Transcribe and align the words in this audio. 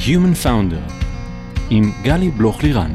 The 0.00 0.02
Human 0.02 0.46
Founder 0.46 0.92
עם 1.70 1.92
גלי 2.02 2.30
בלוך 2.30 2.62
לירן. 2.62 2.92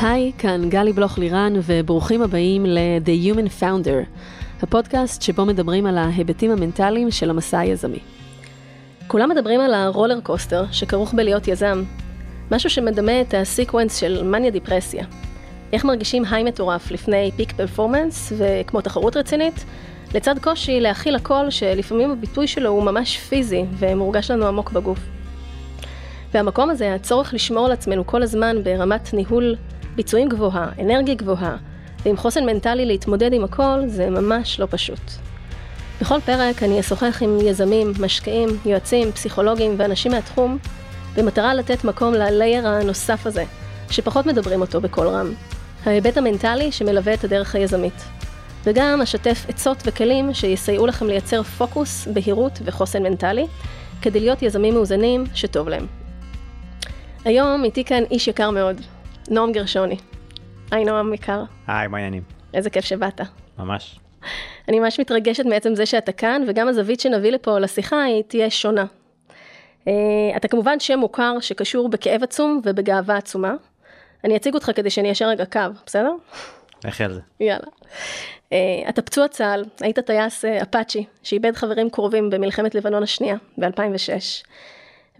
היי, 0.00 0.32
כאן 0.38 0.68
גלי 0.68 0.92
בלוך 0.92 1.18
לירן 1.18 1.52
וברוכים 1.62 2.22
הבאים 2.22 2.66
ל-The 2.66 3.34
Human 3.34 3.62
Founder, 3.62 4.22
הפודקאסט 4.62 5.22
שבו 5.22 5.44
מדברים 5.44 5.86
על 5.86 5.98
ההיבטים 5.98 6.50
המנטליים 6.50 7.10
של 7.10 7.30
המסע 7.30 7.58
היזמי. 7.58 7.98
כולם 9.06 9.30
מדברים 9.30 9.60
על 9.60 9.74
ה 9.74 9.81
roller 9.81 10.20
coaster 10.20 10.64
שכרוך 10.72 11.14
בלהיות 11.14 11.48
יזם, 11.48 11.82
משהו 12.50 12.70
שמדמה 12.70 13.20
את 13.20 13.34
ה 13.34 13.41
sequence 13.41 13.96
של 13.96 14.22
מניה 14.24 14.50
דיפרסיה. 14.50 15.04
איך 15.72 15.84
מרגישים 15.84 16.24
high 16.30 16.44
מטורף 16.44 16.90
לפני 16.90 17.30
peak 17.36 17.52
performance 17.52 18.32
וכמו 18.38 18.80
תחרות 18.80 19.16
רצינית, 19.16 19.64
לצד 20.14 20.38
קושי 20.38 20.80
להכיל 20.80 21.16
הכל 21.16 21.50
שלפעמים 21.50 22.10
הביטוי 22.10 22.46
שלו 22.46 22.70
הוא 22.70 22.82
ממש 22.82 23.18
פיזי 23.18 23.64
ומורגש 23.78 24.30
לנו 24.30 24.46
עמוק 24.46 24.70
בגוף. 24.70 24.98
והמקום 26.34 26.70
הזה, 26.70 26.94
הצורך 26.94 27.34
לשמור 27.34 27.66
על 27.66 27.72
עצמנו 27.72 28.06
כל 28.06 28.22
הזמן 28.22 28.56
ברמת 28.62 29.14
ניהול 29.14 29.56
ביצועים 29.96 30.28
גבוהה, 30.28 30.68
אנרגיה 30.80 31.14
גבוהה, 31.14 31.56
ועם 32.04 32.16
חוסן 32.16 32.46
מנטלי 32.46 32.86
להתמודד 32.86 33.32
עם 33.32 33.44
הכל, 33.44 33.80
זה 33.86 34.10
ממש 34.10 34.60
לא 34.60 34.66
פשוט. 34.70 35.00
בכל 36.00 36.20
פרק 36.20 36.62
אני 36.62 36.80
אשוחח 36.80 37.22
עם 37.22 37.38
יזמים, 37.40 37.92
משקיעים, 38.00 38.48
יועצים, 38.66 39.12
פסיכולוגים 39.12 39.74
ואנשים 39.78 40.12
מהתחום, 40.12 40.58
במטרה 41.16 41.54
לתת 41.54 41.84
מקום 41.84 42.14
ללייר 42.14 42.68
הנוסף 42.68 43.26
הזה, 43.26 43.44
שפחות 43.90 44.26
מדברים 44.26 44.60
אותו 44.60 44.80
בקול 44.80 45.06
רם. 45.08 45.32
ההיבט 45.86 46.16
המנטלי 46.16 46.72
שמלווה 46.72 47.14
את 47.14 47.24
הדרך 47.24 47.54
היזמית. 47.54 48.23
וגם 48.64 49.00
אשתף 49.02 49.46
עצות 49.48 49.76
וכלים 49.86 50.34
שיסייעו 50.34 50.86
לכם 50.86 51.06
לייצר 51.06 51.42
פוקוס, 51.42 52.06
בהירות 52.06 52.52
וחוסן 52.64 53.02
מנטלי, 53.02 53.46
כדי 54.02 54.20
להיות 54.20 54.42
יזמים 54.42 54.74
מאוזנים 54.74 55.24
שטוב 55.34 55.68
להם. 55.68 55.86
היום 57.24 57.64
איתי 57.64 57.84
כאן 57.84 58.02
איש 58.10 58.28
יקר 58.28 58.50
מאוד, 58.50 58.80
נועם 59.30 59.52
גרשוני. 59.52 59.96
היי 60.70 60.84
נועם 60.84 61.14
יקר. 61.14 61.42
היי, 61.66 61.88
מה 61.88 61.96
העניינים? 61.96 62.22
איזה 62.54 62.70
כיף 62.70 62.84
שבאת. 62.84 63.20
ממש. 63.58 63.98
אני 64.68 64.80
ממש 64.80 65.00
מתרגשת 65.00 65.44
מעצם 65.44 65.74
זה 65.74 65.86
שאתה 65.86 66.12
כאן, 66.12 66.42
וגם 66.48 66.68
הזווית 66.68 67.00
שנביא 67.00 67.32
לפה 67.32 67.58
לשיחה 67.58 68.02
היא 68.02 68.22
תהיה 68.28 68.50
שונה. 68.50 68.84
Uh, 69.84 69.88
אתה 70.36 70.48
כמובן 70.48 70.80
שם 70.80 70.98
מוכר 70.98 71.36
שקשור 71.40 71.88
בכאב 71.88 72.22
עצום 72.22 72.60
ובגאווה 72.64 73.16
עצומה. 73.16 73.54
אני 74.24 74.36
אציג 74.36 74.54
אותך 74.54 74.70
כדי 74.74 74.90
שאני 74.90 75.12
אשאר 75.12 75.28
רגע 75.28 75.44
קו, 75.44 75.60
בסדר? 75.86 76.12
לכי 76.84 77.04
על 77.04 77.12
זה. 77.12 77.20
יאללה. 77.40 77.66
אה, 78.50 78.88
אתה 78.88 79.02
פצוע 79.02 79.28
צה"ל, 79.28 79.64
היית 79.80 79.98
טייס 79.98 80.44
אה, 80.44 80.62
אפאצ'י, 80.62 81.04
שאיבד 81.22 81.56
חברים 81.56 81.90
קרובים 81.90 82.30
במלחמת 82.30 82.74
לבנון 82.74 83.02
השנייה, 83.02 83.36
ב-2006. 83.58 84.44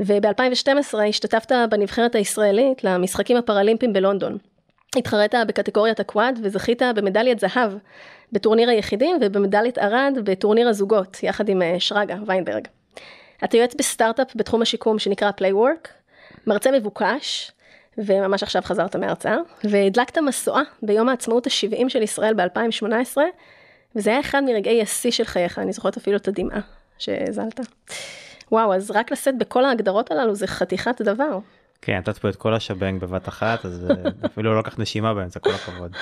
וב-2012 0.00 0.98
השתתפת 1.08 1.52
בנבחרת 1.70 2.14
הישראלית 2.14 2.84
למשחקים 2.84 3.36
הפראלימפיים 3.36 3.92
בלונדון. 3.92 4.38
התחרית 4.96 5.34
בקטגוריית 5.48 6.00
ה 6.00 6.08
quad 6.08 6.38
וזכית 6.42 6.82
במדליית 6.94 7.40
זהב 7.40 7.72
בטורניר 8.32 8.70
היחידים 8.70 9.16
ובמדליית 9.20 9.78
ארד 9.78 10.18
בטורניר 10.24 10.68
הזוגות, 10.68 11.22
יחד 11.22 11.48
עם 11.48 11.62
שרגא 11.78 12.16
ויינברג. 12.26 12.68
אתה 13.44 13.56
יועץ 13.56 13.74
בסטארט-אפ 13.74 14.36
בתחום 14.36 14.62
השיקום 14.62 14.98
שנקרא 14.98 15.30
PlayWork, 15.30 15.88
מרצה 16.46 16.70
מבוקש, 16.70 17.52
וממש 17.98 18.42
עכשיו 18.42 18.62
חזרת 18.62 18.96
מהרצאה, 18.96 19.36
והדלקת 19.64 20.18
משואה 20.18 20.62
ביום 20.82 21.08
העצמאות 21.08 21.46
ה-70 21.46 21.88
של 21.88 22.02
ישראל 22.02 22.34
ב-2018, 22.34 23.16
וזה 23.96 24.10
היה 24.10 24.20
אחד 24.20 24.42
מרגעי 24.46 24.82
השיא 24.82 25.10
של 25.10 25.24
חייך, 25.24 25.58
אני 25.58 25.72
זוכרת 25.72 25.96
אפילו 25.96 26.16
את 26.16 26.28
הדמעה 26.28 26.60
שהזלת. 26.98 27.60
וואו, 28.52 28.74
אז 28.74 28.90
רק 28.90 29.12
לשאת 29.12 29.38
בכל 29.38 29.64
ההגדרות 29.64 30.10
הללו 30.10 30.34
זה 30.34 30.46
חתיכת 30.46 31.02
דבר. 31.02 31.38
כן, 31.82 31.96
נתת 31.96 32.18
פה 32.18 32.28
את 32.28 32.36
כל 32.36 32.54
השבנג 32.54 33.00
בבת 33.00 33.28
אחת, 33.28 33.64
אז 33.64 33.86
אפילו 34.26 34.54
לא 34.54 34.60
לקחת 34.60 34.78
נשימה 34.78 35.14
באמצע, 35.14 35.40
כל 35.40 35.50
הכבוד. 35.50 35.96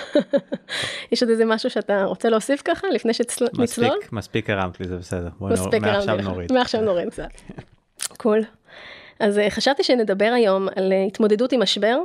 יש 1.12 1.22
עוד 1.22 1.30
איזה 1.30 1.44
משהו 1.44 1.70
שאתה 1.70 2.04
רוצה 2.04 2.28
להוסיף 2.28 2.62
ככה, 2.64 2.86
לפני 2.94 3.14
שנצלול? 3.14 3.50
מספיק, 3.58 4.12
מספיק 4.12 4.50
הרמת 4.50 4.80
לי, 4.80 4.88
זה 4.88 4.96
בסדר. 4.96 5.28
מספיק 5.40 5.82
מעכשיו 5.82 6.16
נוריד. 6.16 6.52
מעכשיו 6.52 6.80
נוריד 6.80 7.08
קצת. 7.10 7.28
קול. 8.22 8.40
אז 9.20 9.40
חשבתי 9.48 9.82
שנדבר 9.82 10.32
היום 10.34 10.68
על 10.76 10.92
התמודדות 11.06 11.52
עם 11.52 11.62
משבר, 11.62 11.98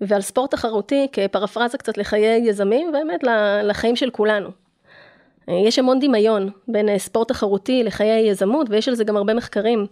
ועל 0.00 0.20
ספורט 0.20 0.50
תחרותי 0.50 1.06
כפרפרזה 1.12 1.78
קצת 1.78 1.98
לחיי 1.98 2.40
יזמים, 2.44 2.88
ובאמת 2.88 3.20
לחיים 3.62 3.96
של 3.96 4.10
כולנו. 4.10 4.48
יש 5.48 5.78
המון 5.78 5.98
דמיון 5.98 6.50
בין 6.68 6.98
ספורט 6.98 7.28
תחרותי 7.28 7.82
לחיי 7.82 8.28
יזמות, 8.28 8.66
ויש 8.70 8.88
על 8.88 8.94
זה 8.94 9.04
גם 9.04 9.16
הרבה 9.16 9.34
מחקרים. 9.34 9.86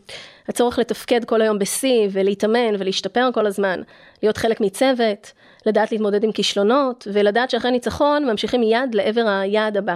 הצורך 0.49 0.79
לתפקד 0.79 1.25
כל 1.25 1.43
היום 1.43 1.59
בשיא, 1.59 2.09
ולהתאמן 2.13 2.75
ולהשתפר 2.79 3.29
כל 3.35 3.47
הזמן, 3.47 3.83
להיות 4.23 4.37
חלק 4.37 4.61
מצוות, 4.61 5.33
לדעת 5.67 5.93
להתמודד 5.93 6.25
עם 6.25 6.33
כישלונות, 6.33 7.09
ולדעת 7.13 7.51
שאחרי 7.51 7.71
ניצחון 7.71 8.25
ממשיכים 8.25 8.61
מיד 8.61 8.95
לעבר 8.95 9.27
היעד 9.27 9.77
הבא. 9.77 9.95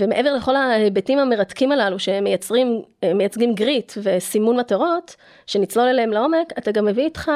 ומעבר 0.00 0.34
לכל 0.34 0.56
ההיבטים 0.56 1.18
המרתקים 1.18 1.72
הללו 1.72 1.98
שמייצרים, 1.98 2.82
מייצגים 3.14 3.54
גריט 3.54 3.92
וסימון 4.02 4.56
מטרות, 4.56 5.16
שנצלול 5.46 5.86
אליהם 5.86 6.10
לעומק, 6.10 6.52
אתה 6.58 6.72
גם 6.72 6.84
מביא 6.84 7.04
איתך 7.04 7.30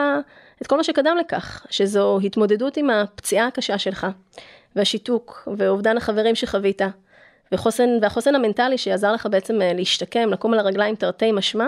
את 0.63 0.67
כל 0.67 0.77
מה 0.77 0.85
שקדם 0.85 1.17
לכך, 1.21 1.67
שזו 1.71 2.19
התמודדות 2.25 2.77
עם 2.77 2.91
הפציעה 2.91 3.47
הקשה 3.47 3.79
שלך, 3.79 4.07
והשיתוק, 4.77 5.49
ואובדן 5.57 5.97
החברים 5.97 6.35
שחווית, 6.35 6.83
וחוסן, 7.53 7.89
והחוסן 8.03 8.35
המנטלי 8.35 8.79
שיעזר 8.79 9.13
לך 9.13 9.27
בעצם 9.31 9.59
להשתקם, 9.75 10.31
לקום 10.31 10.53
על 10.53 10.59
הרגליים 10.59 10.95
תרתי 10.95 11.33
משמע, 11.33 11.67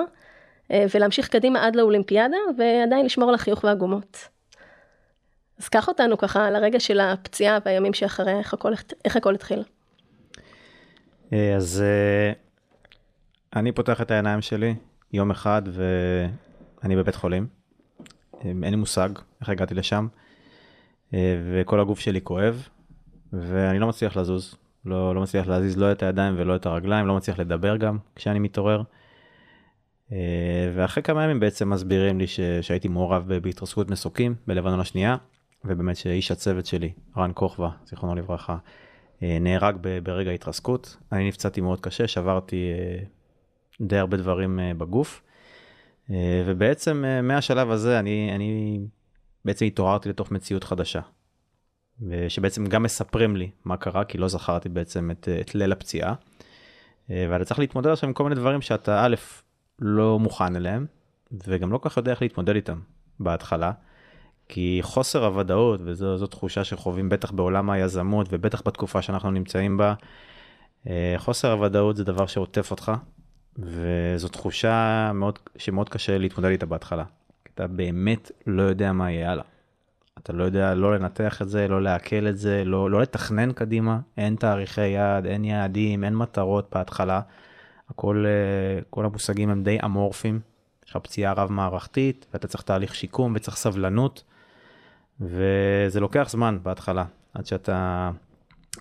ולהמשיך 0.71 1.29
קדימה 1.29 1.67
עד 1.67 1.77
לאולימפיאדה, 1.77 2.37
ועדיין 2.59 3.07
לשמור 3.07 3.29
על 3.29 3.35
החיוך 3.35 3.65
והגומות. 3.65 4.19
אז 5.59 5.69
קח 5.69 5.89
אותנו 5.89 6.19
ככה 6.19 6.51
לרגע 6.51 6.81
של 6.81 7.01
הפציעה 7.01 7.59
והימים 7.65 7.95
שאחרי, 7.95 8.39
איך 8.39 8.55
הכל, 8.55 8.73
איך 9.05 9.17
הכל 9.17 9.35
התחיל. 9.35 9.63
אז 11.33 11.83
אני 13.57 13.73
פותח 13.73 14.01
את 14.01 14.11
העיניים 14.11 14.41
שלי 14.41 14.75
יום 15.13 15.31
אחד 15.31 15.63
ואני 15.73 16.97
בבית 16.97 17.15
חולים. 17.15 17.47
אין 18.45 18.65
לי 18.65 18.77
מושג 18.77 19.09
איך 19.41 19.49
הגעתי 19.49 19.75
לשם, 19.75 20.09
וכל 21.53 21.81
הגוף 21.81 22.01
שלי 22.01 22.21
כואב, 22.21 22.69
ואני 23.33 23.79
לא 23.79 23.87
מצליח 23.87 24.17
לזוז. 24.17 24.55
לא, 24.85 25.15
לא 25.15 25.23
מצליח 25.23 25.47
להזיז 25.47 25.77
לא 25.77 25.93
את 25.93 26.03
הידיים 26.03 26.35
ולא 26.37 26.57
את 26.57 26.67
הרגליים, 26.67 27.07
לא 27.07 27.17
מצליח 27.17 27.39
לדבר 27.39 27.77
גם 27.77 27.99
כשאני 28.17 28.39
מתעורר. 28.39 28.83
ואחרי 30.75 31.03
כמה 31.03 31.25
ימים 31.25 31.41
בעצם 31.41 31.71
מסבירים 31.71 32.19
לי 32.19 32.27
ש, 32.27 32.41
שהייתי 32.41 32.89
מעורב 32.89 33.33
בהתרסקות 33.43 33.91
מסוקים 33.91 34.35
בלבנון 34.47 34.81
השנייה, 34.81 35.17
ובאמת 35.65 35.97
שאיש 35.97 36.31
הצוות 36.31 36.67
שלי, 36.67 36.93
רן 37.17 37.31
כוכבא, 37.35 37.69
זיכרונו 37.85 38.15
לברכה, 38.15 38.57
נהרג 39.23 39.77
ברגע 40.03 40.31
ההתרסקות. 40.31 40.97
אני 41.13 41.29
נפצעתי 41.29 41.61
מאוד 41.61 41.81
קשה, 41.81 42.09
שברתי 42.09 42.73
די 43.81 43.97
הרבה 43.97 44.17
דברים 44.17 44.61
בגוף, 44.79 45.23
ובעצם 46.47 47.05
מהשלב 47.23 47.71
הזה 47.71 47.99
אני, 47.99 48.31
אני 48.35 48.81
בעצם 49.45 49.65
התעוררתי 49.65 50.09
לתוך 50.09 50.31
מציאות 50.31 50.65
חדשה. 50.65 51.01
שבעצם 52.29 52.67
גם 52.67 52.83
מספרים 52.83 53.37
לי 53.37 53.51
מה 53.65 53.77
קרה, 53.77 54.05
כי 54.05 54.19
לא 54.19 54.29
זכרתי 54.29 54.69
בעצם 54.69 55.11
את, 55.11 55.29
את 55.41 55.55
ליל 55.55 55.73
הפציעה. 55.73 56.15
ואתה 57.09 57.45
צריך 57.45 57.59
להתמודד 57.59 57.91
עכשיו 57.91 58.09
עם 58.09 58.15
כל 58.15 58.25
מיני 58.25 58.35
דברים 58.35 58.61
שאתה 58.61 59.05
א', 59.05 59.15
לא 59.79 60.19
מוכן 60.19 60.57
אליהם, 60.57 60.87
וגם 61.47 61.73
לא 61.73 61.79
כל 61.79 61.89
כך 61.89 61.97
יודע 61.97 62.11
איך 62.11 62.23
להתמודד 62.23 62.55
איתם 62.55 62.81
בהתחלה. 63.21 63.73
כי 64.49 64.79
חוסר 64.83 65.25
הוודאות, 65.25 65.81
וזו 65.85 66.27
תחושה 66.27 66.65
שחווים 66.65 67.09
בטח 67.09 67.31
בעולם 67.31 67.71
היזמות, 67.71 68.27
ובטח 68.31 68.63
בתקופה 68.67 69.03
שאנחנו 69.03 69.31
נמצאים 69.31 69.77
בה, 69.77 69.95
חוסר 71.17 71.53
הוודאות 71.53 71.97
זה 71.97 72.05
דבר 72.05 72.27
שעוטף 72.27 72.71
אותך, 72.71 72.93
וזו 73.59 74.29
תחושה 74.29 75.11
מאוד, 75.15 75.39
שמאוד 75.57 75.89
קשה 75.89 76.19
להתמודד 76.19 76.51
איתה 76.51 76.67
בהתחלה. 76.67 77.05
אתה 77.55 77.67
באמת 77.67 78.31
לא 78.47 78.63
יודע 78.63 78.93
מה 78.93 79.11
יהיה 79.11 79.33
הלאה. 79.33 79.45
אתה 80.19 80.33
לא 80.33 80.45
יודע 80.45 80.75
לא 80.75 80.95
לנתח 80.95 81.43
את 81.43 81.49
זה, 81.49 81.69
לא 81.69 81.83
לעכל 81.83 82.27
את 82.29 82.39
זה, 82.39 82.63
לא, 82.65 82.91
לא 82.91 83.01
לתכנן 83.01 83.53
קדימה, 83.53 83.99
אין 84.17 84.37
תאריכי 84.37 84.87
יעד, 84.89 85.27
אין 85.27 85.45
יעדים, 85.45 86.05
אין 86.05 86.17
מטרות 86.17 86.75
בהתחלה. 86.75 87.21
הכל, 87.91 88.25
כל 88.91 89.05
המושגים 89.05 89.51
הם 89.51 89.63
די 89.63 89.79
אמורפיים. 89.85 90.41
יש 90.87 90.91
לך 90.91 90.97
פציעה 90.97 91.33
רב 91.33 91.53
מערכתית, 91.53 92.27
ואתה 92.33 92.49
צריך 92.49 92.63
תהליך 92.63 92.95
שיקום 92.95 93.33
וצריך 93.37 93.57
סבלנות, 93.57 94.25
וזה 95.21 96.01
לוקח 96.01 96.29
זמן 96.31 96.59
בהתחלה, 96.63 97.05
עד 97.35 97.47
שאתה, 97.47 98.11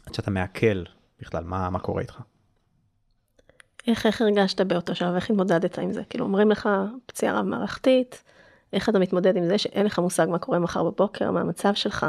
עד 0.05 0.13
שאתה 0.13 0.31
מעכל 0.31 0.83
בכלל 1.19 1.43
מה, 1.43 1.69
מה 1.69 1.79
קורה 1.79 2.01
איתך. 2.01 2.21
איך, 3.87 4.05
איך 4.05 4.21
הרגשת 4.21 4.61
באותו 4.61 4.95
שלב, 4.95 5.15
איך 5.15 5.29
התמודדת 5.29 5.79
עם 5.79 5.93
זה? 5.93 6.01
כאילו 6.09 6.25
אומרים 6.25 6.51
לך 6.51 6.69
פציעה 7.05 7.39
רב 7.39 7.45
מערכתית, 7.45 8.23
איך 8.73 8.89
אתה 8.89 8.99
מתמודד 8.99 9.37
עם 9.37 9.45
זה 9.45 9.57
שאין 9.57 9.85
לך 9.85 9.99
מושג 9.99 10.27
מה 10.29 10.39
קורה 10.39 10.59
מחר 10.59 10.83
בבוקר, 10.83 11.31
מה 11.31 11.41
המצב 11.41 11.73
שלך? 11.73 12.05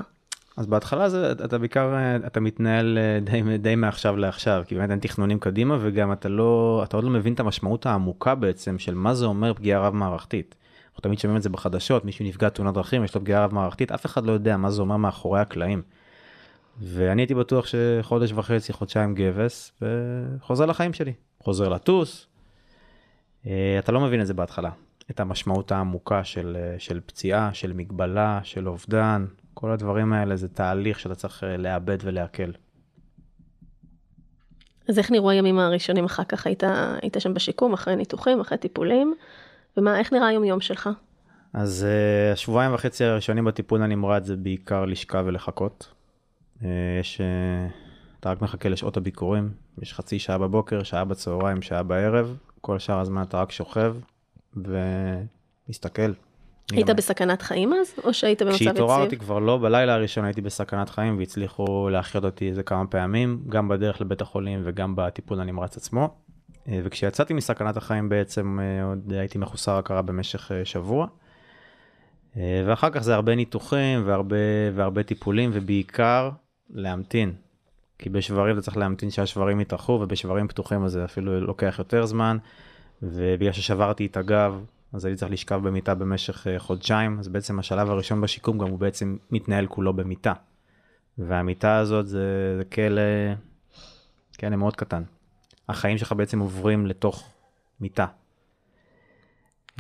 אז 0.57 0.67
בהתחלה 0.67 1.09
זה, 1.09 1.33
אתה 1.33 1.59
בעיקר, 1.59 1.95
אתה 2.27 2.41
מתנהל 2.41 2.99
אה, 2.99 3.21
די, 3.21 3.59
די 3.59 3.75
מעכשיו 3.75 4.17
לעכשיו, 4.17 4.63
כי 4.67 4.75
באמת 4.75 4.91
אין 4.91 4.99
תכנונים 4.99 5.39
קדימה 5.39 5.79
וגם 5.81 6.13
אתה 6.13 6.29
לא, 6.29 6.83
אתה 6.85 6.97
עוד 6.97 7.05
לא 7.05 7.11
מבין 7.11 7.35
את 7.35 7.41
המשמעות 7.41 7.87
העמוקה 7.87 8.35
בעצם 8.35 8.79
של 8.79 8.95
מה 8.95 9.15
זה 9.15 9.27
אומר 9.27 9.55
פגיעה 9.55 9.81
רב 9.81 9.95
מערכתית. 9.95 10.55
אנחנו 10.97 11.03
תמיד 11.03 11.19
שומעים 11.19 11.37
את 11.37 11.43
זה 11.43 11.49
בחדשות, 11.49 12.05
מישהו 12.05 12.25
נפגע 12.25 12.49
תאונת 12.49 12.75
דרכים, 12.75 13.05
יש 13.05 13.15
לו 13.15 13.21
פגיעה 13.21 13.45
רב 13.45 13.55
מערכתית, 13.55 13.93
אף 13.93 14.07
אחד 14.07 14.25
לא 14.25 14.33
יודע 14.33 14.57
מה 14.57 14.71
זה 14.71 14.83
אומר 14.83 14.97
מאחורי 14.97 15.41
הקלעים. 15.41 15.83
ואני 16.81 17.23
הייתי 17.23 17.35
בטוח 17.35 17.67
שחודש 17.67 18.33
וחצי, 18.33 18.73
חודשיים 18.73 19.15
גבס, 19.15 19.73
וחוזר 19.83 20.67
לחיים 20.67 20.93
שלי. 20.93 21.13
חוזר 21.43 21.69
לטוס. 21.69 22.27
אה, 23.47 23.77
אתה 23.79 23.93
לא 23.93 24.01
מבין 24.01 24.21
את 24.21 24.27
זה 24.27 24.35
בהתחלה, 24.35 24.71
את 25.11 25.21
המשמעות 25.21 25.73
העמוקה 25.73 26.25
של, 26.25 26.57
של 26.79 27.01
פציעה, 27.07 27.55
של 27.55 27.73
מגבלה, 27.73 28.41
של 28.43 28.69
אובדן, 28.69 29.27
כל 29.55 29.71
הדברים 29.71 30.13
האלה 30.13 30.37
זה 30.37 30.49
תהליך 30.49 31.01
שאתה 31.01 31.15
צריך 31.15 31.45
אה, 31.45 31.57
לאבד 31.57 31.99
ולעכל. 32.01 32.51
אז 34.89 34.99
איך 34.99 35.11
נראו 35.11 35.31
הימים 35.31 35.59
הראשונים 35.59 36.05
אחר 36.05 36.25
כך? 36.25 36.47
היית, 36.47 36.63
היית 37.03 37.17
שם 37.19 37.35
בשיקום, 37.35 37.73
אחרי 37.73 37.97
ניתוחים, 37.97 38.41
אחרי 38.41 38.59
טיפולים, 38.59 39.15
ומה, 39.77 39.99
איך 39.99 40.13
נראה 40.13 40.27
היום-יום 40.27 40.61
שלך? 40.61 40.89
אז 41.53 41.87
uh, 41.87 42.33
השבועיים 42.33 42.75
וחצי 42.75 43.05
הראשונים 43.05 43.45
בטיפול 43.45 43.83
הנמרץ 43.83 44.25
זה 44.25 44.37
בעיקר 44.37 44.85
לשכב 44.85 45.25
ולחכות. 45.27 45.93
Uh, 46.61 46.65
יש, 47.01 47.21
uh, 47.21 47.73
אתה 48.21 48.31
רק 48.31 48.43
מחכה 48.43 48.69
לשעות 48.69 48.97
הביקורים, 48.97 49.51
יש 49.83 49.95
חצי 49.95 50.19
שעה 50.19 50.39
בבוקר, 50.39 50.83
שעה 50.83 51.05
בצהריים, 51.05 51.63
שעה 51.63 51.83
בערב, 51.83 52.37
כל 52.61 52.79
שאר 52.79 53.01
הזמן 53.01 53.23
אתה 53.23 53.41
רק 53.41 53.53
שוכב 53.53 53.97
ומסתכל, 54.57 56.13
היית 56.73 56.91
בסכנת 56.91 57.43
חיים 57.43 57.73
אז, 57.73 57.95
או 58.05 58.15
שהיית 58.15 58.43
במצב 58.43 58.55
יציב? 58.55 58.69
כשהתעוררתי 58.69 59.17
כבר 59.17 59.39
לא, 59.39 59.59
בלילה 59.59 59.95
הראשון 59.95 60.25
הייתי 60.25 60.41
בסכנת 60.41 60.89
חיים 60.89 61.19
והצליחו 61.19 61.89
להחיות 61.89 62.25
אותי 62.25 62.49
איזה 62.49 62.63
כמה 62.63 62.87
פעמים, 62.87 63.43
גם 63.49 63.69
בדרך 63.69 64.01
לבית 64.01 64.21
החולים 64.21 64.61
וגם 64.65 64.97
בטיפול 64.97 65.41
הנמרץ 65.41 65.77
עצמו. 65.77 66.15
אה, 66.69 66.81
וכשיצאתי 66.85 67.35
מסכנת 67.35 67.77
החיים 67.77 68.09
בעצם 68.09 68.59
אה, 68.61 68.85
עוד 68.85 69.13
הייתי 69.13 69.39
מחוסר 69.39 69.79
הכרה 69.79 70.03
במשך 70.03 70.53
אה, 70.53 70.65
שבוע. 70.65 71.07
ואחר 72.67 72.91
כך 72.91 73.03
זה 73.03 73.15
הרבה 73.15 73.35
ניתוחים 73.35 74.03
והרבה, 74.07 74.37
והרבה 74.75 75.03
טיפולים 75.03 75.51
ובעיקר 75.53 76.31
להמתין. 76.71 77.33
כי 77.99 78.11
בשברים 78.11 78.55
אתה 78.55 78.63
צריך 78.63 78.77
להמתין 78.77 79.11
שהשברים 79.11 79.61
יתרחו 79.61 79.93
ובשברים 79.93 80.49
פתוחים 80.49 80.85
אז 80.85 80.93
זה 80.93 81.05
אפילו 81.05 81.41
לוקח 81.41 81.75
יותר 81.79 82.07
זמן. 82.07 82.39
ובגלל 83.03 83.53
ששברתי 83.53 84.07
את 84.07 84.17
הגב 84.17 84.65
אז 84.93 85.05
הייתי 85.05 85.19
צריך 85.19 85.33
לשכב 85.33 85.61
במיטה 85.63 85.95
במשך 85.95 86.47
חודשיים, 86.59 87.19
אז 87.19 87.29
בעצם 87.29 87.59
השלב 87.59 87.91
הראשון 87.91 88.21
בשיקום 88.21 88.59
גם 88.59 88.69
הוא 88.69 88.79
בעצם 88.79 89.17
מתנהל 89.31 89.67
כולו 89.67 89.93
במיטה. 89.93 90.33
והמיטה 91.19 91.77
הזאת 91.77 92.07
זה, 92.09 92.55
זה 92.59 92.65
כלא, 92.65 93.03
כלא 94.41 94.57
מאוד 94.57 94.77
קטן. 94.77 95.03
החיים 95.69 95.99
שלך 95.99 96.13
בעצם 96.13 96.41
עוברים 96.41 96.87
לתוך 96.87 97.29
מיטה. 97.81 98.07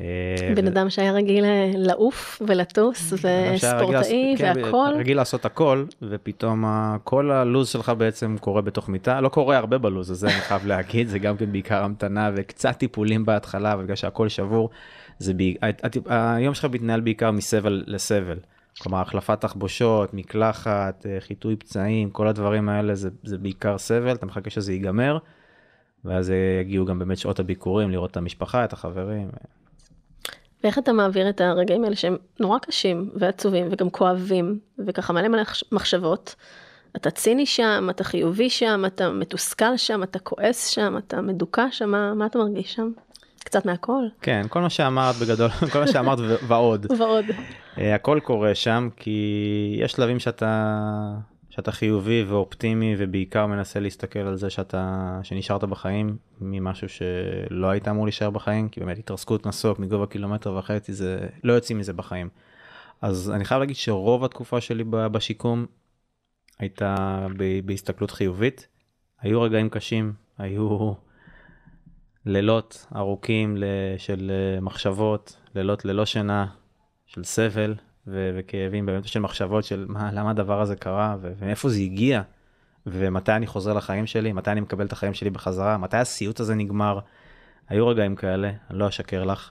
אה, 0.00 0.52
בן 0.56 0.66
אדם 0.66 0.90
שהיה 0.90 1.12
רגיל 1.12 1.44
לעוף 1.76 2.42
ולטוס 2.46 3.12
וספורטאי 3.12 4.34
כן, 4.38 4.52
והכל. 4.56 4.88
רגיל 4.96 5.16
לעשות 5.16 5.44
הכל 5.44 5.84
ופתאום 6.02 6.64
כל 7.04 7.30
הלו"ז 7.30 7.68
שלך 7.68 7.92
בעצם 7.98 8.36
קורה 8.40 8.62
בתוך 8.62 8.88
מיטה 8.88 9.20
לא 9.20 9.28
קורה 9.28 9.56
הרבה 9.56 9.78
בלו"ז 9.78 10.10
הזה 10.10 10.26
אני 10.26 10.40
חייב 10.40 10.66
להגיד 10.66 11.08
זה 11.08 11.18
גם 11.18 11.36
כן 11.36 11.52
בעיקר 11.52 11.84
המתנה 11.84 12.30
וקצת 12.36 12.76
טיפולים 12.78 13.24
בהתחלה 13.24 13.76
בגלל 13.76 13.96
שהכל 13.96 14.28
שבור. 14.28 14.70
זה. 15.18 15.32
היום 16.08 16.54
שלך 16.54 16.64
מתנהל 16.64 17.00
בעיקר 17.00 17.30
מסבל 17.30 17.84
לסבל. 17.86 18.38
כלומר 18.80 19.00
החלפת 19.00 19.40
תחבושות 19.40 20.14
מקלחת 20.14 21.06
אה, 21.06 21.16
חיטוי 21.20 21.56
פצעים 21.56 22.10
כל 22.10 22.28
הדברים 22.28 22.68
האלה 22.68 22.94
זה, 22.94 23.10
זה 23.24 23.38
בעיקר 23.38 23.78
סבל 23.78 24.12
אתה 24.12 24.26
מחכה 24.26 24.50
שזה 24.50 24.72
ייגמר. 24.72 25.18
ואז 26.06 26.32
יגיעו 26.60 26.86
גם 26.86 26.98
באמת 26.98 27.18
שעות 27.18 27.40
הביקורים 27.40 27.90
לראות 27.90 28.10
את 28.10 28.16
המשפחה 28.16 28.64
את 28.64 28.72
החברים. 28.72 29.28
ואיך 30.64 30.78
אתה 30.78 30.92
מעביר 30.92 31.28
את 31.28 31.40
הרגעים 31.40 31.84
האלה 31.84 31.96
שהם 31.96 32.16
נורא 32.40 32.58
קשים 32.58 33.10
ועצובים 33.14 33.68
וגם 33.70 33.90
כואבים 33.90 34.58
וככה 34.86 35.12
מלא 35.12 35.28
מלא 35.28 35.42
מחשבות. 35.72 36.34
אתה 36.96 37.10
ציני 37.10 37.46
שם, 37.46 37.86
אתה 37.90 38.04
חיובי 38.04 38.50
שם, 38.50 38.82
אתה 38.86 39.10
מתוסכל 39.10 39.76
שם, 39.76 40.02
אתה 40.02 40.18
כועס 40.18 40.66
שם, 40.66 40.96
אתה 40.98 41.20
מדוכא 41.20 41.66
שם, 41.70 41.90
מה, 41.90 42.14
מה 42.14 42.26
אתה 42.26 42.38
מרגיש 42.38 42.74
שם? 42.74 42.90
קצת 43.38 43.66
מהכל. 43.66 44.04
כן, 44.22 44.46
כל 44.48 44.60
מה 44.60 44.70
שאמרת 44.70 45.14
בגדול, 45.16 45.48
כל 45.72 45.80
מה 45.80 45.86
שאמרת 45.86 46.18
ועוד. 46.48 46.86
ועוד. 46.98 47.24
אה, 47.78 47.94
הכל 47.94 48.20
קורה 48.22 48.54
שם 48.54 48.88
כי 48.96 49.76
יש 49.80 49.92
שלבים 49.92 50.18
שאתה 50.18 50.84
שאתה 51.56 51.72
חיובי 51.72 52.22
ואופטימי 52.22 52.94
ובעיקר 52.98 53.46
מנסה 53.46 53.80
להסתכל 53.80 54.18
על 54.18 54.36
זה 54.36 54.50
שאתה 54.50 55.20
שנשארת 55.22 55.64
בחיים 55.64 56.16
ממשהו 56.40 56.88
שלא 56.88 57.66
היית 57.66 57.88
אמור 57.88 58.04
להישאר 58.04 58.30
בחיים 58.30 58.68
כי 58.68 58.80
באמת 58.80 58.98
התרסקות 58.98 59.46
מסוק 59.46 59.78
מגובה 59.78 60.06
קילומטר 60.06 60.54
וחצי 60.54 60.92
זה 60.92 61.28
לא 61.44 61.52
יוצאים 61.52 61.78
מזה 61.78 61.92
בחיים. 61.92 62.28
אז 63.02 63.30
אני 63.34 63.44
חייב 63.44 63.60
להגיד 63.60 63.76
שרוב 63.76 64.24
התקופה 64.24 64.60
שלי 64.60 64.84
בשיקום 64.88 65.66
הייתה 66.58 67.26
בהסתכלות 67.64 68.10
חיובית. 68.10 68.68
היו 69.20 69.42
רגעים 69.42 69.68
קשים 69.68 70.12
היו 70.38 70.92
לילות 72.26 72.86
ארוכים 72.96 73.56
של 73.98 74.30
מחשבות 74.62 75.36
לילות 75.54 75.84
ללא 75.84 76.06
שינה 76.06 76.46
של 77.06 77.24
סבל 77.24 77.74
ו- 78.06 78.30
וכאבים 78.34 78.86
באמת 78.86 79.08
של 79.08 79.20
מחשבות 79.20 79.64
של 79.64 79.84
מה 79.88 80.12
למה 80.12 80.30
הדבר 80.30 80.60
הזה 80.60 80.76
קרה 80.76 81.16
ו- 81.20 81.32
ומאיפה 81.38 81.68
זה 81.68 81.80
הגיע 81.80 82.22
ומתי 82.86 83.32
אני 83.32 83.46
חוזר 83.46 83.72
לחיים 83.72 84.06
שלי 84.06 84.32
מתי 84.32 84.50
אני 84.50 84.60
מקבל 84.60 84.86
את 84.86 84.92
החיים 84.92 85.14
שלי 85.14 85.30
בחזרה 85.30 85.78
מתי 85.78 85.96
הסיוט 85.96 86.40
הזה 86.40 86.54
נגמר. 86.54 86.98
היו 87.68 87.86
רגעים 87.86 88.16
כאלה 88.16 88.50
אני 88.70 88.78
לא 88.78 88.88
אשקר 88.88 89.24
לך 89.24 89.50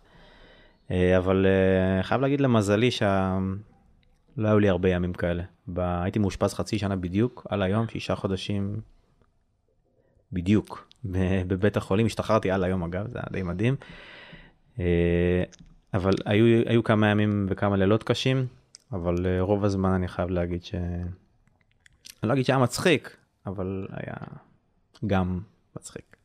אה, 0.92 1.18
אבל 1.18 1.46
אה, 1.46 2.04
חייב 2.04 2.22
להגיד 2.22 2.42
למזלי 2.42 2.92
שלא 2.92 3.08
היו 4.38 4.60
לי 4.60 4.70
הרבה 4.70 4.90
ימים 4.90 5.14
כאלה 5.14 5.44
ב... 5.68 5.80
הייתי 5.80 6.20
מאושפז 6.20 6.54
חצי 6.54 6.80
שנה 6.80 6.96
בדיוק 6.96 7.48
על 7.50 7.62
היום 7.62 7.88
שישה 7.88 8.16
חודשים 8.16 8.80
בדיוק 10.32 10.90
בבית 11.48 11.78
החולים 11.78 12.06
השתחררתי 12.06 12.52
על 12.52 12.64
היום 12.64 12.84
אגב 12.84 13.08
זה 13.12 13.20
היה 13.20 13.28
די 13.32 13.44
מדהים. 13.44 13.76
אה, 15.96 16.00
אבל 16.00 16.14
היו, 16.26 16.62
היו 16.66 16.84
כמה 16.84 17.08
ימים 17.08 17.46
וכמה 17.50 17.78
לילות 17.78 18.04
קשים, 18.04 18.48
אבל 18.92 19.16
uh, 19.16 19.42
רוב 19.42 19.66
הזמן 19.66 19.90
אני 19.90 20.08
חייב 20.08 20.30
להגיד 20.30 20.64
ש... 20.64 20.76
אני 20.76 22.30
לא 22.30 22.34
אגיד 22.34 22.46
שהיה 22.46 22.60
מצחיק, 22.60 23.18
אבל 23.46 23.88
היה 23.92 24.16
גם 25.08 25.40
מצחיק. 25.76 26.18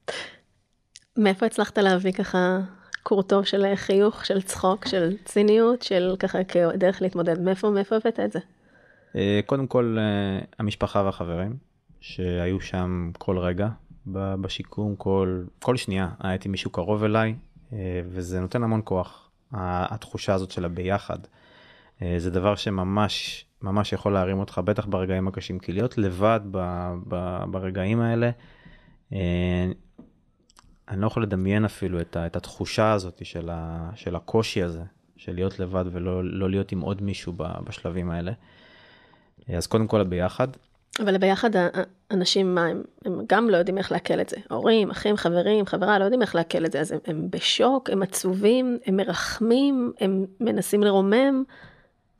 מאיפה 1.16 1.46
הצלחת 1.46 1.78
להביא 1.78 2.12
ככה 2.12 2.58
קור 3.02 3.22
טוב 3.22 3.44
של 3.44 3.74
חיוך, 3.74 4.26
של 4.26 4.42
צחוק, 4.42 4.88
של 4.88 5.16
ציניות, 5.24 5.82
של 5.82 6.16
ככה 6.18 6.44
כדרך 6.44 7.02
להתמודד? 7.02 7.40
מאיפה, 7.40 7.70
מאיפה 7.70 7.96
הבאת 7.96 8.20
את 8.20 8.32
זה? 8.32 8.38
Uh, 9.12 9.16
קודם 9.46 9.66
כל, 9.66 9.96
uh, 9.98 10.46
המשפחה 10.58 11.02
והחברים, 11.02 11.56
שהיו 12.00 12.60
שם 12.60 13.10
כל 13.18 13.38
רגע 13.38 13.68
בשיקום, 14.06 14.96
כל, 14.96 15.44
כל 15.58 15.76
שנייה 15.76 16.08
הייתי 16.20 16.48
מישהו 16.48 16.70
קרוב 16.70 17.04
אליי, 17.04 17.34
וזה 18.10 18.40
נותן 18.40 18.62
המון 18.62 18.80
כוח. 18.84 19.29
התחושה 19.52 20.34
הזאת 20.34 20.50
של 20.50 20.64
הביחד. 20.64 21.18
אה, 22.02 22.14
זה 22.18 22.30
דבר 22.30 22.54
שממש 22.54 23.46
ממש 23.62 23.92
יכול 23.92 24.12
להרים 24.12 24.38
אותך, 24.38 24.60
בטח 24.64 24.86
ברגעים 24.86 25.28
הקשים, 25.28 25.58
כי 25.58 25.72
להיות 25.72 25.98
לבד 25.98 26.40
ב, 26.50 26.58
ב, 27.08 27.44
ברגעים 27.50 28.00
האלה, 28.00 28.30
אה, 29.12 29.70
אני 30.88 31.00
לא 31.00 31.06
יכול 31.06 31.22
לדמיין 31.22 31.64
אפילו 31.64 32.00
את, 32.00 32.16
את 32.16 32.36
התחושה 32.36 32.92
הזאת 32.92 33.26
של, 33.26 33.50
ה, 33.52 33.90
של 33.94 34.16
הקושי 34.16 34.62
הזה, 34.62 34.82
של 35.16 35.34
להיות 35.34 35.58
לבד 35.58 35.84
ולא 35.92 36.24
לא 36.24 36.50
להיות 36.50 36.72
עם 36.72 36.80
עוד 36.80 37.02
מישהו 37.02 37.32
בשלבים 37.36 38.10
האלה. 38.10 38.32
אז 39.56 39.66
קודם 39.66 39.86
כל 39.86 40.00
הביחד. 40.00 40.48
אבל 41.00 41.18
ביחד 41.18 41.50
אנשים, 42.10 42.54
מה, 42.54 42.66
הם, 42.66 42.82
הם 43.04 43.20
גם 43.28 43.50
לא 43.50 43.56
יודעים 43.56 43.78
איך 43.78 43.92
לעכל 43.92 44.20
את 44.20 44.28
זה. 44.28 44.36
הורים, 44.50 44.90
אחים, 44.90 45.16
חברים, 45.16 45.66
חברה, 45.66 45.98
לא 45.98 46.04
יודעים 46.04 46.22
איך 46.22 46.34
לעכל 46.34 46.64
את 46.64 46.72
זה, 46.72 46.80
אז 46.80 46.92
הם, 46.92 46.98
הם 47.06 47.26
בשוק, 47.30 47.90
הם 47.90 48.02
עצובים, 48.02 48.78
הם 48.86 48.96
מרחמים, 48.96 49.92
הם 50.00 50.26
מנסים 50.40 50.82
לרומם, 50.82 51.44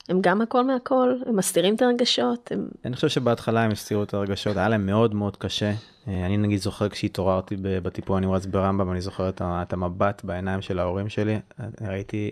הם 0.09 0.19
גם 0.21 0.41
הכל 0.41 0.65
מהכל, 0.65 1.15
הם 1.27 1.37
מסתירים 1.37 1.75
את 1.75 1.83
הרגשות. 1.83 2.53
הם... 2.53 2.69
אני 2.85 2.95
חושב 2.95 3.09
שבהתחלה 3.09 3.63
הם 3.63 3.71
הסתירו 3.71 4.03
את 4.03 4.15
הרגשות, 4.15 4.57
היה 4.57 4.69
להם 4.69 4.87
מאוד 4.87 5.15
מאוד 5.15 5.37
קשה. 5.37 5.73
אה, 6.09 6.27
אני 6.27 6.37
נגיד 6.37 6.59
זוכר 6.59 6.89
כשהתעוררתי 6.89 7.57
בטיפול 7.61 8.17
הנמרץ 8.17 8.47
ברמב"ם, 8.47 8.93
אני 8.93 9.01
זוכר 9.01 9.31
את 9.41 9.73
המבט 9.73 10.25
בעיניים 10.25 10.63
של 10.63 10.79
ההורים 10.79 11.09
שלי, 11.09 11.39
ראיתי 11.81 12.31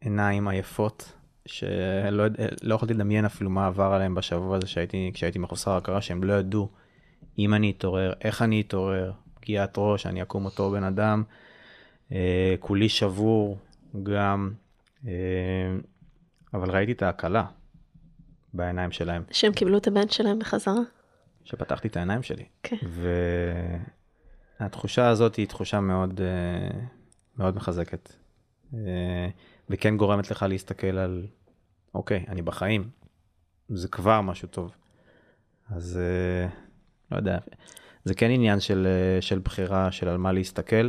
עיניים 0.00 0.48
עייפות. 0.48 1.12
שלא 1.46 2.24
לא 2.62 2.74
יכולתי 2.74 2.94
לדמיין 2.94 3.24
אפילו 3.24 3.50
מה 3.50 3.66
עבר 3.66 3.92
עליהם 3.92 4.14
בשבוע 4.14 4.56
הזה 4.56 4.66
שהייתי, 4.66 5.10
כשהייתי 5.14 5.38
מחוסר 5.38 5.70
הכרה, 5.70 6.00
שהם 6.00 6.24
לא 6.24 6.32
ידעו 6.32 6.68
אם 7.38 7.54
אני 7.54 7.70
אתעורר, 7.70 8.12
איך 8.20 8.42
אני 8.42 8.60
אתעורר, 8.60 9.12
פגיעת 9.40 9.74
ראש, 9.76 10.06
אני 10.06 10.22
אקום 10.22 10.44
אותו 10.44 10.70
בן 10.70 10.84
אדם, 10.84 11.22
אה, 12.12 12.54
כולי 12.60 12.88
שבור 12.88 13.58
גם, 14.02 14.52
אה, 15.06 15.12
אבל 16.54 16.70
ראיתי 16.70 16.92
את 16.92 17.02
ההקלה. 17.02 17.44
בעיניים 18.54 18.92
שלהם. 18.92 19.22
שהם 19.30 19.52
קיבלו 19.52 19.78
את 19.78 19.86
הבן 19.86 20.08
שלהם 20.08 20.38
בחזרה? 20.38 20.82
שפתחתי 21.44 21.88
את 21.88 21.96
העיניים 21.96 22.22
שלי. 22.22 22.44
כן. 22.62 22.76
והתחושה 24.60 25.08
הזאת 25.08 25.34
היא 25.34 25.46
תחושה 25.46 25.80
מאוד, 25.80 26.20
אה, 26.20 26.80
מאוד 27.38 27.56
מחזקת. 27.56 28.12
אה, 29.70 29.74
וכן 29.74 29.96
גורמת 29.96 30.30
לך 30.30 30.46
להסתכל 30.48 30.98
על, 30.98 31.26
אוקיי, 31.94 32.24
אני 32.28 32.42
בחיים, 32.42 32.90
זה 33.68 33.88
כבר 33.88 34.20
משהו 34.20 34.48
טוב. 34.48 34.70
אז 35.70 36.00
אה, 36.02 36.48
לא 37.12 37.16
יודע, 37.16 37.38
זה 38.04 38.14
כן 38.14 38.30
עניין 38.30 38.60
של, 38.60 38.86
של 39.20 39.38
בחירה, 39.38 39.92
של 39.92 40.08
על 40.08 40.16
מה 40.16 40.32
להסתכל. 40.32 40.88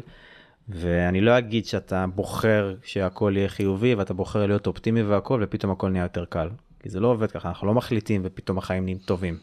ואני 0.69 1.21
לא 1.21 1.38
אגיד 1.38 1.65
שאתה 1.65 2.05
בוחר 2.07 2.75
שהכל 2.83 3.33
יהיה 3.35 3.50
חיובי 3.50 3.95
ואתה 3.95 4.13
בוחר 4.13 4.45
להיות 4.45 4.67
אופטימי 4.67 5.03
והכל 5.03 5.41
ופתאום 5.43 5.71
הכל 5.71 5.89
נהיה 5.89 6.03
יותר 6.03 6.25
קל. 6.25 6.50
כי 6.79 6.89
זה 6.89 7.00
לא 7.00 7.07
עובד 7.07 7.31
ככה, 7.31 7.50
אנחנו 7.50 7.67
לא 7.67 7.73
מחליטים 7.73 8.21
ופתאום 8.25 8.57
החיים 8.57 8.83
נהיים 8.83 8.97
טובים. 8.97 9.38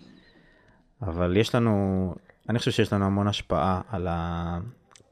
אבל 1.02 1.36
יש 1.36 1.54
לנו, 1.54 2.14
אני 2.48 2.58
חושב 2.58 2.70
שיש 2.70 2.92
לנו 2.92 3.04
המון 3.04 3.28
השפעה 3.28 3.80
על. 3.88 4.08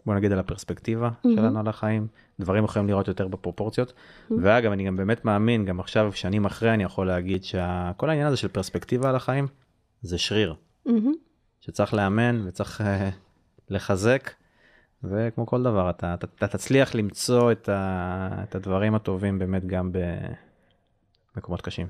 בוא 0.07 0.15
נגיד 0.15 0.33
על 0.33 0.39
הפרספקטיבה 0.39 1.09
mm-hmm. 1.09 1.29
שלנו 1.37 1.61
על 1.61 1.69
החיים, 1.69 2.07
דברים 2.41 2.65
יכולים 2.65 2.89
לראות 2.89 3.09
יותר 3.09 3.29
בפרופורציות. 3.29 3.89
Mm-hmm. 3.91 4.35
ואגב, 4.43 4.73
אני 4.73 4.87
גם 4.87 4.97
באמת 4.97 5.25
מאמין, 5.25 5.65
גם 5.65 5.81
עכשיו, 5.81 6.13
שנים 6.13 6.45
אחרי, 6.45 6.75
אני 6.75 6.85
יכול 6.85 7.07
להגיד 7.07 7.45
שכל 7.45 8.11
העניין 8.11 8.27
הזה 8.27 8.37
של 8.37 8.49
פרספקטיבה 8.49 9.09
על 9.09 9.17
החיים, 9.17 9.47
זה 10.03 10.19
שריר. 10.19 10.55
Mm-hmm. 10.89 10.91
שצריך 11.61 11.95
לאמן 11.95 12.49
וצריך 12.49 12.81
uh, 12.81 12.85
לחזק, 13.71 14.31
וכמו 15.05 15.47
כל 15.47 15.63
דבר, 15.63 15.91
אתה, 15.91 16.15
אתה, 16.15 16.27
אתה 16.37 16.47
תצליח 16.47 16.95
למצוא 16.95 17.53
את, 17.53 17.69
ה, 17.69 18.29
את 18.43 18.55
הדברים 18.55 18.95
הטובים 18.95 19.39
באמת 19.39 19.67
גם 19.67 19.91
במקומות 21.35 21.61
קשים. 21.61 21.87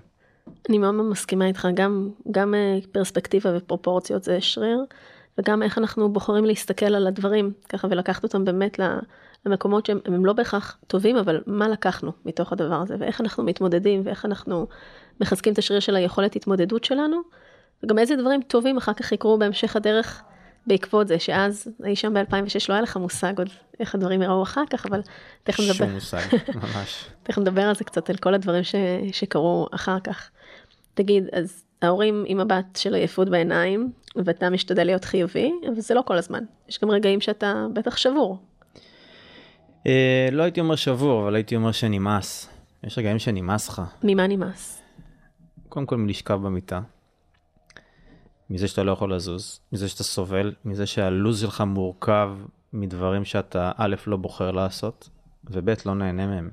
אני 0.69 0.79
מאוד 0.79 0.95
מסכימה 0.95 1.47
איתך, 1.47 1.69
גם, 1.75 2.11
גם 2.31 2.55
אה, 2.55 2.79
פרספקטיבה 2.93 3.57
ופרופורציות 3.57 4.23
זה 4.23 4.41
שריר, 4.41 4.85
וגם 5.39 5.63
איך 5.63 5.79
אנחנו 5.79 6.13
בוחרים 6.13 6.45
להסתכל 6.45 6.95
על 6.95 7.07
הדברים, 7.07 7.53
ככה 7.69 7.89
ולקחת 7.91 8.25
אותם 8.25 8.45
באמת 8.45 8.81
למקומות 9.47 9.87
שהם 9.87 9.99
הם 10.05 10.27
לא 10.27 10.33
בהכרח 10.33 10.79
טובים, 10.87 11.17
אבל 11.17 11.43
מה 11.47 11.69
לקחנו 11.69 12.13
מתוך 12.25 12.53
הדבר 12.53 12.75
הזה, 12.83 12.97
ואיך 12.99 13.21
אנחנו 13.21 13.45
מתמודדים, 13.45 14.03
ואיך 14.05 14.25
אנחנו 14.25 14.67
מחזקים 15.21 15.53
את 15.53 15.59
השריר 15.59 15.81
של 15.81 15.97
היכולת 15.97 16.37
התמודדות 16.37 16.85
שלנו, 16.85 17.21
וגם 17.83 17.99
איזה 17.99 18.17
דברים 18.17 18.43
טובים 18.43 18.77
אחר 18.77 18.93
כך 18.93 19.13
יקרו 19.13 19.39
בהמשך 19.39 19.77
הדרך 19.77 20.23
בעקבות 20.67 21.09
זה, 21.09 21.19
שאז, 21.19 21.69
אי 21.85 21.97
שם 21.97 22.15
ב-2006 22.15 22.67
לא 22.69 22.75
היה 22.75 22.83
לך 22.83 22.97
מושג 22.97 23.39
עוד 23.39 23.49
איך 23.81 23.95
הדברים 23.95 24.23
יראו 24.23 24.43
אחר 24.43 24.63
כך, 24.71 24.87
אבל 24.87 25.01
תכף 25.43 25.61
נדבר. 25.61 25.75
שום 25.75 25.91
מושג, 25.91 26.19
ממש. 26.55 27.05
תכף 27.23 27.39
נדבר 27.39 27.63
על 27.63 27.75
זה 27.75 27.85
קצת, 27.85 28.11
על 28.11 28.17
כל 28.17 28.35
הדברים 28.35 28.65
ש, 28.65 28.75
שקרו 29.13 29.67
אחר 29.75 30.01
כך. 30.01 30.31
תגיד, 30.95 31.25
אז 31.33 31.65
ההורים 31.83 32.25
עם 32.27 32.39
מבט 32.39 32.77
של 32.77 32.95
עייפות 32.95 33.29
בעיניים, 33.29 33.93
ואתה 34.17 34.51
משתדל 34.51 34.85
להיות 34.85 35.05
חיובי, 35.05 35.53
אבל 35.69 35.81
זה 35.81 35.95
לא 35.95 36.03
כל 36.07 36.17
הזמן. 36.19 36.45
יש 36.69 36.81
גם 36.81 36.91
רגעים 36.91 37.21
שאתה 37.21 37.67
בטח 37.75 37.97
שבור. 37.97 38.39
אה, 39.87 40.29
לא 40.33 40.43
הייתי 40.43 40.61
אומר 40.61 40.77
שבור, 40.77 41.23
אבל 41.23 41.35
הייתי 41.35 41.57
אומר 41.57 41.73
שנמאס. 41.73 42.49
יש 42.85 42.99
רגעים 42.99 43.19
שנמאס 43.19 43.69
לך. 43.69 43.83
ממה 44.03 44.27
נמאס? 44.27 44.83
קודם 45.69 45.87
כל 45.87 45.97
מלשכב 45.97 46.35
במיטה. 46.35 46.81
מזה 48.51 48.69
שאתה 48.69 48.83
לא 48.83 48.93
יכול 48.93 49.15
לזוז, 49.15 49.61
מזה 49.73 49.89
שאתה 49.89 50.05
סובל, 50.05 50.55
מזה 50.65 50.87
שהלו"ז 50.87 51.41
שלך 51.41 51.61
מורכב 51.61 52.31
מדברים 52.73 53.25
שאתה 53.25 53.73
א', 53.77 53.95
לא 54.07 54.17
בוחר 54.17 54.51
לעשות, 54.51 55.09
וב', 55.45 55.71
לא 55.87 55.95
נהנה 55.95 56.27
מהם. 56.27 56.51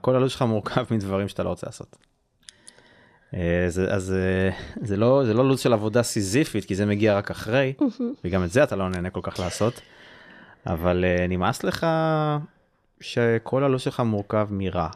כל 0.00 0.16
הלו"ז 0.16 0.30
שלך 0.30 0.42
מורכב 0.42 0.84
מדברים 0.94 1.28
שאתה 1.28 1.42
לא 1.42 1.48
רוצה 1.48 1.66
לעשות. 1.66 1.96
אה, 3.34 3.64
זה, 3.68 3.94
אז 3.94 4.12
אה, 4.12 4.50
זה 4.82 4.96
לא, 4.96 5.22
זה 5.26 5.34
לא 5.34 5.48
לו"ז 5.48 5.60
של 5.60 5.72
עבודה 5.72 6.02
סיזיפית, 6.02 6.64
כי 6.64 6.74
זה 6.74 6.86
מגיע 6.86 7.16
רק 7.16 7.30
אחרי, 7.30 7.72
וגם 8.24 8.44
את 8.44 8.50
זה 8.50 8.62
אתה 8.62 8.76
לא 8.76 8.88
נהנה 8.88 9.10
כל 9.10 9.20
כך 9.22 9.38
לעשות, 9.38 9.80
אבל 10.66 11.04
אה, 11.04 11.26
נמאס 11.28 11.64
לך 11.64 11.86
שכל 13.00 13.64
הלו"ז 13.64 13.80
שלך 13.80 14.00
מורכב 14.00 14.48
מרע, 14.50 14.88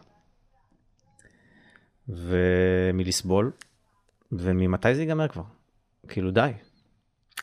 ומלסבול, 2.08 3.50
וממתי 4.32 4.94
זה 4.94 5.02
ייגמר 5.02 5.28
כבר? 5.28 5.42
כאילו 6.08 6.30
די. 6.30 6.50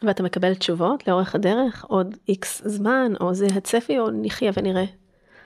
ואתה 0.04 0.24
מקבל 0.24 0.54
תשובות 0.54 1.08
לאורך 1.08 1.36
הדרך, 1.36 1.86
עוד 1.88 2.16
איקס 2.30 2.62
זמן, 2.66 3.12
או 3.20 3.34
זה 3.34 3.48
הצפי, 3.56 4.00
או 4.00 4.10
נחיה 4.12 4.52
ונראה. 4.58 4.86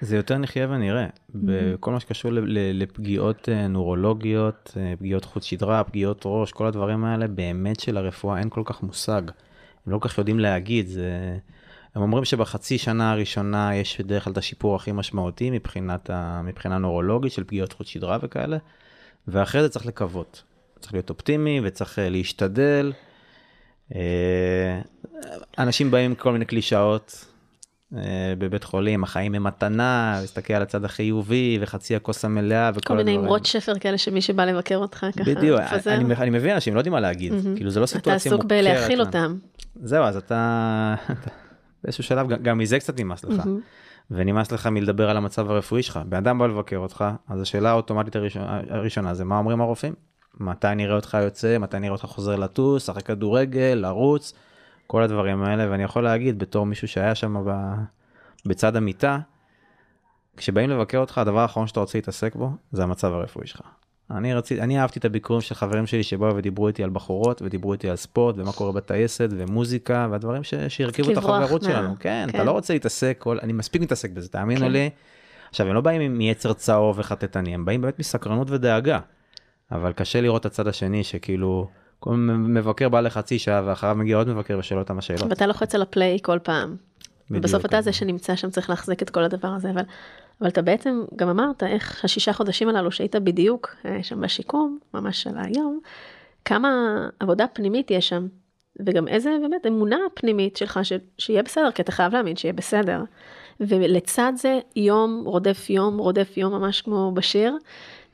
זה 0.02 0.16
יותר 0.16 0.38
נחיה 0.38 0.68
ונראה. 0.70 1.06
Mm-hmm. 1.06 1.38
בכל 1.46 1.92
מה 1.92 2.00
שקשור 2.00 2.32
לפגיעות 2.74 3.50
אה, 3.50 3.68
נורולוגיות, 3.68 4.74
אה, 4.78 4.94
פגיעות 5.00 5.26
חוט 5.26 5.44
שדרה, 5.44 5.84
פגיעות 5.84 6.22
ראש, 6.26 6.52
כל 6.52 6.68
הדברים 6.68 7.06
האלה, 7.06 7.28
באמת 7.28 7.80
שלרפואה 7.80 8.40
אין 8.40 8.50
כל 8.50 8.62
כך 8.66 8.84
מושג. 8.84 9.22
הם 9.86 9.94
לא 9.94 10.00
כל 10.00 10.10
כך 10.10 10.18
יודעים 10.18 10.40
להגיד, 10.40 10.88
זה... 10.88 11.38
הם 11.96 12.02
אומרים 12.02 12.26
שבחצי 12.26 12.78
שנה 12.78 13.12
הראשונה 13.12 13.76
יש 13.76 14.02
בדרך 14.02 14.24
כלל 14.24 14.34
את 14.34 14.38
השיפור 14.38 14.76
הכי 14.76 14.92
משמעותי 14.92 15.50
מבחינת 15.50 16.10
ה... 16.10 16.42
מבחינה 16.44 16.78
נורולוגית 16.78 17.32
של 17.32 17.44
פגיעות 17.44 17.74
חוט 17.74 17.88
שדרה 17.88 18.18
וכאלה, 18.22 18.58
ואחרי 19.28 19.62
זה 19.62 19.70
צריך 19.70 19.86
לקוות. 19.86 20.44
צריך 20.80 20.94
להיות 20.94 21.10
אופטימי 21.10 21.62
וצריך 21.64 22.00
אה, 22.00 22.10
להשתדל. 22.10 22.94
אנשים 25.58 25.92
באים 25.92 26.12
עם 26.12 26.16
כל 26.16 26.32
מיני 26.32 26.46
קלישאות, 26.46 27.26
בבית 28.38 28.64
חולים, 28.64 29.04
החיים 29.04 29.36
הם 29.36 29.44
מתנה, 29.44 30.18
להסתכל 30.22 30.54
על 30.54 30.62
הצד 30.62 30.86
החיובי 30.86 31.58
וחצי 31.62 31.96
הכוס 31.96 32.26
המלאה 32.26 32.72
וכל 32.76 32.94
הדברים. 32.94 33.06
כל 33.08 33.12
מיני 33.12 33.18
אמרות 33.18 33.46
שפר 33.46 33.80
כאלה 33.80 33.98
שמי 33.98 34.22
שבא 34.22 34.46
לבקר 34.46 34.78
אותך 34.78 35.06
ככה 35.18 35.24
בדיוק, 35.24 35.62
אני, 35.88 36.16
אני 36.16 36.30
מבין 36.30 36.54
אנשים 36.54 36.74
לא 36.74 36.80
יודעים 36.80 36.94
מה 36.94 37.00
להגיד, 37.00 37.34
mm-hmm. 37.34 37.56
כאילו 37.56 37.70
זה 37.70 37.80
לא 37.80 37.86
סיטואציה 37.86 38.32
מוכרת. 38.32 38.46
אתה 38.52 38.56
עסוק 38.56 38.68
בלהכיל 38.78 39.02
אותם. 39.02 39.38
זהו, 39.76 40.04
אז 40.04 40.18
אתה, 40.18 40.96
באיזשהו 41.84 42.04
שלב 42.04 42.28
גם, 42.44 42.58
מזה 42.58 42.80
קצת 42.80 43.00
נמאס 43.00 43.24
לך. 43.26 43.40
Mm-hmm. 43.40 44.12
ונמאס 44.12 44.52
לך 44.52 44.68
מלדבר 44.68 45.10
על 45.10 45.18
המצב 45.18 45.52
הרפואי 45.52 45.84
שלך. 45.84 46.00
בן 46.10 46.18
אדם 46.18 46.38
בא 46.38 46.48
לבקר 46.48 46.78
אותך, 46.78 47.06
אז 47.30 47.42
השאלה 47.42 47.70
האוטומטית 47.70 48.16
הראשונה, 48.16 48.62
הראשונה 48.70 49.14
זה 49.14 49.24
מה 49.24 49.38
אומרים 49.38 49.62
הרופאים? 49.62 49.94
מתי 50.40 50.68
נראה 50.76 50.96
אותך 50.96 51.18
יוצא, 51.24 51.58
מתי 51.58 51.80
נראה 51.80 51.92
אותך 51.92 52.06
חוזר 52.06 52.36
לטוס, 52.36 52.90
לשחק 52.90 53.02
כדורגל, 53.06 53.80
לרוץ. 53.82 54.34
כל 54.88 55.04
הדברים 55.04 55.44
האלה, 55.44 55.72
ואני 55.72 55.84
יכול 55.84 56.04
להגיד 56.04 56.40
בתור 56.40 56.66
מישהו 56.66 56.88
שהיה 56.88 57.16
שם 57.16 57.44
ב... 57.46 57.74
בצד 58.46 58.76
המיטה, 58.76 59.20
כשבאים 60.38 60.70
לבקר 60.70 60.98
אותך, 60.98 61.18
הדבר 61.18 61.40
האחרון 61.40 61.68
שאתה 61.68 61.80
רוצה 61.80 61.98
להתעסק 61.98 62.36
בו, 62.36 62.50
זה 62.72 62.84
המצב 62.84 63.14
הרפואי 63.14 63.48
שלך. 63.48 63.62
אני 64.12 64.34
רציתי, 64.34 64.62
אני 64.62 64.80
אהבתי 64.80 65.00
את 65.00 65.06
הביקורים 65.06 65.42
של 65.42 65.56
חברים 65.56 65.88
שלי 65.88 66.04
שבאו 66.04 66.36
ודיברו 66.36 66.68
איתי 66.68 66.84
על 66.84 66.90
בחורות, 66.90 67.42
ודיברו 67.42 67.74
איתי 67.74 67.90
על 67.90 67.96
ספורט, 67.96 68.36
ומה 68.38 68.52
קורה 68.52 68.72
בטייסת, 68.72 69.30
ומוזיקה, 69.32 70.08
והדברים 70.12 70.42
שהרכיבו 70.68 71.12
את 71.12 71.18
החברות 71.18 71.64
מה... 71.64 71.70
שלנו. 71.70 71.96
כן, 72.00 72.00
כן, 72.00 72.30
אתה 72.30 72.44
לא 72.44 72.52
רוצה 72.52 72.74
להתעסק, 72.74 73.18
כל... 73.20 73.38
אני 73.40 73.54
מספיק 73.54 73.82
מתעסק 73.82 74.12
בזה, 74.12 74.30
תאמינו 74.30 74.66
כן. 74.66 74.72
לי. 74.72 74.90
עכשיו, 75.50 75.68
הם 75.68 75.74
לא 75.74 75.82
באים 75.82 76.18
מיצר 76.18 76.54
צהוב 76.54 77.00
וחטטני, 77.00 77.54
הם 77.54 77.66
באים 77.66 77.82
באמת 77.82 78.00
מסקרנות 78.00 78.52
ודאגה. 78.52 79.00
אבל 79.72 79.94
קשה 79.94 80.22
לראות 80.22 80.42
את 80.42 80.46
הצד 80.46 80.68
השני 80.68 81.04
שכאילו 81.04 81.68
מבקר 82.08 82.90
בא 82.90 83.02
לחצי 83.02 83.40
שעה 83.40 83.62
ואחריו 83.66 83.96
מגיע 83.96 84.18
עוד 84.18 84.28
מבקר 84.28 84.58
ושואל 84.60 84.80
אותם 84.80 84.98
השאלות. 84.98 85.30
ואתה 85.30 85.48
לוחץ 85.48 85.76
על 85.76 85.82
הפליי 85.82 86.18
כל 86.22 86.40
פעם. 86.44 86.76
ובסוף 87.32 87.66
אתה 87.66 87.82
זה 87.82 87.94
שנמצא 87.94 88.36
שם 88.36 88.50
צריך 88.50 88.70
להחזיק 88.70 89.02
את 89.02 89.10
כל 89.10 89.24
הדבר 89.24 89.48
הזה 89.48 89.70
אבל 89.72 89.84
אבל 90.42 90.50
אתה 90.50 90.62
בעצם 90.62 91.04
גם 91.16 91.30
אמרת 91.30 91.64
איך 91.64 92.06
השישה 92.06 92.34
חודשים 92.34 92.70
הללו 92.70 92.92
שהיית 92.92 93.16
בדיוק 93.16 93.76
אה, 93.86 94.04
שם 94.04 94.22
בשיקום 94.22 94.80
ממש 94.94 95.24
של 95.24 95.38
היום 95.38 95.80
כמה 96.46 96.70
עבודה 97.20 97.48
פנימית 97.48 97.92
יש 97.92 98.10
שם 98.10 98.28
וגם 98.80 99.08
איזה 99.08 99.38
באמת 99.42 99.66
אמונה 99.68 99.98
פנימית 100.14 100.58
שלך 100.58 100.80
ש, 100.84 100.94
שיהיה 101.18 101.44
בסדר 101.44 101.72
כי 101.72 101.82
אתה 101.82 101.92
חייב 101.92 102.14
להאמין 102.14 102.36
שיהיה 102.36 102.54
בסדר. 102.54 103.04
ולצד 103.60 104.34
זה 104.36 104.60
יום 104.76 105.24
רודף 105.26 105.70
יום 105.70 105.98
רודף 105.98 106.38
יום 106.38 106.54
ממש 106.54 106.82
כמו 106.82 107.12
בשיר 107.12 107.58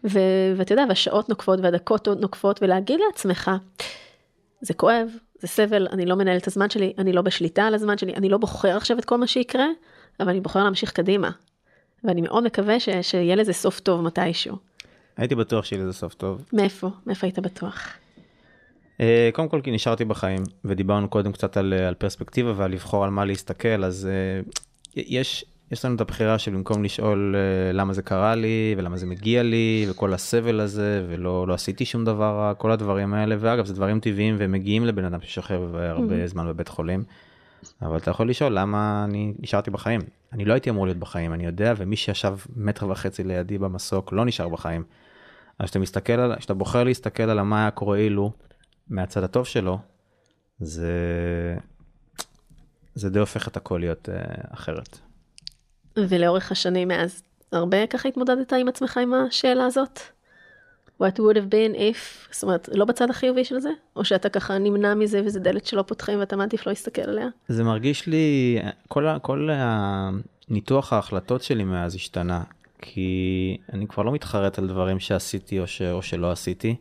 ו- 0.03 0.53
ואתה 0.57 0.73
יודע, 0.73 0.83
והשעות 0.89 1.29
נוקפות 1.29 1.59
והדקות 1.63 2.07
נוקפות, 2.07 2.63
ולהגיד 2.63 2.99
לעצמך, 3.07 3.51
זה 4.61 4.73
כואב, 4.73 5.07
זה 5.39 5.47
סבל, 5.47 5.87
אני 5.91 6.05
לא 6.05 6.15
מנהל 6.15 6.37
את 6.37 6.47
הזמן 6.47 6.69
שלי, 6.69 6.93
אני 6.97 7.13
לא 7.13 7.21
בשליטה 7.21 7.63
על 7.63 7.73
הזמן 7.73 7.97
שלי, 7.97 8.13
אני 8.13 8.29
לא 8.29 8.37
בוחר 8.37 8.77
עכשיו 8.77 8.99
את 8.99 9.05
כל 9.05 9.17
מה 9.17 9.27
שיקרה, 9.27 9.65
אבל 10.19 10.29
אני 10.29 10.39
בוחר 10.39 10.63
להמשיך 10.63 10.91
קדימה. 10.91 11.31
ואני 12.03 12.21
מאוד 12.21 12.43
מקווה 12.43 12.79
ש- 12.79 12.89
שיהיה 13.01 13.35
לזה 13.35 13.53
סוף 13.53 13.79
טוב 13.79 14.01
מתישהו. 14.01 14.57
הייתי 15.17 15.35
בטוח 15.35 15.65
שיהיה 15.65 15.83
לזה 15.83 15.93
סוף 15.93 16.13
טוב. 16.13 16.45
מאיפה? 16.53 16.89
מאיפה 17.05 17.27
היית 17.27 17.39
בטוח? 17.39 17.87
אה, 19.01 19.29
קודם 19.33 19.47
כל 19.49 19.61
כי 19.63 19.71
נשארתי 19.71 20.05
בחיים 20.05 20.43
ודיברנו 20.65 21.09
קודם 21.09 21.31
קצת 21.31 21.57
על, 21.57 21.73
על 21.73 21.93
פרספקטיבה 21.93 22.53
ועל 22.55 22.71
לבחור 22.71 23.03
על 23.03 23.09
מה 23.09 23.25
להסתכל 23.25 23.83
אז 23.83 24.09
uh, 24.09 24.93
יש 24.95 25.45
יש 25.71 25.85
לנו 25.85 25.95
את 25.95 26.01
הבחירה 26.01 26.39
של 26.39 26.51
במקום 26.51 26.83
לשאול 26.83 27.35
uh, 27.35 27.73
למה 27.73 27.93
זה 27.93 28.01
קרה 28.01 28.35
לי 28.35 28.75
ולמה 28.77 28.97
זה 28.97 29.05
מגיע 29.05 29.43
לי 29.43 29.87
וכל 29.89 30.13
הסבל 30.13 30.59
הזה 30.59 31.05
ולא 31.09 31.47
לא 31.47 31.53
עשיתי 31.53 31.85
שום 31.85 32.05
דבר 32.05 32.53
כל 32.57 32.71
הדברים 32.71 33.13
האלה 33.13 33.35
ואגב 33.39 33.65
זה 33.65 33.73
דברים 33.73 33.99
טבעיים 33.99 34.35
ומגיעים 34.37 34.85
לבן 34.85 35.05
אדם 35.05 35.21
ששוכב 35.21 35.75
הרבה 35.75 36.23
mm-hmm. 36.23 36.27
זמן 36.27 36.47
בבית 36.47 36.67
חולים. 36.67 37.03
אבל 37.81 37.97
אתה 37.97 38.11
יכול 38.11 38.29
לשאול 38.29 38.59
למה 38.59 39.05
אני 39.09 39.33
נשארתי 39.39 39.71
בחיים 39.71 40.01
אני 40.33 40.45
לא 40.45 40.53
הייתי 40.53 40.69
אמור 40.69 40.85
להיות 40.85 40.97
בחיים 40.97 41.33
אני 41.33 41.45
יודע 41.45 41.73
ומי 41.77 41.95
שישב 41.95 42.35
מטר 42.55 42.89
וחצי 42.89 43.23
לידי 43.23 43.57
במסוק 43.57 44.13
לא 44.13 44.25
נשאר 44.25 44.49
בחיים. 44.49 44.83
אז 45.59 45.65
כשאתה 45.65 45.79
מסתכל 45.79 46.13
על, 46.13 46.35
כשאתה 46.35 46.53
בוחר 46.53 46.83
להסתכל 46.83 47.23
על 47.23 47.41
מה 47.41 47.61
היה 47.61 47.71
קורה 47.71 47.97
אילו, 47.97 48.31
מהצד 48.89 49.23
הטוב 49.23 49.45
שלו, 49.45 49.79
זה, 50.59 50.91
זה 52.95 53.09
די 53.09 53.19
הופך 53.19 53.47
את 53.47 53.57
הכל 53.57 53.77
להיות 53.77 54.09
uh, 54.09 54.53
אחרת. 54.53 54.99
ולאורך 55.97 56.51
השנים 56.51 56.87
מאז, 56.87 57.23
הרבה 57.51 57.87
ככה 57.87 58.09
התמודדת 58.09 58.53
עם 58.53 58.67
עצמך 58.67 58.97
עם 58.97 59.13
השאלה 59.13 59.65
הזאת? 59.65 59.99
What 61.01 61.15
would 61.17 61.35
have 61.35 61.51
been 61.51 61.75
if, 61.75 62.31
זאת 62.31 62.43
אומרת, 62.43 62.69
לא 62.73 62.85
בצד 62.85 63.09
החיובי 63.09 63.45
של 63.45 63.59
זה? 63.59 63.69
או 63.95 64.05
שאתה 64.05 64.29
ככה 64.29 64.57
נמנע 64.57 64.93
מזה 64.93 65.21
וזה 65.25 65.39
דלת 65.39 65.65
שלא 65.65 65.81
פותחים 65.81 66.19
ואתה 66.19 66.35
מעדיף 66.35 66.65
לא 66.65 66.71
להסתכל 66.71 67.01
עליה? 67.01 67.27
זה 67.47 67.63
מרגיש 67.63 68.07
לי, 68.07 68.59
כל, 68.87 69.07
ה- 69.07 69.19
כל 69.19 69.49
הניתוח 69.51 70.93
ההחלטות 70.93 71.43
שלי 71.43 71.63
מאז 71.63 71.95
השתנה, 71.95 72.43
כי 72.81 73.57
אני 73.73 73.87
כבר 73.87 74.03
לא 74.03 74.11
מתחרט 74.11 74.59
על 74.59 74.67
דברים 74.67 74.99
שעשיתי 74.99 75.59
או, 75.59 75.67
ש, 75.67 75.81
או 75.81 76.01
שלא 76.01 76.31
עשיתי, 76.31 76.75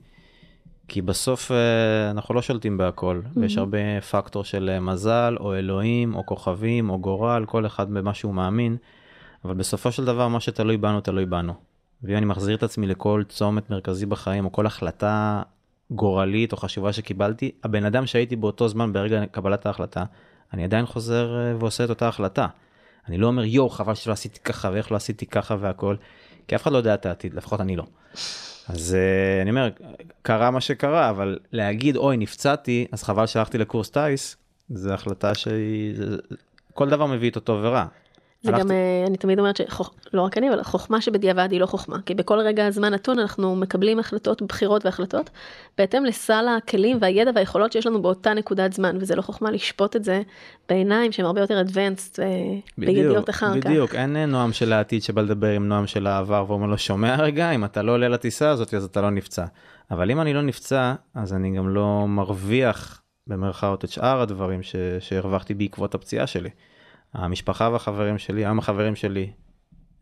כי 0.89 1.03
בסוף 1.03 1.51
אה, 1.51 2.11
אנחנו 2.11 2.35
לא 2.35 2.43
שולטים 2.43 2.77
בהכל, 2.77 3.21
mm-hmm. 3.25 3.39
ויש 3.41 3.57
הרבה 3.59 4.01
פקטור 4.11 4.45
של 4.45 4.71
אה, 4.73 4.81
מזל, 4.81 5.37
או 5.41 5.55
אלוהים, 5.55 6.15
או 6.15 6.27
כוכבים, 6.27 6.91
או 6.91 6.99
גורל, 6.99 7.45
כל 7.47 7.67
אחד 7.67 7.91
במה 7.91 8.15
שהוא 8.15 8.35
מאמין, 8.35 8.77
אבל 9.45 9.55
בסופו 9.55 9.93
של 9.93 10.05
דבר 10.05 10.29
מה 10.29 10.41
שתלוי 10.41 10.77
בנו, 10.77 11.01
תלוי 11.01 11.27
בנו. 11.27 11.55
ואם 12.03 12.17
אני 12.17 12.27
מחזיר 12.27 12.57
את 12.57 12.63
עצמי 12.63 12.87
לכל 12.87 13.23
צומת 13.29 13.71
מרכזי 13.71 14.07
בחיים, 14.07 14.45
או 14.45 14.53
כל 14.53 14.67
החלטה 14.67 15.43
גורלית 15.91 16.53
או 16.53 16.57
חשובה 16.57 16.93
שקיבלתי, 16.93 17.51
הבן 17.65 17.85
אדם 17.85 18.07
שהייתי 18.07 18.37
באותו 18.37 18.69
זמן 18.69 18.93
ברגע 18.93 19.27
קבלת 19.27 19.67
ההחלטה, 19.67 20.05
אני 20.53 20.65
עדיין 20.65 20.87
חוזר 20.87 21.37
אה, 21.39 21.57
ועושה 21.59 21.85
את 21.85 21.91
אותה 21.91 22.09
החלטה. 22.09 22.47
אני 23.09 23.19
לא 23.19 23.27
אומר 23.27 23.45
יואו 23.45 23.71
חבל 23.71 23.95
שלא 23.95 24.13
עשיתי 24.13 24.41
ככה 24.41 24.71
ואיך 24.73 24.93
לא 24.93 24.97
עשיתי 24.97 25.27
ככה 25.27 25.57
והכל, 25.61 25.97
כי 26.49 26.57
אף 26.57 26.63
אחד 26.63 26.73
לא 26.73 26.77
יודע 26.77 26.95
את 26.95 27.07
העתיד, 27.07 27.35
לפחות 27.35 27.61
אני 27.61 27.77
לא. 27.77 27.85
אז 28.69 28.97
uh, 28.97 29.43
אני 29.43 29.51
אומר, 29.51 29.69
קרה 30.23 30.51
מה 30.51 30.61
שקרה, 30.61 31.11
אבל 31.11 31.39
להגיד 31.53 31.97
אוי 31.97 32.17
נפצעתי, 32.17 32.87
אז 32.93 33.03
חבל 33.03 33.27
שהלכתי 33.27 33.59
לקורס 33.59 33.91
טיס, 33.91 34.37
זו 34.71 34.93
החלטה 34.93 35.35
שהיא, 35.35 35.95
כל 36.75 36.91
דבר 36.91 37.07
מביא 37.07 37.27
איתו 37.27 37.41
טוב 37.41 37.61
ורע. 37.63 37.87
זה 38.43 38.51
הלכתי- 38.51 38.65
גם, 38.65 38.71
אה, 38.71 39.05
אני 39.07 39.17
תמיד 39.17 39.39
אומרת 39.39 39.57
שלא 39.57 40.23
רק 40.23 40.39
אני, 40.39 40.49
אבל 40.51 40.63
חוכמה 40.63 41.01
שבדיעבד 41.01 41.49
היא 41.51 41.61
לא 41.61 41.67
חוכמה. 41.67 41.97
כי 42.07 42.15
בכל 42.15 42.39
רגע 42.39 42.71
זמן 42.71 42.95
נתון 42.95 43.19
אנחנו 43.19 43.57
מקבלים 43.57 43.99
החלטות, 43.99 44.43
בחירות 44.43 44.85
והחלטות, 44.85 45.31
בהתאם 45.79 46.05
לסל 46.05 46.45
הכלים 46.57 46.99
והידע 47.01 47.31
והיכולות 47.35 47.73
שיש 47.73 47.87
לנו 47.87 48.03
באותה 48.03 48.35
נקודת 48.35 48.73
זמן, 48.73 48.97
וזה 49.01 49.15
לא 49.17 49.23
חוכמה 49.23 49.51
לשפוט 49.51 49.97
את 49.97 50.05
זה 50.05 50.23
בעיניים 50.69 51.13
שהן 51.13 51.27
הרבה 51.27 51.41
יותר 51.41 51.63
advanced 51.67 52.23
אה, 52.23 52.27
בידיעות 52.79 53.31
אחר 53.31 53.61
כך. 53.61 53.67
בדיוק, 53.67 53.95
אין 53.95 54.17
אה, 54.17 54.27
נועם 54.27 54.53
של 54.53 54.73
העתיד 54.73 55.03
שבא 55.03 55.23
לדבר 55.23 55.51
עם 55.51 55.69
נועם 55.69 55.87
של 55.87 56.07
העבר 56.07 56.45
ואומר 56.49 56.67
לו 56.67 56.79
שומע 56.79 57.17
רגע, 57.17 57.51
אם 57.51 57.65
אתה 57.65 57.83
לא 57.83 57.93
עולה 57.93 58.09
לטיסה 58.09 58.51
הזאת 58.51 58.75
אז 58.75 58.85
אתה 58.85 59.01
לא 59.01 59.11
נפצע. 59.11 59.45
אבל 59.91 60.11
אם 60.11 60.21
אני 60.21 60.35
לא 60.35 60.43
נפצע, 60.43 60.95
אז 61.15 61.33
אני 61.33 61.57
גם 61.57 61.69
לא 61.69 62.05
מרוויח 62.09 63.03
במרכאות 63.27 63.85
את 63.85 63.91
שאר 63.91 64.21
הדברים 64.21 64.63
ש... 64.63 64.77
שהרווחתי 65.01 65.55
בעקבות 65.55 65.95
הפציעה 65.95 66.27
שלי. 66.27 66.51
המשפחה 67.15 67.69
והחברים 67.73 68.19
שלי, 68.19 68.45
היום 68.45 68.59
החברים 68.59 68.97
שלי 68.97 69.33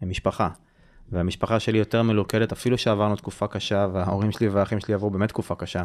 הם 0.01 0.11
משפחה. 0.11 0.49
והמשפחה 1.13 1.61
שלי 1.61 1.79
יותר 1.79 2.03
מלוכדת 2.03 2.53
אפילו 2.53 2.79
שעברנו 2.79 3.17
תקופה 3.17 3.47
קשה 3.47 3.87
וההורים 3.93 4.33
שלי 4.33 4.49
והאחים 4.49 4.81
שלי 4.81 4.95
עברו 4.95 5.11
באמת 5.11 5.29
תקופה 5.29 5.55
קשה 5.55 5.85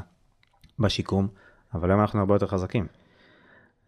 בשיקום, 0.79 1.27
אבל 1.73 1.91
היום 1.91 2.01
אנחנו 2.01 2.19
הרבה 2.19 2.35
יותר 2.35 2.47
חזקים. 2.47 2.87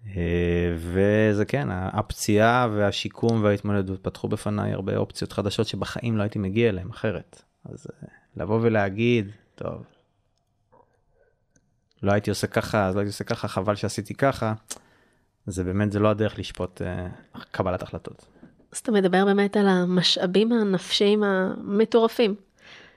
אה, 0.08 0.76
וזה 0.78 1.46
כן, 1.46 1.68
הפציעה 1.72 2.68
והשיקום 2.72 3.44
וההתמודדות 3.44 4.04
פתחו 4.04 4.28
בפניי 4.28 4.74
הרבה 4.74 4.98
אופציות 4.98 5.32
חדשות 5.32 5.68
שבחיים 5.68 6.18
לא 6.18 6.24
הייתי 6.24 6.40
מגיע 6.40 6.70
אליהן 6.70 6.90
אחרת. 6.90 7.44
אז 7.66 7.88
אה, 8.04 8.08
לבוא 8.38 8.60
ולהגיד, 8.62 9.32
טוב, 9.56 9.84
לא 12.04 12.12
הייתי 12.12 12.30
עושה 12.30 12.48
ככה, 12.48 12.86
אז 12.86 12.96
לא 12.96 13.00
הייתי 13.00 13.10
עושה 13.10 13.24
ככה, 13.24 13.48
חבל 13.48 13.76
שעשיתי 13.76 14.14
ככה, 14.14 14.54
זה 15.48 15.64
באמת, 15.64 15.92
זה 15.92 16.00
לא 16.00 16.10
הדרך 16.10 16.40
לשפוט 16.40 16.82
אה, 16.82 17.08
קבלת 17.52 17.82
החלטות. 17.82 18.26
אז 18.72 18.78
אתה 18.78 18.92
מדבר 18.92 19.26
באמת 19.26 19.58
על 19.58 19.68
המשאבים 19.68 20.52
הנפשיים 20.52 21.24
המטורפים, 21.24 22.36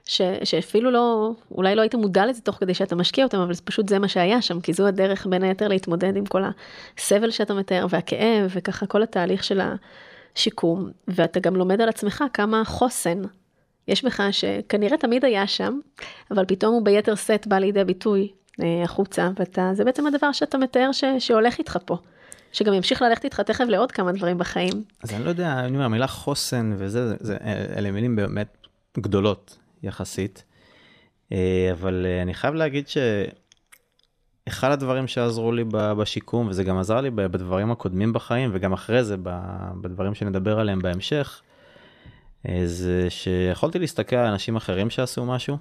ש, 0.05 0.21
שאפילו 0.43 0.91
לא, 0.91 1.31
אולי 1.51 1.75
לא 1.75 1.81
היית 1.81 1.95
מודע 1.95 2.25
לזה 2.25 2.41
תוך 2.41 2.55
כדי 2.55 2.73
שאתה 2.73 2.95
משקיע 2.95 3.25
אותם, 3.25 3.39
אבל 3.39 3.53
פשוט 3.63 3.89
זה 3.89 3.99
מה 3.99 4.07
שהיה 4.07 4.41
שם, 4.41 4.61
כי 4.61 4.73
זו 4.73 4.87
הדרך 4.87 5.27
בין 5.29 5.43
היתר 5.43 5.67
להתמודד 5.67 6.15
עם 6.15 6.25
כל 6.25 6.43
הסבל 6.97 7.31
שאתה 7.31 7.53
מתאר 7.53 7.85
והכאב 7.89 8.51
וככה 8.55 8.85
כל 8.85 9.03
התהליך 9.03 9.43
של 9.43 9.61
השיקום, 10.35 10.89
ואתה 11.07 11.39
גם 11.39 11.55
לומד 11.55 11.81
על 11.81 11.89
עצמך 11.89 12.23
כמה 12.33 12.65
חוסן 12.65 13.21
יש 13.87 14.05
בך 14.05 14.23
שכנראה 14.31 14.97
תמיד 14.97 15.25
היה 15.25 15.47
שם, 15.47 15.79
אבל 16.31 16.45
פתאום 16.45 16.73
הוא 16.73 16.85
ביתר 16.85 17.15
שאת 17.15 17.47
בא 17.47 17.57
לידי 17.57 17.83
ביטוי 17.83 18.31
אה, 18.61 18.83
החוצה, 18.83 19.29
ואתה, 19.39 19.69
זה 19.73 19.85
בעצם 19.85 20.07
הדבר 20.07 20.31
שאתה 20.31 20.57
מתאר 20.57 20.91
ש, 20.91 21.03
שהולך 21.19 21.57
איתך 21.57 21.77
פה. 21.85 21.97
שגם 22.51 22.73
ימשיך 22.73 23.01
ללכת 23.01 23.23
איתך 23.23 23.39
תכף 23.39 23.65
לעוד 23.67 23.91
כמה 23.91 24.11
דברים 24.11 24.37
בחיים. 24.37 24.83
אז 25.03 25.13
אני 25.13 25.23
לא 25.23 25.29
יודע, 25.29 25.59
אני 25.59 25.75
אומר, 25.75 25.85
המילה 25.85 26.07
חוסן 26.07 26.73
וזה, 26.77 27.15
זה, 27.19 27.37
אלה 27.77 27.91
מילים 27.91 28.15
באמת 28.15 28.67
גדולות 28.99 29.57
יחסית, 29.83 30.43
אה, 31.31 31.69
אבל 31.71 32.05
אה, 32.05 32.21
אני 32.21 32.33
חייב 32.33 32.53
להגיד 32.53 32.85
שאחד 34.47 34.71
הדברים 34.71 35.07
שעזרו 35.07 35.51
לי 35.51 35.63
בשיקום, 35.71 36.47
וזה 36.47 36.63
גם 36.63 36.77
עזר 36.77 37.01
לי 37.01 37.09
בדברים 37.09 37.71
הקודמים 37.71 38.13
בחיים, 38.13 38.49
וגם 38.53 38.73
אחרי 38.73 39.03
זה 39.03 39.15
בדברים 39.81 40.15
שנדבר 40.15 40.59
עליהם 40.59 40.79
בהמשך, 40.79 41.41
אה, 42.47 42.61
זה 42.65 43.09
שיכולתי 43.09 43.79
להסתכל 43.79 44.15
על 44.15 44.25
אנשים 44.25 44.55
אחרים 44.55 44.89
שעשו 44.89 45.25
משהו. 45.25 45.57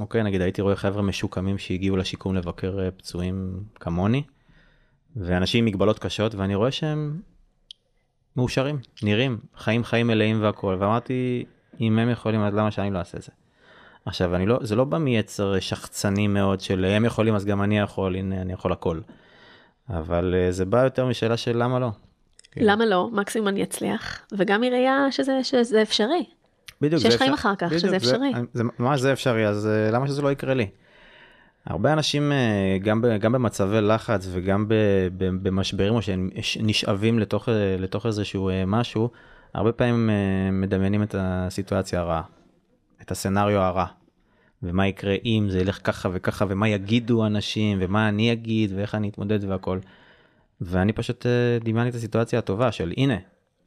אוקיי, 0.00 0.22
נגיד 0.22 0.40
הייתי 0.40 0.62
רואה 0.62 0.76
חבר'ה 0.76 1.02
משוקמים 1.02 1.58
שהגיעו 1.58 1.96
לשיקום 1.96 2.34
לבקר 2.34 2.90
פצועים 2.96 3.62
כמוני, 3.74 4.22
ואנשים 5.16 5.58
עם 5.58 5.72
מגבלות 5.72 5.98
קשות, 5.98 6.34
ואני 6.34 6.54
רואה 6.54 6.70
שהם 6.70 7.20
מאושרים, 8.36 8.78
נראים, 9.02 9.38
חיים 9.56 9.84
חיים 9.84 10.06
מלאים 10.06 10.42
והכל, 10.42 10.76
ואמרתי, 10.80 11.44
אם 11.80 11.98
הם 11.98 12.10
יכולים, 12.10 12.40
אז 12.40 12.54
למה 12.54 12.70
שאני 12.70 12.90
לא 12.90 12.98
אעשה 12.98 13.18
את 13.18 13.22
זה? 13.22 13.32
עכשיו, 14.06 14.34
אני 14.36 14.46
לא, 14.46 14.58
זה 14.62 14.76
לא 14.76 14.84
בא 14.84 14.98
מיצר 14.98 15.60
שחצני 15.60 16.26
מאוד 16.28 16.60
של 16.60 16.84
הם 16.84 17.04
יכולים, 17.04 17.34
אז 17.34 17.44
גם 17.44 17.62
אני 17.62 17.78
יכול, 17.78 18.16
הנה, 18.16 18.42
אני 18.42 18.52
יכול 18.52 18.72
הכל. 18.72 19.00
אבל 19.88 20.34
אה, 20.34 20.52
זה 20.52 20.64
בא 20.64 20.84
יותר 20.84 21.06
משאלה 21.06 21.36
של 21.36 21.62
למה 21.62 21.78
לא. 21.78 21.88
כן. 22.52 22.60
למה 22.64 22.86
לא? 22.86 23.08
מקסימום 23.12 23.48
אני 23.48 23.62
אצליח, 23.62 24.26
וגם 24.32 24.60
מראייה 24.60 25.06
שזה, 25.10 25.44
שזה 25.44 25.82
אפשרי. 25.82 26.24
בדיוק, 26.80 27.02
שיש 27.02 27.12
זה 27.12 27.18
חיים 27.18 27.32
אפשר- 27.32 27.42
אחר 27.48 27.54
כך, 27.56 27.66
בדיוק, 27.66 27.78
שזה 27.80 27.90
זה- 27.90 27.96
אפשרי. 27.96 28.32
זה 28.52 28.62
ממש 28.78 29.00
זה 29.00 29.12
אפשרי, 29.12 29.46
אז 29.48 29.66
אה, 29.66 29.90
למה 29.90 30.06
שזה 30.06 30.22
לא 30.22 30.32
יקרה 30.32 30.54
לי? 30.54 30.66
הרבה 31.66 31.92
אנשים, 31.92 32.32
אה, 32.32 32.78
גם, 32.82 33.04
גם 33.20 33.32
במצבי 33.32 33.80
לחץ 33.80 34.28
וגם 34.32 34.64
במשברים, 35.16 35.94
או 35.94 36.02
שהם 36.02 36.30
נשאבים 36.60 37.18
לתוך, 37.18 37.48
אה, 37.48 37.76
לתוך 37.78 38.06
איזשהו 38.06 38.48
אה, 38.48 38.64
משהו, 38.66 39.10
הרבה 39.54 39.72
פעמים 39.72 40.10
מדמיינים 40.52 41.02
את 41.02 41.14
הסיטואציה 41.18 42.00
הרעה, 42.00 42.22
את 43.02 43.10
הסצנריו 43.10 43.60
הרע. 43.60 43.86
ומה 44.62 44.86
יקרה 44.86 45.14
אם 45.24 45.46
זה 45.48 45.60
ילך 45.60 45.78
ככה 45.84 46.08
וככה, 46.12 46.44
ומה 46.48 46.68
יגידו 46.68 47.26
אנשים, 47.26 47.78
ומה 47.80 48.08
אני 48.08 48.32
אגיד, 48.32 48.72
ואיך 48.76 48.94
אני 48.94 49.08
אתמודד 49.08 49.44
והכל. 49.44 49.78
ואני 50.60 50.92
פשוט 50.92 51.26
דמיינתי 51.64 51.90
את 51.90 51.94
הסיטואציה 51.94 52.38
הטובה 52.38 52.72
של 52.72 52.92
הנה, 52.96 53.14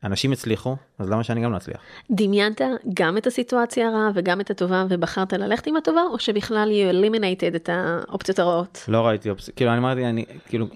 אנשים 0.03 0.31
הצליחו, 0.31 0.75
אז 0.99 1.09
למה 1.09 1.23
שאני 1.23 1.43
גם 1.43 1.51
לא 1.51 1.57
אצליח? 1.57 1.81
דמיינת 2.11 2.61
גם 2.93 3.17
את 3.17 3.27
הסיטואציה 3.27 3.87
הרעה 3.87 4.11
וגם 4.13 4.41
את 4.41 4.49
הטובה 4.49 4.85
ובחרת 4.89 5.33
ללכת 5.33 5.67
עם 5.67 5.75
הטובה, 5.75 6.01
או 6.11 6.19
שבכלל 6.19 6.69
you 6.71 6.93
eliminated 6.93 7.55
את 7.55 7.69
האופציות 7.73 8.39
הרעות? 8.39 8.85
לא 8.87 9.07
ראיתי 9.07 9.29
אופציה, 9.29 9.53
כאילו 9.53 9.71
אני 9.71 9.79
אמרתי, 9.79 10.05
אני, 10.05 10.25
כאילו, 10.47 10.67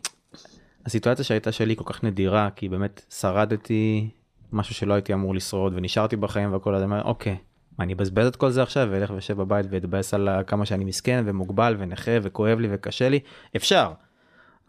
הסיטואציה 0.86 1.26
שהייתה 1.26 1.52
שלי 1.52 1.76
כל 1.76 1.84
כך 1.86 2.04
נדירה, 2.04 2.50
כי 2.56 2.70
באמת 2.70 3.02
שרדתי 3.20 4.10
משהו 4.52 4.76
שלא 4.76 4.94
הייתי 4.94 5.14
אמור 5.14 5.36
לשרוד, 5.36 5.74
ונשארתי 5.76 6.16
בחיים 6.16 6.54
והכל, 6.54 6.76
אז 6.76 6.84
אני 6.84 6.92
אומר, 6.92 7.04
אוקיי, 7.04 7.38
מה, 7.78 7.84
אני 7.84 7.94
אבזבז 7.94 8.28
את 8.28 8.36
כל 8.36 8.50
זה 8.50 8.64
עכשיו, 8.64 8.88
ואלך 8.92 9.12
וישב 9.16 9.38
בבית 9.38 9.66
ואתבאס 9.70 10.14
על 10.14 10.30
כמה 10.48 10.66
שאני 10.66 10.86
מסכן 10.86 11.24
ומוגבל 11.26 11.76
ונכה 11.80 12.12
וכואב 12.22 12.60
לי 12.60 12.68
וקשה 12.72 13.10
לי, 13.10 13.20
אפשר. 13.56 13.92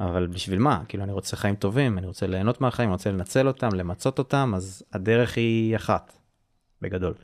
אבל 0.00 0.26
בשביל 0.26 0.58
מה? 0.58 0.82
כאילו 0.88 1.04
אני 1.04 1.12
רוצה 1.12 1.36
חיים 1.36 1.54
טובים, 1.54 1.98
אני 1.98 2.06
רוצה 2.06 2.26
ליהנות 2.26 2.60
מהחיים, 2.60 2.88
אני 2.88 2.94
רוצה 2.94 3.10
לנצל 3.10 3.48
אותם, 3.48 3.68
למצות 3.74 4.18
אותם, 4.18 4.52
אז 4.56 4.82
הדרך 4.92 5.36
היא 5.36 5.76
אחת, 5.76 6.12
בגדול. 6.82 7.14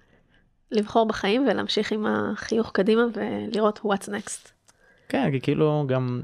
לבחור 0.70 1.06
בחיים 1.06 1.46
ולהמשיך 1.50 1.92
עם 1.92 2.06
החיוך 2.06 2.70
קדימה 2.72 3.02
ולראות 3.14 3.78
what's 3.78 4.08
next. 4.08 4.50
כן, 5.08 5.30
כי 5.30 5.40
כאילו 5.40 5.84
גם 5.88 6.20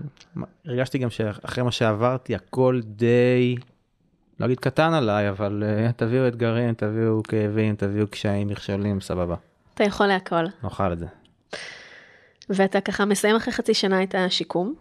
הרגשתי 0.65 0.99
גם 0.99 1.11
שאחרי 1.11 1.65
מה 1.65 1.73
שעברתי 1.73 2.35
הכל 2.35 2.81
די, 2.85 3.57
לא 4.41 4.47
אגיד 4.47 4.61
קטן 4.61 4.93
עליי, 4.93 5.29
אבל 5.31 5.63
uh, 5.63 5.93
תביאו 5.93 6.29
אתגרים, 6.29 6.75
תביאו 6.75 7.23
כאבים, 7.23 7.77
תביאו 7.77 8.07
קשיים, 8.07 8.49
מכשולים, 8.49 9.01
סבבה, 9.01 9.37
אתה 9.75 9.85
יכול 9.85 10.07
להכל. 10.07 10.45
נאכל 10.63 10.93
את 10.93 10.99
זה. 10.99 11.07
ואתה 12.49 12.81
ככה 12.81 13.05
מסיים 13.05 13.37
אחרי 13.37 13.53
חצי 13.53 13.75
שנה 13.75 14.03
את 14.03 14.15
השיקום, 14.15 14.75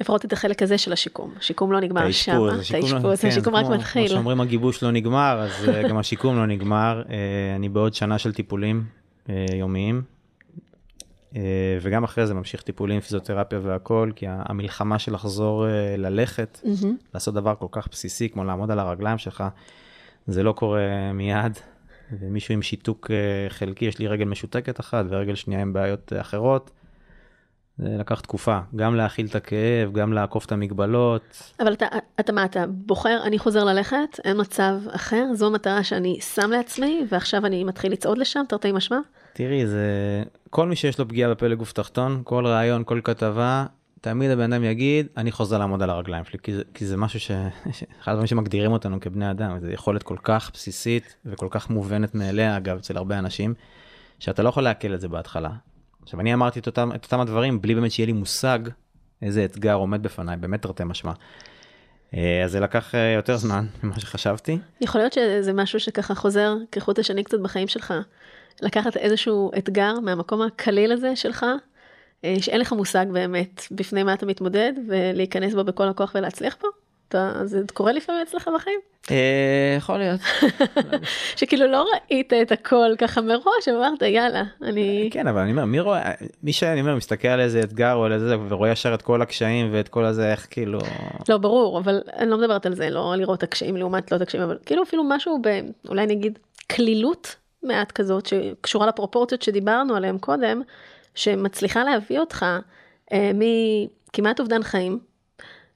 לפחות 0.00 0.24
את 0.24 0.32
החלק 0.32 0.62
הזה 0.62 0.78
של 0.78 0.92
השיקום. 0.92 1.34
השיקום 1.38 1.72
לא 1.72 1.80
נגמר 1.80 2.10
שם, 2.10 2.32
האשפוז, 2.32 2.52
את 2.54 2.60
השיקום 2.60 2.90
לא- 2.90 2.96
האשפוז, 2.96 3.20
כן, 3.20 3.28
השיקום 3.28 3.54
רק 3.54 3.66
מתחיל. 3.66 4.06
כמו 4.06 4.14
שאומרים 4.14 4.40
הגיבוש 4.40 4.82
לא 4.82 4.90
נגמר, 4.90 5.40
אז 5.40 5.68
uh, 5.68 5.88
גם 5.88 5.98
השיקום 5.98 6.36
לא 6.36 6.46
נגמר. 6.46 7.02
Uh, 7.06 7.10
אני 7.56 7.68
בעוד 7.68 7.94
שנה 7.94 8.18
של 8.18 8.32
טיפולים 8.32 8.84
uh, 9.26 9.30
יומיים. 9.54 10.02
אה, 11.36 11.40
וגם 11.80 12.04
אחרי 12.04 12.26
זה 12.26 12.34
ממשיך 12.34 12.62
טיפולים, 12.62 13.00
פיזיותרפיה 13.00 13.58
והכל, 13.62 14.10
כי 14.16 14.26
המלחמה 14.28 14.98
של 14.98 15.14
לחזור 15.14 15.66
אה, 15.66 15.96
ללכת. 15.96 16.60
לעשות 17.14 17.34
דבר 17.34 17.54
כל 17.54 17.66
כך 17.70 17.88
בסיסי 17.90 18.28
כמו 18.28 18.44
לעמוד 18.44 18.70
על 18.70 18.78
הרגליים 18.78 19.18
שלך, 19.18 19.44
זה 20.26 20.42
לא 20.42 20.52
קורה 20.52 21.12
מיד. 21.14 21.58
ומישהו 22.20 22.54
עם 22.54 22.62
שיתוק 22.62 23.10
אה, 23.10 23.50
חלקי, 23.50 23.84
יש 23.84 23.98
לי 23.98 24.06
רגל 24.06 24.24
משותקת 24.24 24.80
אחת 24.80 25.04
ורגל 25.08 25.34
שנייה 25.34 25.62
עם 25.62 25.72
בעיות 25.72 26.12
אה, 26.12 26.20
אחרות. 26.20 26.70
זה 27.82 27.96
לקח 27.98 28.20
תקופה, 28.20 28.58
גם 28.76 28.94
להכיל 28.94 29.26
את 29.26 29.34
הכאב, 29.34 29.92
גם 29.92 30.12
לעקוף 30.12 30.46
את 30.46 30.52
המגבלות. 30.52 31.52
אבל 31.60 31.72
אתה, 31.72 31.86
אתה 32.20 32.32
מה, 32.32 32.44
אתה 32.44 32.64
בוחר, 32.68 33.20
אני 33.24 33.38
חוזר 33.38 33.64
ללכת, 33.64 34.20
אין 34.24 34.40
מצב 34.40 34.74
אחר, 34.90 35.24
זו 35.34 35.46
המטרה 35.46 35.84
שאני 35.84 36.18
שם 36.20 36.50
לעצמי, 36.50 37.06
ועכשיו 37.08 37.46
אני 37.46 37.64
מתחיל 37.64 37.92
לצעוד 37.92 38.18
לשם, 38.18 38.42
תרתי 38.48 38.72
משמע? 38.72 38.98
תראי, 39.32 39.66
זה... 39.66 40.22
כל 40.50 40.66
מי 40.66 40.76
שיש 40.76 40.98
לו 40.98 41.08
פגיעה 41.08 41.30
בפלג 41.30 41.58
גוף 41.58 41.72
תחתון, 41.72 42.20
כל 42.24 42.46
ראיון, 42.46 42.84
כל 42.84 43.00
כתבה, 43.04 43.66
תמיד 44.00 44.30
הבן 44.30 44.52
אדם 44.52 44.64
יגיד, 44.64 45.06
אני 45.16 45.32
חוזר 45.32 45.58
לעמוד 45.58 45.82
על 45.82 45.90
הרגליים 45.90 46.24
שלי, 46.24 46.38
כי 46.42 46.54
זה, 46.54 46.62
כי 46.74 46.86
זה 46.86 46.96
משהו 46.96 47.20
ש... 47.20 47.30
אחד 48.02 48.12
הדברים 48.12 48.26
שמגדירים 48.26 48.72
אותנו 48.72 49.00
כבני 49.00 49.30
אדם, 49.30 49.58
זו 49.60 49.70
יכולת 49.70 50.02
כל 50.02 50.16
כך 50.22 50.50
בסיסית 50.54 51.16
וכל 51.24 51.48
כך 51.50 51.70
מובנת 51.70 52.14
מאליה, 52.14 52.56
אגב, 52.56 52.76
אצל 52.76 52.96
הרבה 52.96 53.18
אנשים, 53.18 53.54
שאתה 54.18 54.42
לא 54.42 54.48
יכול 54.48 54.62
לעכל 54.62 54.94
את 54.94 55.00
זה 55.00 55.08
בהתחלה. 55.08 55.50
עכשיו, 56.10 56.20
אני 56.20 56.34
אמרתי 56.34 56.58
את 56.58 56.66
אותם, 56.66 56.90
את 56.94 57.04
אותם 57.04 57.20
הדברים 57.20 57.60
בלי 57.60 57.74
באמת 57.74 57.90
שיהיה 57.90 58.06
לי 58.06 58.12
מושג 58.12 58.58
איזה 59.22 59.44
אתגר 59.44 59.74
עומד 59.74 60.02
בפניי, 60.02 60.36
באמת 60.36 60.62
תרתי 60.62 60.84
משמע. 60.84 61.12
אה, 62.14 62.44
אז 62.44 62.50
זה 62.52 62.60
לקח 62.60 62.94
אה, 62.94 63.12
יותר 63.16 63.36
זמן 63.36 63.66
ממה 63.82 64.00
שחשבתי. 64.00 64.58
יכול 64.80 65.00
להיות 65.00 65.12
שזה 65.12 65.52
משהו 65.52 65.80
שככה 65.80 66.14
חוזר 66.14 66.54
כחוט 66.72 66.98
השני 66.98 67.24
קצת 67.24 67.40
בחיים 67.40 67.68
שלך, 67.68 67.94
לקחת 68.62 68.96
איזשהו 68.96 69.50
אתגר 69.58 70.00
מהמקום 70.00 70.42
הקליל 70.42 70.92
הזה 70.92 71.16
שלך, 71.16 71.46
אה, 72.24 72.34
שאין 72.40 72.60
לך 72.60 72.72
מושג 72.72 73.06
באמת 73.12 73.62
בפני 73.70 74.02
מה 74.02 74.14
אתה 74.14 74.26
מתמודד, 74.26 74.72
ולהיכנס 74.88 75.54
בו 75.54 75.64
בכל 75.64 75.88
הכוח 75.88 76.12
ולהצליח 76.14 76.56
בו? 76.62 76.68
אתה, 77.10 77.32
זה 77.44 77.60
קורה 77.74 77.92
לפעמים 77.92 78.22
אצלך 78.22 78.50
בחיים? 78.54 78.80
אה, 79.10 79.74
יכול 79.76 79.98
להיות. 79.98 80.20
שכאילו 81.36 81.66
לא 81.66 81.84
ראית 81.92 82.32
את 82.32 82.52
הכל 82.52 82.94
ככה 82.98 83.20
מראש, 83.20 83.68
אמרת 83.68 84.02
יאללה, 84.02 84.42
אני... 84.62 85.08
כן, 85.12 85.26
אבל 85.26 85.40
אני 85.40 85.50
אומר, 85.50 85.64
מי 85.64 85.80
רואה, 85.80 86.12
מי 86.42 86.52
שאני 86.52 86.80
אומר, 86.80 86.96
מסתכל 86.96 87.28
על 87.28 87.40
איזה 87.40 87.60
אתגר 87.60 87.94
או 87.94 88.04
על 88.04 88.12
איזה, 88.12 88.36
ורואה 88.48 88.70
ישר 88.70 88.94
את 88.94 89.02
כל 89.02 89.22
הקשיים 89.22 89.68
ואת 89.72 89.88
כל 89.88 90.04
הזה, 90.04 90.30
איך 90.30 90.46
כאילו... 90.50 90.78
לא, 91.28 91.38
ברור, 91.38 91.78
אבל 91.78 92.00
אני 92.16 92.30
לא 92.30 92.38
מדברת 92.38 92.66
על 92.66 92.74
זה, 92.74 92.90
לא 92.90 93.14
לראות 93.16 93.38
את 93.38 93.42
הקשיים 93.42 93.76
לעומת 93.76 94.12
לא 94.12 94.16
את 94.16 94.22
הקשיים, 94.22 94.42
אבל 94.42 94.58
כאילו 94.66 94.82
אפילו 94.82 95.04
משהו 95.04 95.38
ב... 95.42 95.60
אולי 95.88 96.06
נגיד 96.06 96.38
כלילות 96.72 97.36
מעט 97.62 97.92
כזאת, 97.92 98.26
שקשורה 98.26 98.86
לפרופורציות 98.86 99.42
שדיברנו 99.42 99.96
עליהן 99.96 100.18
קודם, 100.18 100.62
שמצליחה 101.14 101.84
להביא 101.84 102.18
אותך 102.18 102.46
אה, 103.12 103.30
מכמעט 103.34 104.40
אובדן 104.40 104.62
חיים, 104.62 105.09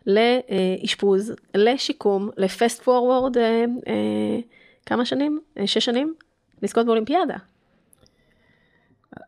לאשפוז, 0.07 1.33
לשיקום, 1.55 2.31
לפסט 2.37 2.83
פורוורד, 2.83 3.39
אה, 3.39 3.65
אה, 3.89 4.39
כמה 4.87 5.05
שנים? 5.05 5.41
אה, 5.59 5.67
שש 5.67 5.85
שנים? 5.85 6.15
לזכות 6.63 6.87
באולימפיאדה. 6.87 7.37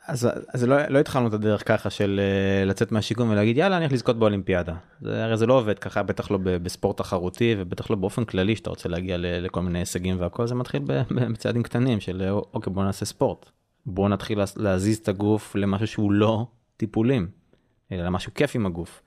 אז, 0.06 0.28
אז 0.54 0.64
לא, 0.64 0.76
לא 0.88 0.98
התחלנו 0.98 1.28
את 1.28 1.32
הדרך 1.32 1.68
ככה 1.68 1.90
של 1.90 2.20
אה, 2.22 2.64
לצאת 2.64 2.92
מהשיקום 2.92 3.30
ולהגיד 3.30 3.56
יאללה 3.56 3.76
אני 3.76 3.84
הולך 3.84 3.92
לזכות 3.92 4.18
באולימפיאדה. 4.18 4.74
זה, 5.00 5.24
הרי 5.24 5.36
זה 5.36 5.46
לא 5.46 5.54
עובד 5.58 5.78
ככה 5.78 6.02
בטח 6.02 6.30
לא 6.30 6.38
בספורט 6.42 6.98
תחרותי 6.98 7.54
ובטח 7.58 7.90
לא 7.90 7.96
באופן 7.96 8.24
כללי 8.24 8.56
שאתה 8.56 8.70
רוצה 8.70 8.88
להגיע 8.88 9.16
לכל 9.20 9.60
מיני 9.62 9.78
הישגים 9.78 10.20
והכל 10.20 10.46
זה 10.46 10.54
מתחיל 10.54 10.82
בצעדים 11.10 11.62
קטנים 11.62 12.00
של 12.00 12.22
אה, 12.22 12.30
אוקיי 12.30 12.72
בוא 12.72 12.84
נעשה 12.84 13.04
ספורט. 13.04 13.50
בוא 13.86 14.08
נתחיל 14.08 14.38
לה- 14.38 14.44
להזיז 14.56 14.98
את 14.98 15.08
הגוף 15.08 15.56
למשהו 15.56 15.86
שהוא 15.86 16.12
לא 16.12 16.46
טיפולים 16.76 17.28
אלא 17.92 18.04
למשהו 18.04 18.34
כיף 18.34 18.54
עם 18.56 18.66
הגוף. 18.66 19.02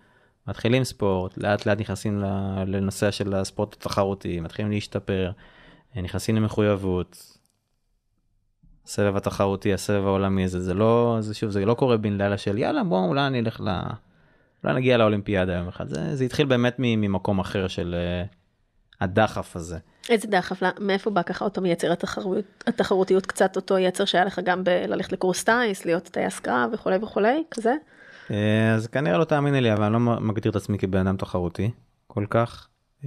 מתחילים 0.49 0.83
ספורט 0.83 1.37
לאט 1.37 1.65
לאט 1.65 1.79
נכנסים 1.79 2.23
לנושא 2.67 3.11
של 3.11 3.33
הספורט 3.33 3.73
התחרותי 3.73 4.39
מתחילים 4.39 4.71
להשתפר 4.71 5.31
אה, 5.97 6.01
נכנסים 6.01 6.35
למחויבות. 6.35 7.39
הסבב 8.85 9.15
התחרותי, 9.15 9.73
הסבב 9.73 10.05
העולמי, 10.05 10.47
זה, 10.47 10.61
זה 10.61 10.73
לא, 10.73 11.17
זה 11.19 11.33
שוב, 11.33 11.49
זה 11.49 11.65
לא 11.65 11.73
קורה 11.73 11.97
בן 11.97 12.17
לילה 12.17 12.37
של 12.37 12.57
יאללה 12.57 12.83
בוא 12.83 13.07
אולי 13.07 13.27
אני 13.27 13.39
אלך 13.39 13.61
ל... 13.61 13.69
אולי 14.63 14.75
נגיע 14.75 14.97
לאולימפיאדה 14.97 15.53
יום 15.53 15.67
אחד, 15.67 15.87
זה, 15.87 16.15
זה 16.15 16.23
התחיל 16.23 16.45
באמת 16.45 16.75
ממקום 16.77 17.39
אחר 17.39 17.67
של 17.67 17.95
uh, 17.95 18.35
הדחף 19.01 19.55
הזה. 19.55 19.77
איזה 20.09 20.27
דחף, 20.27 20.61
לא- 20.61 20.69
מאיפה 20.79 21.09
בא 21.09 21.21
ככה 21.21 21.45
אותו 21.45 21.61
מייצר 21.61 21.91
התחרות, 21.91 22.45
התחרותיות 22.67 23.25
קצת 23.25 23.55
אותו 23.55 23.77
יצר 23.77 24.05
שהיה 24.05 24.25
לך 24.25 24.39
גם 24.43 24.63
בללכת 24.63 25.11
לקורס 25.11 25.43
טיס, 25.43 25.85
להיות 25.85 26.03
טייס 26.03 26.39
קרב 26.39 26.69
וכולי 26.73 26.97
וכולי, 27.01 27.43
כזה? 27.51 27.73
Uh, 28.29 28.31
אז 28.75 28.87
כנראה 28.87 29.17
לא 29.17 29.23
תאמיני 29.23 29.61
לי, 29.61 29.73
אבל 29.73 29.83
אני 29.83 29.93
לא 29.93 29.99
מגדיר 29.99 30.51
את 30.51 30.55
עצמי 30.55 30.77
כבן 30.77 31.07
אדם 31.07 31.17
תחרותי 31.17 31.71
כל 32.07 32.25
כך. 32.29 32.67
Uh, 33.01 33.05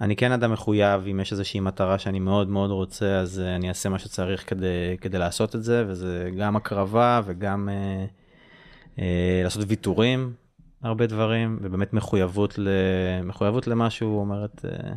אני 0.00 0.16
כן 0.16 0.32
אדם 0.32 0.52
מחויב, 0.52 1.06
אם 1.10 1.20
יש 1.20 1.32
איזושהי 1.32 1.60
מטרה 1.60 1.98
שאני 1.98 2.18
מאוד 2.18 2.48
מאוד 2.48 2.70
רוצה, 2.70 3.18
אז 3.20 3.42
uh, 3.44 3.56
אני 3.56 3.68
אעשה 3.68 3.88
מה 3.88 3.98
שצריך 3.98 4.50
כדי, 4.50 4.96
כדי 5.00 5.18
לעשות 5.18 5.54
את 5.54 5.62
זה, 5.62 5.84
וזה 5.88 6.30
גם 6.38 6.56
הקרבה 6.56 7.20
וגם 7.24 7.68
uh, 7.68 8.96
uh, 8.96 9.00
לעשות 9.44 9.64
ויתורים, 9.68 10.32
הרבה 10.82 11.06
דברים, 11.06 11.58
ובאמת 11.62 11.92
מחויבות, 11.92 12.58
ל, 12.58 12.68
מחויבות 13.24 13.66
למשהו, 13.66 14.20
אומרת, 14.20 14.64
uh, 14.64 14.88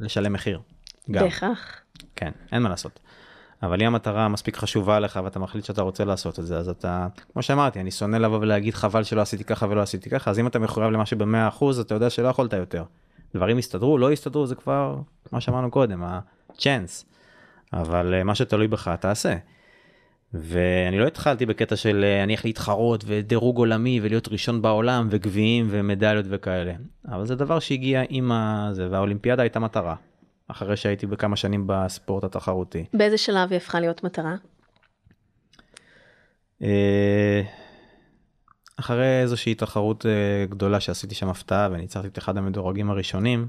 לשלם 0.00 0.32
מחיר. 0.32 0.60
גם. 1.10 1.24
בהכרח. 1.24 1.80
כן, 2.16 2.30
אין 2.52 2.62
מה 2.62 2.68
לעשות. 2.68 3.00
אבל 3.62 3.82
אם 3.82 3.86
המטרה 3.86 4.28
מספיק 4.28 4.56
חשובה 4.56 5.00
לך 5.00 5.20
ואתה 5.24 5.38
מחליט 5.38 5.64
שאתה 5.64 5.82
רוצה 5.82 6.04
לעשות 6.04 6.38
את 6.38 6.46
זה, 6.46 6.58
אז 6.58 6.68
אתה, 6.68 7.06
כמו 7.32 7.42
שאמרתי, 7.42 7.80
אני 7.80 7.90
שונא 7.90 8.16
לבוא 8.16 8.38
ולהגיד 8.38 8.74
חבל 8.74 9.04
שלא 9.04 9.20
עשיתי 9.20 9.44
ככה 9.44 9.66
ולא 9.70 9.80
עשיתי 9.82 10.10
ככה, 10.10 10.30
אז 10.30 10.38
אם 10.38 10.46
אתה 10.46 10.58
מחויב 10.58 10.90
למשהו 10.90 11.18
במאה 11.18 11.48
אחוז, 11.48 11.78
אתה 11.78 11.94
יודע 11.94 12.10
שלא 12.10 12.28
יכולת 12.28 12.52
יותר. 12.52 12.84
דברים 13.34 13.58
יסתדרו, 13.58 13.98
לא 13.98 14.12
יסתדרו, 14.12 14.46
זה 14.46 14.54
כבר, 14.54 14.96
מה 15.32 15.40
שאמרנו 15.40 15.70
קודם, 15.70 16.02
ה-chance. 16.02 17.04
אבל 17.72 18.14
אה, 18.14 18.24
מה 18.24 18.34
שתלוי 18.34 18.68
בך, 18.68 18.88
תעשה. 19.00 19.36
ואני 20.34 20.98
לא 20.98 21.06
התחלתי 21.06 21.46
בקטע 21.46 21.76
של 21.76 22.04
אה, 22.04 22.22
אני 22.22 22.32
איך 22.32 22.44
להתחרות 22.44 23.04
ודירוג 23.06 23.58
עולמי 23.58 24.00
ולהיות 24.02 24.28
ראשון 24.28 24.62
בעולם 24.62 25.08
וגביעים 25.10 25.66
ומדליות 25.70 26.26
וכאלה. 26.28 26.72
אבל 27.08 27.26
זה 27.26 27.34
דבר 27.34 27.58
שהגיע 27.58 28.02
עם 28.08 28.32
הזה, 28.32 28.88
והאולימפיאדה 28.90 29.42
הייתה 29.42 29.60
מטרה. 29.60 29.94
אחרי 30.50 30.76
שהייתי 30.76 31.06
בכמה 31.06 31.36
שנים 31.36 31.64
בספורט 31.66 32.24
התחרותי. 32.24 32.84
באיזה 32.94 33.18
שלב 33.18 33.50
היא 33.50 33.56
הפכה 33.56 33.80
להיות 33.80 34.04
מטרה? 34.04 34.34
אה, 36.62 37.42
אחרי 38.76 39.20
איזושהי 39.22 39.54
תחרות 39.54 40.06
אה, 40.06 40.46
גדולה 40.48 40.80
שעשיתי 40.80 41.14
שם 41.14 41.28
הפתעה 41.28 41.68
וניצחתי 41.72 42.08
את 42.08 42.18
אחד 42.18 42.36
המדורגים 42.36 42.90
הראשונים, 42.90 43.48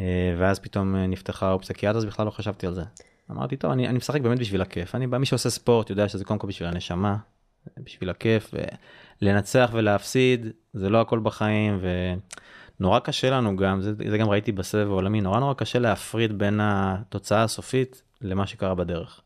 אה, 0.00 0.34
ואז 0.38 0.58
פתאום 0.58 0.96
נפתחה 0.96 1.46
האופציה, 1.46 1.76
כי 1.76 1.86
עד 1.86 1.96
אז 1.96 2.04
בכלל 2.04 2.26
לא 2.26 2.30
חשבתי 2.30 2.66
על 2.66 2.74
זה. 2.74 2.82
אמרתי, 3.30 3.56
טוב, 3.56 3.70
אני, 3.70 3.88
אני 3.88 3.98
משחק 3.98 4.20
באמת 4.20 4.38
בשביל 4.38 4.62
הכיף. 4.62 4.94
אני 4.94 5.06
בא, 5.06 5.18
מי 5.18 5.26
שעושה 5.26 5.50
ספורט 5.50 5.90
יודע 5.90 6.08
שזה 6.08 6.24
קודם 6.24 6.38
כל 6.38 6.46
בשביל 6.46 6.68
הנשמה, 6.68 7.16
בשביל 7.78 8.10
הכיף, 8.10 8.54
ולנצח 9.22 9.70
ולהפסיד, 9.72 10.46
זה 10.72 10.90
לא 10.90 11.00
הכל 11.00 11.18
בחיים, 11.18 11.78
ונורא 12.82 12.98
קשה 12.98 13.30
לנו 13.30 13.56
גם, 13.56 13.80
זה, 13.82 13.92
זה 14.10 14.18
גם 14.18 14.28
ראיתי 14.28 14.52
בסבב 14.52 14.86
העולמי, 14.90 15.20
נורא 15.20 15.40
נורא 15.40 15.54
קשה 15.54 15.78
להפריד 15.78 16.38
בין 16.38 16.60
התוצאה 16.62 17.42
הסופית 17.42 18.02
למה 18.22 18.46
שקרה 18.46 18.74
בדרך. 18.74 19.20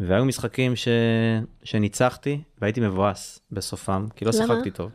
והיו 0.00 0.24
משחקים 0.24 0.76
ש... 0.76 0.88
שניצחתי 1.62 2.40
והייתי 2.60 2.80
מבואס 2.80 3.40
בסופם, 3.52 4.06
כי 4.16 4.24
לא 4.24 4.30
למה? 4.34 4.46
שיחקתי 4.46 4.70
טוב. 4.70 4.90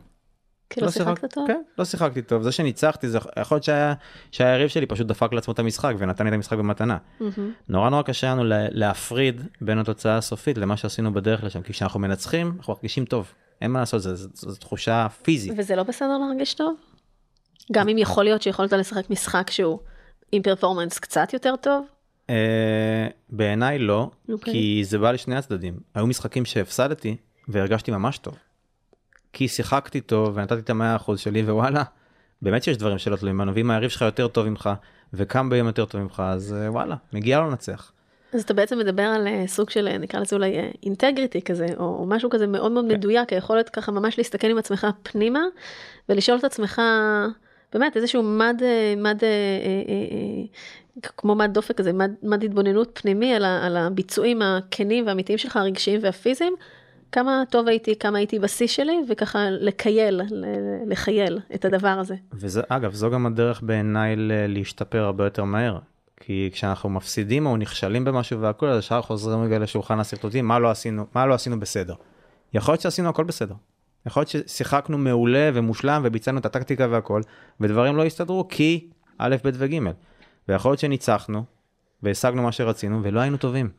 כי 0.70 0.82
לא 0.82 0.92
שיחקת 0.92 1.34
טוב? 1.34 1.48
כן, 1.48 1.62
לא 1.78 1.86
שיחקתי 1.86 2.22
טוב. 2.22 2.42
זה 2.42 2.52
שניצחתי, 2.52 3.10
זה 3.10 3.20
יכול 3.40 3.56
להיות 3.56 3.64
שהיה, 3.64 3.94
שהיריב 4.32 4.68
שלי 4.68 4.86
פשוט 4.86 5.08
דפק 5.08 5.34
לעצמו 5.34 5.54
את 5.54 5.60
המשחק 5.60 5.94
ונתן 5.98 6.24
לי 6.24 6.30
את 6.30 6.36
המשחק 6.36 6.58
במתנה. 6.58 6.98
מהמם. 7.20 7.52
נורא 7.70 7.90
נורא 7.90 8.02
קשה 8.02 8.32
לנו 8.32 8.44
לה- 8.44 8.68
להפריד 8.70 9.42
בין 9.62 9.80
התוצאה 9.80 10.18
הסופית 10.18 10.58
למה 10.58 10.78
שעשינו 10.78 11.14
בדרך 11.14 11.44
לשם, 11.44 11.62
כי 11.62 11.74
כשאנחנו 11.74 12.00
מנצחים, 12.00 12.54
אנחנו 12.58 12.74
מרגישים 12.74 13.06
טוב. 13.06 13.32
אין 13.62 13.72
מה 13.72 13.80
לעשות, 13.80 14.02
זו 14.02 14.56
תחושה 14.56 15.08
פיזית. 15.24 15.54
וזה 15.58 15.76
לא 15.76 15.84
בסדר 15.84 16.18
להרגיש 16.18 16.54
טוב? 16.54 16.76
גם 17.72 17.90
אם 17.90 17.98
יכול 17.98 18.24
להיות 18.24 18.42
שיכולת 18.42 18.74
לשחק 18.74 19.10
משחק 19.10 19.50
שהוא 19.50 19.80
עם 20.32 20.42
פרפורמנס 20.42 21.00
קצת 21.00 21.34
יותר 21.34 21.56
טוב? 21.56 21.86
אה, 22.30 23.08
בעיניי 23.30 23.80
לא, 23.80 24.10
אוקיי. 24.30 24.54
כי 24.54 24.84
זה 24.86 24.98
בא 24.98 25.12
לשני 25.12 25.36
הצדדים. 25.36 25.80
היו 25.96 26.08
משחקים 26.08 26.46
שהפסדתי 26.46 27.16
והרגשתי 27.48 27.92
ממש 27.92 28.18
טוב. 28.18 28.36
כי 29.34 29.48
שיחקתי 29.48 30.02
טוב 30.02 30.38
ונתתי 30.38 30.60
את 30.60 30.70
המאה 30.70 30.96
אחוז 30.96 31.20
שלי 31.20 31.42
ווואלה, 31.42 31.84
באמת 32.42 32.64
שיש 32.64 32.78
דברים 32.78 32.98
שלא 32.98 33.16
תלויים 33.16 33.38
בנו, 33.38 33.56
ואם 33.56 33.72
היריב 33.72 33.90
שלך 33.90 34.02
יותר 34.02 34.28
טוב 34.28 34.50
ממך 34.50 34.70
וקם 35.14 35.50
ביום 35.50 35.68
יותר 35.68 35.86
טוב 35.86 36.02
ממך, 36.02 36.24
אז 36.26 36.54
אה, 36.54 36.72
וואלה, 36.72 36.96
מגיע 37.14 37.40
לו 37.40 37.50
לנצח. 37.50 37.92
אז 38.34 38.42
אתה 38.42 38.54
בעצם 38.54 38.80
מדבר 38.80 39.04
על 39.04 39.28
אה, 39.28 39.44
סוג 39.48 39.70
של 39.70 39.98
נקרא 39.98 40.20
לזה 40.20 40.36
אולי 40.36 40.72
אינטגריטי 40.84 41.42
כזה 41.42 41.66
או, 41.78 42.06
משהו 42.08 42.30
כזה 42.30 42.48
מאוד 42.48 42.72
מאוד 42.72 42.86
מדויק 42.86 43.34
היכולת 43.34 43.70
ככה 43.70 43.92
ממש 43.92 44.18
להסתכל 44.18 44.48
עם 44.48 44.58
עצמך 44.58 44.88
פנימה 45.04 45.40
ולשאול 46.10 46.38
את 46.38 46.44
עצמך 46.44 46.82
באמת 47.80 47.98
איזשהו 47.98 48.24
מד 48.24 48.62
אה, 48.62 48.94
מד 48.98 49.24
אה, 49.24 49.30
אה, 49.30 49.84
אה, 49.92 51.10
כמו 51.18 51.36
מד 51.36 51.54
דופק 51.54 51.78
כזה, 51.78 51.94
מד, 51.94 52.12
מד 52.24 52.44
התבוננות 52.44 53.00
פנימי 53.02 53.36
על, 53.36 53.46
ה, 53.46 53.66
על 53.66 53.78
הביצועים 53.78 54.42
הכנים 54.42 55.06
והאמיתיים 55.06 55.38
שלך, 55.38 55.58
הרגשיים 55.58 56.00
והפיזיים, 56.04 56.56
כמה 57.12 57.44
טוב 57.50 57.68
הייתי, 57.68 57.96
כמה 57.96 58.18
הייתי 58.18 58.40
בשיא 58.40 58.68
שלי, 58.68 58.98
וככה 59.10 59.50
לקייל, 59.50 60.22
לחייל 60.88 61.40
את 61.56 61.66
הדבר 61.66 61.88
הזה. 61.88 62.16
וזה, 62.34 62.62
אגב, 62.70 62.94
זו 62.94 63.10
גם 63.10 63.26
הדרך 63.26 63.62
בעיניי 63.64 64.16
להשתפר 64.48 65.04
הרבה 65.04 65.24
יותר 65.24 65.44
מהר. 65.44 65.80
כי 66.20 66.50
כשאנחנו 66.54 66.90
מפסידים 66.90 67.46
או 67.46 67.58
נכשלים 67.58 68.06
במשהו 68.06 68.42
והכול, 68.42 68.70
אז 68.70 68.80
ישר 68.80 69.02
חוזרים 69.02 69.44
רגע 69.44 69.60
לשולחן 69.60 70.00
השרטוטים, 70.00 70.48
מה 70.48 70.60
לא 70.60 70.72
עשינו, 70.72 71.06
מה 71.16 71.26
לא 71.26 71.34
עשינו 71.34 71.60
בסדר. 71.60 71.94
יכול 72.54 72.72
להיות 72.72 72.82
שעשינו 72.82 73.10
הכל 73.10 73.24
בסדר. 73.24 73.56
יכול 74.06 74.22
להיות 74.22 74.48
ששיחקנו 74.48 74.98
מעולה 74.98 75.50
ומושלם 75.54 76.02
וביצענו 76.06 76.40
את 76.40 76.46
הטקטיקה 76.46 76.88
והכל, 76.90 77.22
ודברים 77.60 77.96
לא 77.96 78.06
הסתדרו 78.06 78.48
כי 78.48 78.88
א', 79.18 79.36
ב' 79.44 79.50
וג'. 79.54 79.80
ויכול 80.48 80.72
להיות 80.72 80.80
שניצחנו, 80.80 81.44
והשגנו 82.04 82.44
מה 82.44 82.52
שרצינו, 82.52 83.04
ולא 83.04 83.20
היינו 83.20 83.38
טובים. 83.38 83.70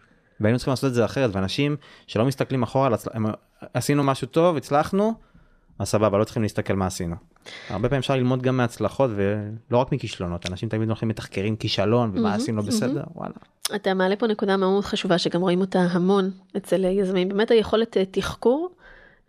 והיינו 0.41 0.59
צריכים 0.59 0.73
לעשות 0.73 0.89
את 0.89 0.95
זה 0.95 1.05
אחרת, 1.05 1.31
ואנשים 1.33 1.77
שלא 2.07 2.25
מסתכלים 2.25 2.63
אחורה, 2.63 2.89
הם, 3.15 3.27
עשינו 3.75 4.05
משהו 4.05 4.27
טוב, 4.27 4.57
הצלחנו, 4.57 5.15
אז 5.79 5.89
סבבה, 5.89 6.19
לא 6.19 6.25
צריכים 6.25 6.43
להסתכל 6.43 6.75
מה 6.75 6.87
עשינו. 6.87 7.17
הרבה 7.69 7.89
פעמים 7.89 7.99
אפשר 7.99 8.17
ללמוד 8.17 8.43
גם 8.43 8.57
מהצלחות 8.57 9.11
ולא 9.15 9.79
רק 9.79 9.93
מכישלונות, 9.93 10.51
אנשים 10.51 10.69
תמיד 10.69 10.89
הולכים 10.89 11.09
מתחקרים 11.09 11.57
כישלון 11.57 12.11
ומה 12.15 12.33
mm-hmm, 12.33 12.37
עשינו 12.37 12.63
לא 12.63 12.63
בסדר, 12.69 13.03
mm-hmm. 13.03 13.17
וואלה. 13.19 13.35
אתה 13.75 13.95
מעלה 13.95 14.17
פה 14.17 14.27
נקודה 14.27 14.57
מאוד 14.57 14.85
חשובה 14.85 15.19
שגם 15.19 15.41
רואים 15.41 15.61
אותה 15.61 15.79
המון 15.81 16.31
אצל 16.57 16.85
יזמים, 16.85 17.29
באמת 17.29 17.51
היכולת 17.51 17.97
אה, 17.97 18.05
תחקור 18.05 18.76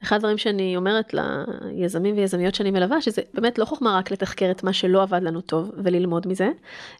אחד 0.04 0.16
הדברים 0.16 0.38
שאני 0.38 0.78
אומרת 0.78 1.14
ליזמים 1.14 2.18
ויזמיות 2.18 2.56
שאני 2.56 2.72
מלווה, 2.72 3.02
שזה 3.02 3.22
באמת 3.34 3.58
לא 3.58 3.66
חוכמה 3.66 3.98
רק 3.98 4.12
לתחקר 4.12 4.52
את 4.52 4.64
מה 4.64 4.74
שלא 4.74 5.02
עבד 5.02 5.24
לנו 5.24 5.42
טוב 5.42 5.72
וללמוד 5.78 6.28
מזה, 6.28 6.50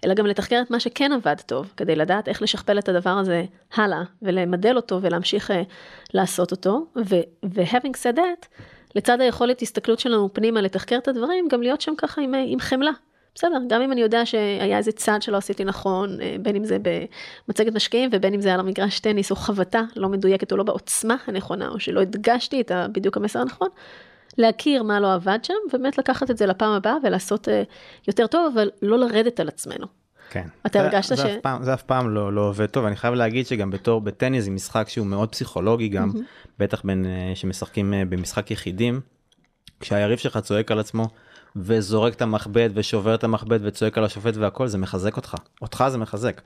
אלא 0.06 0.14
גם 0.14 0.26
לתחקר 0.26 0.62
את 0.62 0.72
מה 0.72 0.80
שכן 0.80 1.12
עבד 1.12 1.36
טוב, 1.46 1.74
כדי 1.78 1.96
לדעת 1.96 2.28
איך 2.28 2.42
לשכפל 2.42 2.80
את 2.80 2.90
הדבר 2.90 3.10
הזה 3.10 3.46
הלאה, 3.74 4.04
ולמדל 4.22 4.76
אותו 4.76 5.00
ולהמשיך 5.02 5.52
uh, 5.52 5.54
לעשות 6.14 6.52
אותו, 6.52 6.86
ו-having 6.96 7.94
said 7.94 8.18
that, 8.18 8.48
לצד 8.96 9.22
היכולת 9.22 9.62
הסתכלות 9.62 10.00
שלנו 10.00 10.30
פנימה 10.34 10.62
לתחקר 10.62 10.98
את 10.98 11.08
הדברים, 11.08 11.48
גם 11.48 11.62
להיות 11.62 11.82
שם 11.82 11.94
ככה 11.98 12.22
עם, 12.22 12.36
אה, 12.36 12.44
עם 12.48 12.60
חמלה. 12.60 12.92
בסדר, 13.38 13.58
גם 13.67 13.82
אם 13.82 13.91
אני 13.91 14.02
יודע 14.02 14.26
שהיה 14.26 14.78
איזה 14.78 14.91
צעד 14.91 15.21
שלא 15.21 15.38
עשיתי 15.38 15.65
נכון, 15.65 16.21
אה, 16.21 16.36
בין 16.41 16.56
אם 16.56 16.65
זה 16.65 16.78
במצגת 17.47 17.73
משקיעים 17.73 18.10
ובין 18.13 18.34
אם 18.34 18.41
זה 18.41 18.54
על 18.54 18.60
המגרש 18.60 19.00
טניס 19.00 19.32
או 19.32 19.36
חבטה 19.36 19.82
לא 19.95 20.10
מדויקת 20.10 20.52
או 20.52 20.58
לא 20.58 20.63
בעוצמה 20.63 21.15
הנכונה, 21.28 21.67
או 21.69 21.80
שלא 21.80 22.02
הדגשתי 22.02 22.62
את 22.62 22.71
בדיוק 22.91 23.17
המסר 23.17 23.39
הנכון, 23.39 23.67
להכיר 24.38 24.84
מה 24.84 25.00
לא 25.00 25.13
עבד 25.13 25.39
שם, 25.43 25.54
ובאמת 25.73 25.97
לקחת 25.97 26.32
את 26.32 26.38
זה 26.38 26.45
לפעם 26.45 26.71
הבאה 26.71 26.95
ולעשות 27.04 27.50
אה, 27.50 27.63
יותר 28.08 28.28
טוב, 28.28 28.54
אבל 28.54 28.69
לא 28.82 29.00
לרדת 29.00 29.39
על 29.39 29.47
עצמנו. 29.47 29.86
כן. 30.30 30.47
אתה 30.65 30.80
הרגשת 30.80 31.15
ש... 31.15 31.19
זה 31.19 31.34
אף 31.34 31.41
פעם, 31.41 31.63
זה 31.63 31.73
אף 31.73 31.84
פעם 31.84 32.10
לא, 32.10 32.34
לא 32.34 32.41
עובד 32.41 32.65
טוב, 32.65 32.86
אני 32.86 32.95
חייב 32.95 33.13
להגיד 33.13 33.47
שגם 33.47 33.71
בתור 33.71 34.02
בטניס 34.02 34.43
זה 34.43 34.52
משחק 34.52 34.89
שהוא 34.89 35.08
מאוד 35.08 35.30
פסיכולוגי 35.30 35.88
גם, 35.88 36.10
mm-hmm. 36.10 36.47
בטח 36.60 36.82
בין 36.86 37.06
אה, 37.06 37.36
שמשחקים 37.36 37.93
במשחק 38.10 38.52
יחידים, 38.52 39.02
כשהיריב 39.80 40.17
שלך 40.17 40.38
צועק 40.38 40.71
על 40.71 40.80
עצמו. 40.80 41.08
וזורק 41.62 42.13
את 42.13 42.22
המכבד 42.22 42.70
ושובר 42.74 43.15
את 43.15 43.24
המכבד 43.24 43.60
וצועק 43.63 43.98
על 43.98 44.04
השופט 44.04 44.38
והכל 44.38 44.67
זה 44.67 44.78
מחזק 44.78 45.17
אותך 45.17 45.36
אותך 45.62 45.86
זה 45.89 45.98
מחזק. 45.98 46.41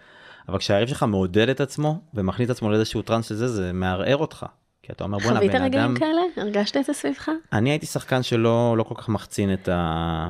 אבל 0.49 0.57
כשהיריב 0.57 0.87
שלך 0.87 1.03
מעודד 1.03 1.49
את 1.49 1.61
עצמו 1.61 2.01
ומכניס 2.13 2.45
את 2.45 2.55
עצמו 2.55 2.69
לאיזשהו 2.71 3.01
טראנס 3.01 3.29
שזה 3.29 3.47
זה 3.47 3.73
מערער 3.73 4.17
אותך. 4.17 4.45
כי 4.83 4.91
אתה 4.91 5.03
אומר 5.03 5.17
בואנה 5.19 5.39
בן 5.39 5.45
אדם... 5.45 5.57
חווית 5.57 5.73
רגעים 5.73 5.95
כאלה? 5.95 6.21
הרגשת 6.37 6.77
את 6.77 6.85
זה 6.85 6.93
סביבך? 6.93 7.29
אני 7.53 7.69
הייתי 7.69 7.85
שחקן 7.85 8.23
שלא 8.23 8.77
לא 8.77 8.83
כל 8.83 8.95
כך 8.95 9.09
מחצין 9.09 9.53
את, 9.53 9.69
ה... 9.69 10.29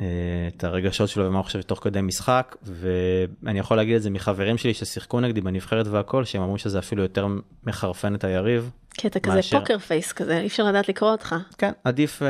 אה, 0.00 0.06
את 0.56 0.64
הרגשות 0.64 1.08
שלו 1.08 1.26
ומה 1.26 1.38
הוא 1.38 1.44
חושב 1.44 1.62
תוך 1.62 1.78
כדי 1.82 2.00
משחק 2.00 2.56
ואני 2.62 3.58
יכול 3.58 3.76
להגיד 3.76 3.96
את 3.96 4.02
זה 4.02 4.10
מחברים 4.10 4.58
שלי 4.58 4.74
ששיחקו 4.74 5.20
נגדי 5.20 5.40
בנבחרת 5.40 5.86
והכל 5.86 6.24
שהם 6.24 6.42
אמרו 6.42 6.58
שזה 6.58 6.78
אפילו 6.78 7.02
יותר 7.02 7.26
מחרפן 7.66 8.14
את 8.14 8.24
היריב. 8.24 8.70
כי 8.94 9.08
אתה 9.08 9.20
כזה 9.20 9.34
מאשר... 9.34 9.58
פוקר 9.58 9.78
פייס 9.78 10.12
כזה 10.12 10.38
אי 10.38 10.46
אפשר 10.46 10.64
לדעת 10.64 10.88
לקרוא 10.88 11.10
אותך. 11.10 11.36
כן 11.58 11.72
עדיף 11.84 12.22
אה, 12.22 12.28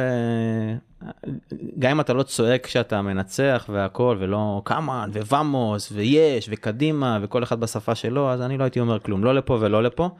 גם 1.78 1.90
אם 1.90 2.00
אתה 2.00 2.12
לא 2.12 2.22
צועק 2.22 2.66
כשאתה 2.66 3.02
מנצח 3.02 3.66
והכל 3.68 4.16
ולא 4.20 4.62
כמאן 4.64 5.10
ווואמוס 5.12 5.92
ויש 5.92 6.48
וקדימה 6.52 7.18
וכל 7.22 7.42
אחד 7.42 7.60
בשפה 7.60 7.94
שלו 7.94 8.30
אז 8.30 8.40
אני 8.40 8.58
לא 8.58 8.64
הייתי 8.64 8.80
אומר 8.80 9.00
כלום 9.00 9.24
לא 9.24 9.34
לפה 9.34 9.58
ולא 9.60 9.82
לפה. 9.82 10.10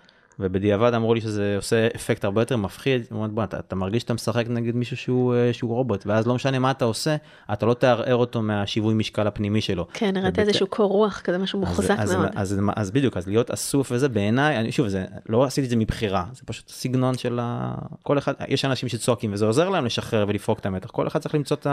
ובדיעבד 0.41 0.95
אמרו 0.95 1.15
לי 1.15 1.21
שזה 1.21 1.55
עושה 1.57 1.89
אפקט 1.97 2.25
הרבה 2.25 2.43
יותר 2.43 2.57
מפחיד, 2.57 3.07
אומרת, 3.11 3.31
בוא, 3.31 3.45
אתה, 3.45 3.59
אתה 3.59 3.77
מרגיש 3.77 4.03
שאתה 4.03 4.15
משחק 4.15 4.45
נגד 4.49 4.75
מישהו 4.75 4.97
שהוא, 4.97 5.35
אה, 5.35 5.53
שהוא 5.53 5.71
רובוט, 5.71 6.07
ואז 6.07 6.27
לא 6.27 6.35
משנה 6.35 6.59
מה 6.59 6.71
אתה 6.71 6.85
עושה, 6.85 7.17
אתה 7.53 7.67
לא 7.67 7.75
תערער 7.75 8.17
אותו 8.17 8.43
מהשיווי 8.43 8.95
משקל 8.95 9.27
הפנימי 9.27 9.61
שלו. 9.61 9.87
כן, 9.93 10.17
הראית 10.17 10.35
ובית... 10.35 10.49
איזשהו 10.49 10.67
קור 10.67 10.91
רוח, 10.91 11.21
כזה 11.21 11.39
משהו 11.39 11.61
מחוזק 11.61 11.95
אז, 11.99 12.15
מאוד. 12.15 12.29
אז, 12.35 12.53
אז, 12.53 12.61
אז 12.77 12.91
בדיוק, 12.91 13.17
אז 13.17 13.29
להיות 13.29 13.51
אסוף 13.51 13.93
וזה 13.93 14.09
בעיניי, 14.09 14.59
אני, 14.59 14.73
שוב, 14.73 14.89
זה, 14.89 15.05
לא 15.29 15.45
עשיתי 15.45 15.65
את 15.65 15.71
זה 15.71 15.77
מבחירה, 15.77 16.25
זה 16.33 16.43
פשוט 16.45 16.69
סגנון 16.69 17.19
של 17.19 17.39
ה... 17.43 17.75
כל 18.03 18.19
אחד, 18.19 18.33
יש 18.49 18.65
אנשים 18.65 18.89
שצועקים 18.89 19.33
וזה 19.33 19.47
עוזר 19.47 19.69
להם 19.69 19.85
לשחרר 19.85 20.25
ולפרוק 20.29 20.59
את 20.59 20.67
המתח, 20.67 20.91
כל 20.91 21.07
אחד 21.07 21.21
צריך 21.21 21.35
למצוא 21.35 21.57
את 21.57 21.67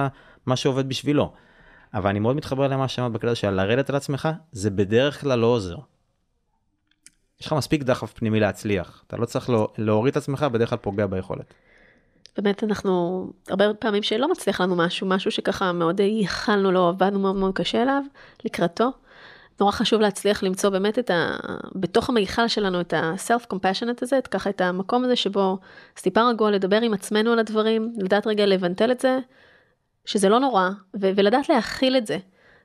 מה 0.46 0.56
שעובד 0.56 0.90
בשבילו. 0.90 1.32
אבל 1.94 2.10
אני 2.10 2.20
מאוד 2.20 2.36
מתחבר 2.36 2.68
למה 2.68 2.88
שאמרת 2.88 3.12
בקטע 3.12 3.36
של 3.36 3.50
לרדת 3.50 3.90
על 3.90 3.96
עצמך, 3.96 4.30
זה 4.52 4.70
בדרך 4.70 5.22
כלל 5.22 5.40
לא 5.40 5.48
עוזר. 5.48 5.76
יש 7.42 7.48
לך 7.48 7.54
מספיק 7.54 7.84
דחף 7.84 8.14
פנימי 8.14 8.40
להצליח, 8.40 9.04
אתה 9.08 9.18
לא 9.18 9.26
צריך 9.26 9.50
לא, 9.50 9.68
להוריד 9.78 10.12
את 10.12 10.18
עצמך, 10.18 10.44
בדרך 10.44 10.70
כלל 10.70 10.78
פוגע 10.78 11.08
ביכולת. 11.08 11.54
באמת 12.38 12.64
אנחנו, 12.64 13.26
הרבה 13.50 13.74
פעמים 13.74 14.04
שלא 14.04 14.32
מצליח 14.32 14.62
לנו 14.62 14.76
משהו, 14.76 15.08
משהו 15.08 15.32
שככה 15.32 15.72
מאוד 15.72 16.00
ייחלנו 16.00 16.72
לו, 16.72 16.88
עבדנו 16.88 17.20
מאוד 17.20 17.36
מאוד 17.36 17.56
קשה 17.56 17.82
אליו, 17.82 18.04
לקראתו. 18.46 18.92
נורא 19.60 19.72
חשוב 19.72 20.02
להצליח 20.02 20.44
למצוא 20.44 20.70
באמת 20.70 21.00
את 21.00 21.10
ה... 21.10 21.36
בתוך 21.76 22.10
המיכל 22.10 22.48
שלנו 22.48 22.82
את 22.82 22.94
ה-self-compassionate 22.94 24.00
הזה, 24.02 24.18
את 24.18 24.28
ככה 24.28 24.50
את 24.50 24.62
המקום 24.62 25.04
הזה 25.04 25.16
שבו 25.16 25.58
אז 25.98 26.02
טיפה 26.02 26.30
רגוע 26.30 26.52
לדבר 26.52 26.82
עם 26.82 26.94
עצמנו 26.94 27.32
על 27.32 27.40
הדברים, 27.40 27.94
לדעת 27.98 28.28
רגע 28.28 28.46
לבנטל 28.46 28.92
את 28.92 29.00
זה, 29.00 29.20
שזה 30.06 30.30
לא 30.30 30.40
נורא, 30.40 30.70
ו- 31.02 31.12
ולדעת 31.16 31.50
להכיל 31.50 31.98
את 31.98 32.08
זה. 32.08 32.18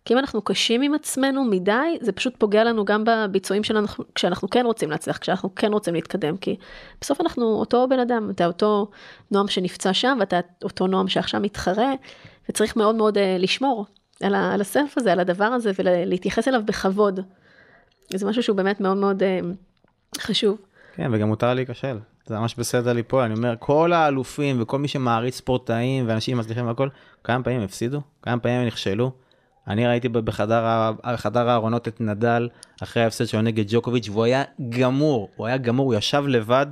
כי 0.04 0.14
אם 0.14 0.18
אנחנו 0.18 0.42
קשים 0.42 0.82
עם 0.82 0.94
עצמנו 0.94 1.44
מדי, 1.44 1.98
זה 2.00 2.12
פשוט 2.12 2.34
פוגע 2.38 2.64
לנו 2.64 2.84
גם 2.84 3.04
בביצועים 3.04 3.64
שלנו 3.64 3.86
כשאנחנו 4.14 4.50
כן 4.50 4.66
רוצים 4.66 4.90
להצליח, 4.90 5.18
כשאנחנו 5.18 5.54
כן 5.54 5.72
רוצים 5.72 5.94
להתקדם, 5.94 6.36
כי 6.36 6.56
בסוף 7.00 7.20
אנחנו 7.20 7.44
אותו 7.44 7.86
בן 7.88 7.98
אדם, 7.98 8.30
אתה 8.30 8.46
אותו 8.46 8.90
נועם 9.30 9.48
שנפצע 9.48 9.92
שם, 9.92 10.16
ואתה 10.20 10.40
אותו 10.64 10.86
נועם 10.86 11.08
שעכשיו 11.08 11.40
מתחרה, 11.40 11.92
וצריך 12.48 12.76
מאוד 12.76 12.94
מאוד 12.94 13.18
uh, 13.18 13.20
לשמור 13.38 13.86
על, 14.22 14.34
על 14.34 14.60
הסלף 14.60 14.98
הזה, 14.98 15.12
על 15.12 15.20
הדבר 15.20 15.44
הזה, 15.44 15.70
ולהתייחס 15.78 16.48
אליו 16.48 16.62
בכבוד. 16.64 17.20
זה 18.14 18.26
משהו 18.26 18.42
שהוא 18.42 18.56
באמת 18.56 18.80
מאוד 18.80 18.96
מאוד 18.96 19.22
uh, 19.22 20.20
חשוב. 20.20 20.58
כן, 20.94 21.10
וגם 21.12 21.28
מותר 21.28 21.54
להיכשל. 21.54 21.98
זה 22.26 22.38
ממש 22.38 22.54
בסדר 22.58 22.92
ליפול, 22.92 23.22
אני 23.22 23.34
אומר, 23.34 23.54
כל 23.58 23.92
האלופים 23.92 24.62
וכל 24.62 24.78
מי 24.78 24.88
שמעריץ 24.88 25.36
ספורטאים 25.36 26.08
ואנשים 26.08 26.38
מצליחים 26.38 26.66
והכל, 26.66 26.88
כמה 27.24 27.42
פעמים 27.42 27.60
הפסידו, 27.60 28.00
כמה 28.22 28.40
פעמים 28.40 28.66
נכשלו, 28.66 29.12
אני 29.68 29.86
ראיתי 29.86 30.08
בחדר 30.08 31.48
הארונות 31.48 31.88
את 31.88 32.00
נדל 32.00 32.48
אחרי 32.82 33.02
ההפסד 33.02 33.24
שלו 33.24 33.42
נגד 33.42 33.64
ג'וקוביץ' 33.68 34.08
והוא 34.08 34.24
היה 34.24 34.44
גמור, 34.68 35.28
הוא 35.36 35.46
היה 35.46 35.56
גמור, 35.56 35.86
הוא 35.86 35.94
ישב 35.94 36.24
לבד 36.28 36.66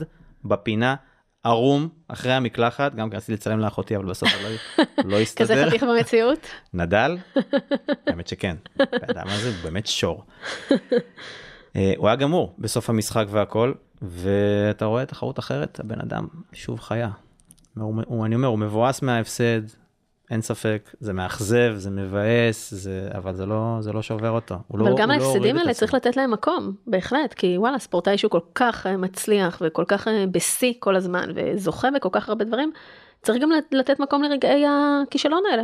בפינה, 0.45 0.95
ערום, 1.45 1.89
אחרי 2.09 2.33
המקלחת, 2.33 2.95
גם 2.95 3.09
רציתי 3.13 3.33
לצלם 3.33 3.59
לאחותי 3.59 3.97
אבל 3.97 4.05
בסוף 4.05 4.29
לא, 4.43 4.51
לא 5.05 5.21
הסתדר. 5.23 5.45
כזה 5.45 5.67
חתיך 5.67 5.83
במציאות? 5.83 6.47
נדל? 6.75 7.19
האמת 8.07 8.29
שכן, 8.29 8.57
אתה 8.83 9.25
מה 9.25 9.39
זה 9.39 9.51
באמת 9.63 9.87
שור. 9.87 10.25
אה, 11.77 11.93
הוא 11.97 12.09
היה 12.09 12.17
גמור 12.17 12.55
בסוף 12.59 12.91
המשחק 12.91 13.27
והכל, 13.31 13.73
ואתה 14.03 14.85
רואה 14.85 15.07
תחרות 15.07 15.39
אחרת, 15.39 15.81
הבן 15.81 16.01
אדם 16.01 16.27
שוב 16.53 16.81
חיה. 16.81 17.11
הוא, 17.79 18.27
אני 18.27 18.35
אומר, 18.35 18.49
הוא 18.49 18.59
מבואס 18.59 19.03
מההפסד, 19.03 19.61
אין 20.31 20.43
ספק, 20.43 20.91
זה 21.01 21.13
מאכזב, 21.13 21.73
זה 21.77 21.91
מבאס, 21.91 22.75
זה, 22.75 23.09
אבל 23.15 23.35
זה 23.35 23.47
לא, 23.47 23.77
זה 23.81 23.93
לא 23.93 24.03
שובר 24.03 24.31
אותו. 24.31 24.55
אבל 24.71 24.79
לא, 24.79 24.97
גם 24.97 25.09
לא 25.09 25.15
ההפסדים 25.15 25.57
לא 25.57 25.61
האלה 25.61 25.75
צריך 25.75 25.95
לתת 25.95 26.17
להם 26.17 26.31
מקום, 26.31 26.73
בהחלט, 26.87 27.35
כי 27.35 27.59
וואלה, 27.59 27.79
ספורטאי 27.79 28.19
שהוא 28.19 28.31
כל 28.31 28.41
כך 28.55 28.87
אה, 28.87 28.97
מצליח 28.97 29.63
וכל 29.65 29.85
כך 29.89 30.09
אה, 30.09 30.25
בשיא 30.33 30.73
כל 30.79 30.97
הזמן 30.97 31.31
וזוכה 31.35 31.89
בכל 31.91 32.09
כך 32.13 32.29
הרבה 32.29 32.45
דברים, 32.45 32.73
צריך 33.23 33.43
גם 33.43 33.51
לתת 33.73 34.01
מקום 34.01 34.23
לרגעי 34.23 34.65
הכישלון 34.69 35.43
האלה. 35.51 35.63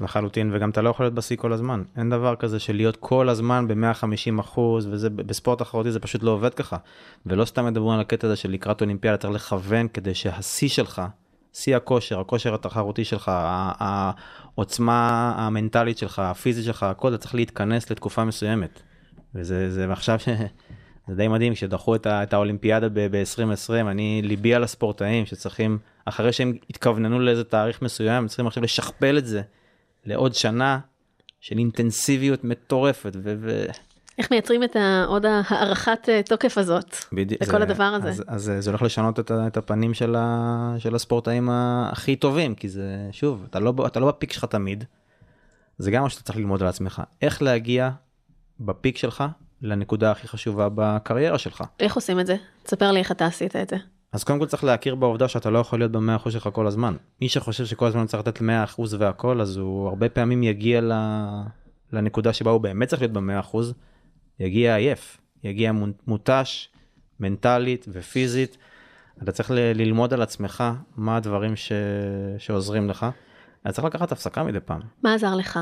לחלוטין, 0.00 0.50
וגם 0.54 0.70
אתה 0.70 0.82
לא 0.82 0.90
יכול 0.90 1.06
להיות 1.06 1.14
בשיא 1.14 1.36
כל 1.36 1.52
הזמן. 1.52 1.82
אין 1.96 2.10
דבר 2.10 2.36
כזה 2.36 2.58
של 2.58 2.76
להיות 2.76 2.96
כל 2.96 3.28
הזמן 3.28 3.68
ב-150 3.68 4.40
אחוז, 4.40 4.86
וזה 4.90 5.10
בספורט 5.10 5.58
תחרותי 5.58 5.92
זה 5.92 6.00
פשוט 6.00 6.22
לא 6.22 6.30
עובד 6.30 6.54
ככה. 6.54 6.76
ולא 7.26 7.44
סתם 7.44 7.66
מדברים 7.66 7.90
על 7.90 8.00
הקטע 8.00 8.26
הזה 8.26 8.36
של 8.36 8.50
לקראת 8.50 8.80
אולימפיאדה, 8.80 9.16
צריך 9.16 9.34
לכוון 9.34 9.88
כדי 9.88 10.14
שהשיא 10.14 10.68
שלך 10.68 11.02
שיא 11.54 11.76
הכושר, 11.76 12.20
הכושר 12.20 12.54
התחרותי 12.54 13.04
שלך, 13.04 13.30
העוצמה 13.34 15.32
המנטלית 15.36 15.98
שלך, 15.98 16.18
הפיזית 16.18 16.64
שלך, 16.64 16.82
הכל, 16.82 17.10
זה 17.10 17.18
צריך 17.18 17.34
להתכנס 17.34 17.90
לתקופה 17.90 18.24
מסוימת. 18.24 18.82
וזה 19.34 19.70
זה 19.70 19.92
עכשיו, 19.92 20.18
זה 21.08 21.14
די 21.14 21.28
מדהים, 21.28 21.54
כשדחו 21.54 21.94
את, 21.94 22.06
את 22.06 22.32
האולימפיאדה 22.32 22.88
ב-2020, 22.92 23.72
אני, 23.72 24.22
ליבי 24.24 24.54
על 24.54 24.64
הספורטאים 24.64 25.26
שצריכים, 25.26 25.78
אחרי 26.04 26.32
שהם 26.32 26.52
התכווננו 26.70 27.20
לאיזה 27.20 27.44
תאריך 27.44 27.82
מסוים, 27.82 28.26
צריכים 28.26 28.46
עכשיו 28.46 28.62
לשכפל 28.62 29.18
את 29.18 29.26
זה 29.26 29.42
לעוד 30.04 30.34
שנה, 30.34 30.78
של 31.40 31.58
אינטנסיביות 31.58 32.44
מטורפת. 32.44 33.16
ו- 33.22 33.34
ו- 33.40 33.66
איך 34.18 34.30
מייצרים 34.30 34.64
את 34.64 34.76
עוד 35.06 35.26
הערכת 35.26 36.08
אה, 36.08 36.20
תוקף 36.22 36.58
הזאת 36.58 36.96
בדיוק, 37.12 37.42
לכל 37.42 37.62
הדבר 37.62 37.84
הזה. 37.84 38.08
אז, 38.08 38.22
אז 38.26 38.52
זה 38.58 38.70
הולך 38.70 38.82
לשנות 38.82 39.20
את, 39.20 39.30
את 39.46 39.56
הפנים 39.56 39.94
של, 39.94 40.14
ה, 40.18 40.74
של 40.78 40.94
הספורטאים 40.94 41.48
הכי 41.52 42.16
טובים, 42.16 42.54
כי 42.54 42.68
זה, 42.68 43.08
שוב, 43.12 43.44
אתה 43.50 43.60
לא, 43.60 43.74
אתה 43.86 44.00
לא 44.00 44.08
בפיק 44.08 44.32
שלך 44.32 44.44
תמיד, 44.44 44.84
זה 45.78 45.90
גם 45.90 46.02
מה 46.02 46.10
שאתה 46.10 46.22
צריך 46.22 46.38
ללמוד 46.38 46.62
על 46.62 46.68
עצמך. 46.68 47.02
איך 47.22 47.42
להגיע 47.42 47.90
בפיק 48.60 48.98
שלך 48.98 49.24
לנקודה 49.62 50.10
הכי 50.10 50.28
חשובה 50.28 50.68
בקריירה 50.74 51.38
שלך. 51.38 51.64
איך 51.80 51.94
עושים 51.94 52.20
את 52.20 52.26
זה? 52.26 52.36
תספר 52.62 52.92
לי 52.92 52.98
איך 52.98 53.12
אתה 53.12 53.26
עשית 53.26 53.56
את 53.56 53.70
זה. 53.70 53.76
אז 54.12 54.24
קודם 54.24 54.38
כל 54.38 54.46
צריך 54.46 54.64
להכיר 54.64 54.94
בעובדה 54.94 55.28
שאתה 55.28 55.50
לא 55.50 55.58
יכול 55.58 55.78
להיות 55.78 55.92
במאה 55.92 56.16
אחוז 56.16 56.32
שלך 56.32 56.48
כל 56.52 56.66
הזמן. 56.66 56.96
מי 57.20 57.28
שחושב 57.28 57.64
שכל 57.64 57.86
הזמן 57.86 58.06
צריך 58.06 58.26
לתת 58.26 58.40
מאה 58.40 58.64
אחוז 58.64 58.94
והכל, 58.94 59.40
אז 59.40 59.56
הוא 59.56 59.88
הרבה 59.88 60.08
פעמים 60.08 60.42
יגיע 60.42 60.80
ל... 60.80 60.92
לנקודה 61.92 62.32
שבה 62.32 62.50
הוא 62.50 62.60
באמת 62.60 62.88
צריך 62.88 63.02
להיות 63.02 63.12
במאה 63.12 63.40
אחוז, 63.40 63.74
יגיע 64.40 64.76
עייף, 64.76 65.18
יגיע 65.44 65.72
מותש, 66.06 66.68
מנטלית 67.20 67.86
ופיזית. 67.88 68.56
אתה 69.22 69.32
צריך 69.32 69.50
ל- 69.50 69.54
ללמוד 69.54 70.12
על 70.14 70.22
עצמך 70.22 70.64
מה 70.96 71.16
הדברים 71.16 71.56
ש... 71.56 71.72
שעוזרים 72.38 72.90
לך. 72.90 73.06
אתה 73.62 73.72
צריך 73.72 73.84
לקחת 73.84 74.12
הפסקה 74.12 74.42
מדי 74.42 74.60
פעם. 74.60 74.80
מה 75.02 75.14
עזר 75.14 75.34
לך? 75.34 75.58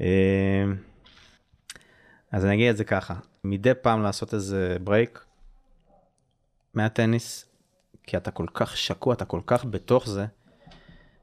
אה, 0.00 0.64
אז 2.32 2.44
אני 2.44 2.54
אגיד 2.54 2.68
את 2.70 2.76
זה 2.76 2.84
ככה, 2.84 3.14
מדי 3.44 3.72
פעם 3.82 4.02
לעשות 4.02 4.34
איזה 4.34 4.76
ברייק 4.84 5.24
מהטניס, 6.74 7.46
כי 8.02 8.16
אתה 8.16 8.30
כל 8.30 8.46
כך 8.54 8.76
שקוע, 8.76 9.14
אתה 9.14 9.24
כל 9.24 9.40
כך 9.46 9.64
בתוך 9.64 10.08
זה, 10.08 10.26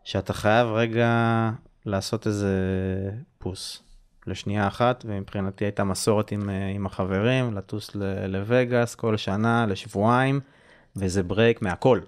שאתה 0.03 0.33
חייב 0.33 0.67
רגע 0.67 1.09
לעשות 1.85 2.27
איזה 2.27 2.53
pause 3.37 3.83
לשנייה 4.27 4.67
אחת, 4.67 5.05
ומבחינתי 5.07 5.65
הייתה 5.65 5.83
מסורת 5.83 6.31
עם, 6.31 6.49
אה, 6.49 6.67
עם 6.67 6.85
החברים, 6.85 7.53
לטוס 7.53 7.91
לווגאס 8.27 8.95
כל 8.95 9.17
שנה, 9.17 9.65
לשבועיים, 9.65 10.39
וזה 10.95 11.23
break 11.23 11.61
מהכל. 11.61 11.99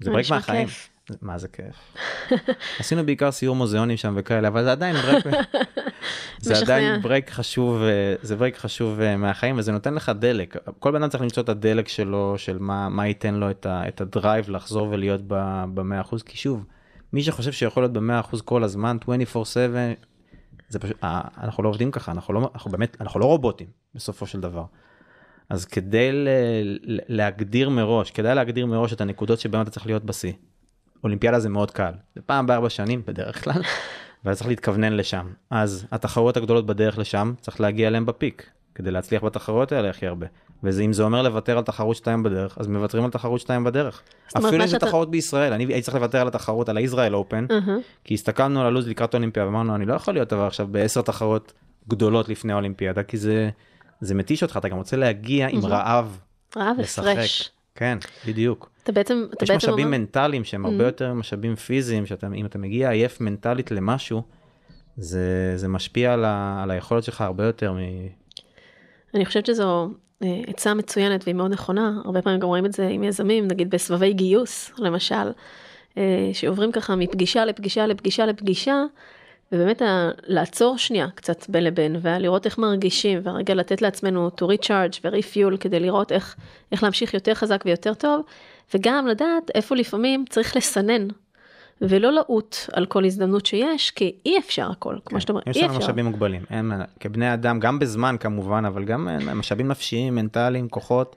זה 0.00 0.10
break 0.10 0.24
נשמע 0.26 0.36
מהחיים. 0.36 0.66
כיף. 0.66 0.88
מה 1.22 1.38
זה 1.38 1.48
כיף. 1.48 1.96
עשינו 2.80 3.06
בעיקר 3.06 3.30
סיור 3.30 3.56
מוזיאונים 3.56 3.96
שם 3.96 4.14
וכאלה, 4.16 4.48
אבל 4.48 4.64
זה 4.64 4.72
עדיין 4.72 4.96
break, 4.96 5.24
זה. 6.40 6.58
עדיין 6.58 7.02
break 7.02 7.30
חשוב, 7.30 7.82
אה, 7.82 8.14
זה 8.22 8.36
break 8.36 8.56
חשוב 8.56 9.00
אה, 9.00 9.16
מהחיים 9.16 9.58
וזה 9.58 9.72
נותן 9.72 9.94
לך 9.94 10.12
דלק. 10.18 10.56
כל 10.78 10.90
בן 10.90 11.02
אדם 11.02 11.10
צריך 11.10 11.22
למצוא 11.22 11.42
את 11.42 11.48
הדלק 11.48 11.88
שלו, 11.88 12.34
של 12.36 12.58
מה, 12.58 12.88
מה 12.88 13.06
ייתן 13.06 13.34
לו 13.34 13.50
את, 13.50 13.66
ה, 13.66 13.88
את 13.88 14.00
ה 14.00 14.08
drive 14.08 14.50
לחזור 14.50 14.88
ולהיות 14.90 15.20
ב-100%, 15.26 16.16
כי 16.26 16.36
שוב, 16.36 16.64
מי 17.12 17.22
שחושב 17.22 17.52
שיכול 17.52 17.82
להיות 17.82 17.92
ב-100% 17.92 18.42
כל 18.44 18.64
הזמן, 18.64 18.96
24/7, 19.04 19.06
זה 20.72 20.78
פשוט, 20.78 20.96
אה, 21.04 21.20
אנחנו 21.40 21.62
לא 21.62 21.68
עובדים 21.68 21.90
ככה, 21.90 22.12
אנחנו 22.12 22.34
לא, 22.34 22.50
אנחנו 22.54 22.70
באמת, 22.70 22.96
אנחנו 23.00 23.20
לא 23.20 23.24
רובוטים 23.24 23.66
בסופו 23.94 24.26
של 24.26 24.40
דבר. 24.40 24.64
אז 25.48 25.64
כדי 25.64 26.12
ל- 26.12 26.28
ל- 26.82 26.98
להגדיר 27.08 27.70
מראש, 27.70 28.10
כדאי 28.10 28.34
להגדיר 28.34 28.66
מראש 28.66 28.92
את 28.92 29.00
הנקודות 29.00 29.40
שבהן 29.40 29.62
אתה 29.62 29.70
צריך 29.70 29.86
להיות 29.86 30.04
בשיא. 30.04 30.32
אולימפיאדה 31.04 31.40
זה 31.40 31.48
מאוד 31.48 31.70
קל, 31.70 31.92
זה 32.14 32.22
פעם 32.26 32.46
בארבע 32.46 32.70
שנים 32.70 33.02
בדרך 33.06 33.44
כלל, 33.44 33.62
ואתה 34.24 34.36
צריך 34.36 34.48
להתכוונן 34.48 34.92
לשם. 34.92 35.32
אז 35.50 35.86
התחרויות 35.90 36.36
הגדולות 36.36 36.66
בדרך 36.66 36.98
לשם, 36.98 37.34
צריך 37.40 37.60
להגיע 37.60 37.88
אליהן 37.88 38.06
בפיק, 38.06 38.50
כדי 38.74 38.90
להצליח 38.90 39.24
בתחרויות 39.24 39.72
האלה 39.72 39.90
הכי 39.90 40.06
הרבה. 40.06 40.26
ואם 40.62 40.92
זה 40.92 41.02
אומר 41.02 41.22
לוותר 41.22 41.58
על 41.58 41.64
תחרות 41.64 41.96
2 41.96 42.22
בדרך, 42.22 42.58
אז 42.58 42.66
מוותרים 42.66 43.04
על 43.04 43.10
תחרות 43.10 43.40
2 43.40 43.64
בדרך. 43.64 44.02
אפילו 44.36 44.54
אם 44.54 44.66
זה 44.66 44.68
שאתה- 44.68 44.86
תחרות 44.86 45.10
בישראל, 45.10 45.52
אני 45.52 45.64
הייתי 45.64 45.82
צריך 45.82 45.94
לוותר 45.96 46.20
על 46.20 46.28
התחרות, 46.28 46.68
על 46.68 46.76
הישראל 46.76 47.14
אופן, 47.14 47.46
אהה. 47.50 47.76
כי 48.04 48.14
הסתכלנו 48.14 48.60
על 48.60 48.66
הלו"ז 48.66 48.88
לקראת 48.88 49.14
אולימפיאדה, 49.14 49.46
ואמרנו, 49.48 49.74
אני 49.74 49.86
לא 49.86 49.94
יכול 49.94 50.14
להיות 50.14 50.32
אבל 50.32 50.46
עכשיו 50.46 50.66
בעשר 50.70 51.02
תחרות 51.02 51.52
גדולות 51.88 52.28
לפני 52.28 52.52
האולימפיאדה, 52.52 53.02
כי 53.02 53.16
זה, 53.16 53.50
זה 54.00 54.14
מתיש 54.14 54.42
אותך, 54.42 54.56
אתה 54.56 54.68
גם 54.68 54.76
רוצה 54.76 54.96
להגיע 54.96 55.48
עם 55.50 55.60
רעב 55.66 56.18
רעב 56.56 56.76
לשחק. 56.78 57.06
הפרש. 57.08 57.50
כן, 57.74 57.98
בדיוק. 58.26 58.70
אתה 58.82 58.92
בעצם, 58.92 59.24
אתה 59.34 59.44
יש 59.44 59.50
בעצם 59.50 59.56
משאבים 59.68 59.86
אומר, 59.86 59.98
מנטליים 59.98 60.44
שהם 60.44 60.66
הרבה 60.66 60.84
יותר 60.84 61.14
משאבים 61.14 61.56
פיזיים, 61.56 62.06
שאם 62.06 62.46
אתה 62.46 62.58
מגיע 62.58 62.90
עייף 62.90 63.20
מנטלית 63.20 63.70
למשהו, 63.70 64.22
זה, 64.96 65.52
זה 65.56 65.68
משפיע 65.68 66.12
על, 66.12 66.24
ה, 66.24 66.60
על 66.62 66.70
היכולת 66.70 67.04
שלך 67.04 67.20
הרבה 67.20 67.44
יותר. 67.44 67.74
אני 69.14 69.24
חושבת 69.26 69.46
שזו 69.46 69.88
אה, 70.22 70.40
עצה 70.46 70.74
מצוינת 70.74 71.24
והיא 71.24 71.34
מאוד 71.34 71.50
נכונה, 71.50 72.00
הרבה 72.04 72.22
פעמים 72.22 72.40
גם 72.40 72.48
רואים 72.48 72.66
את 72.66 72.72
זה 72.72 72.88
עם 72.88 73.04
יזמים, 73.04 73.48
נגיד 73.48 73.70
בסבבי 73.70 74.12
גיוס, 74.12 74.72
למשל, 74.78 75.32
אה, 75.98 76.30
שעוברים 76.32 76.72
ככה 76.72 76.96
מפגישה 76.96 77.44
לפגישה 77.44 77.86
לפגישה 77.86 78.26
לפגישה, 78.26 78.84
ובאמת 79.52 79.82
לעצור 80.26 80.78
שנייה 80.78 81.08
קצת 81.14 81.48
בין 81.48 81.64
לבין, 81.64 81.96
ולראות 82.02 82.46
איך 82.46 82.58
מרגישים, 82.58 83.20
והרגע 83.22 83.54
לתת 83.54 83.82
לעצמנו 83.82 84.28
to 84.28 84.42
recharge 84.42 85.00
ו-refuel 85.04 85.56
כדי 85.60 85.80
לראות 85.80 86.12
איך, 86.12 86.36
איך 86.72 86.82
להמשיך 86.82 87.14
יותר 87.14 87.34
חזק 87.34 87.62
ויותר 87.66 87.94
טוב, 87.94 88.22
וגם 88.74 89.06
לדעת 89.06 89.50
איפה 89.54 89.76
לפעמים 89.76 90.24
צריך 90.28 90.56
לסנן. 90.56 91.08
ולא 91.88 92.12
לעוט 92.12 92.56
על 92.72 92.86
כל 92.86 93.04
הזדמנות 93.04 93.46
שיש, 93.46 93.90
כי 93.90 94.16
אי 94.26 94.38
אפשר 94.38 94.70
הכל, 94.70 94.96
כמו 95.04 95.20
שאתה 95.20 95.32
אומר, 95.32 95.42
יש 95.46 95.56
אי 95.56 95.62
לנו 95.62 95.70
אפשר. 95.70 95.84
משאבים 95.84 96.04
מוגבלים, 96.04 96.42
אין, 96.50 96.72
כבני 97.00 97.34
אדם, 97.34 97.60
גם 97.60 97.78
בזמן 97.78 98.16
כמובן, 98.20 98.64
אבל 98.64 98.84
גם 98.84 99.08
אה, 99.08 99.34
משאבים 99.34 99.68
נפשיים, 99.68 100.14
מנטליים, 100.14 100.68
כוחות. 100.68 101.16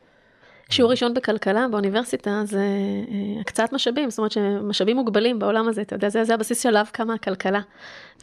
שיעור 0.69 0.91
ראשון 0.91 1.13
בכלכלה 1.13 1.67
באוניברסיטה 1.71 2.41
זה 2.45 2.59
אה, 2.59 3.41
הקצאת 3.41 3.73
משאבים, 3.73 4.09
זאת 4.09 4.17
אומרת 4.17 4.31
שמשאבים 4.31 4.97
מוגבלים 4.97 5.39
בעולם 5.39 5.67
הזה, 5.67 5.81
אתה 5.81 5.95
יודע, 5.95 6.09
זה, 6.09 6.23
זה 6.23 6.33
הבסיס 6.33 6.63
שעליו 6.63 6.85
קמה 6.91 7.13
הכלכלה. 7.13 7.61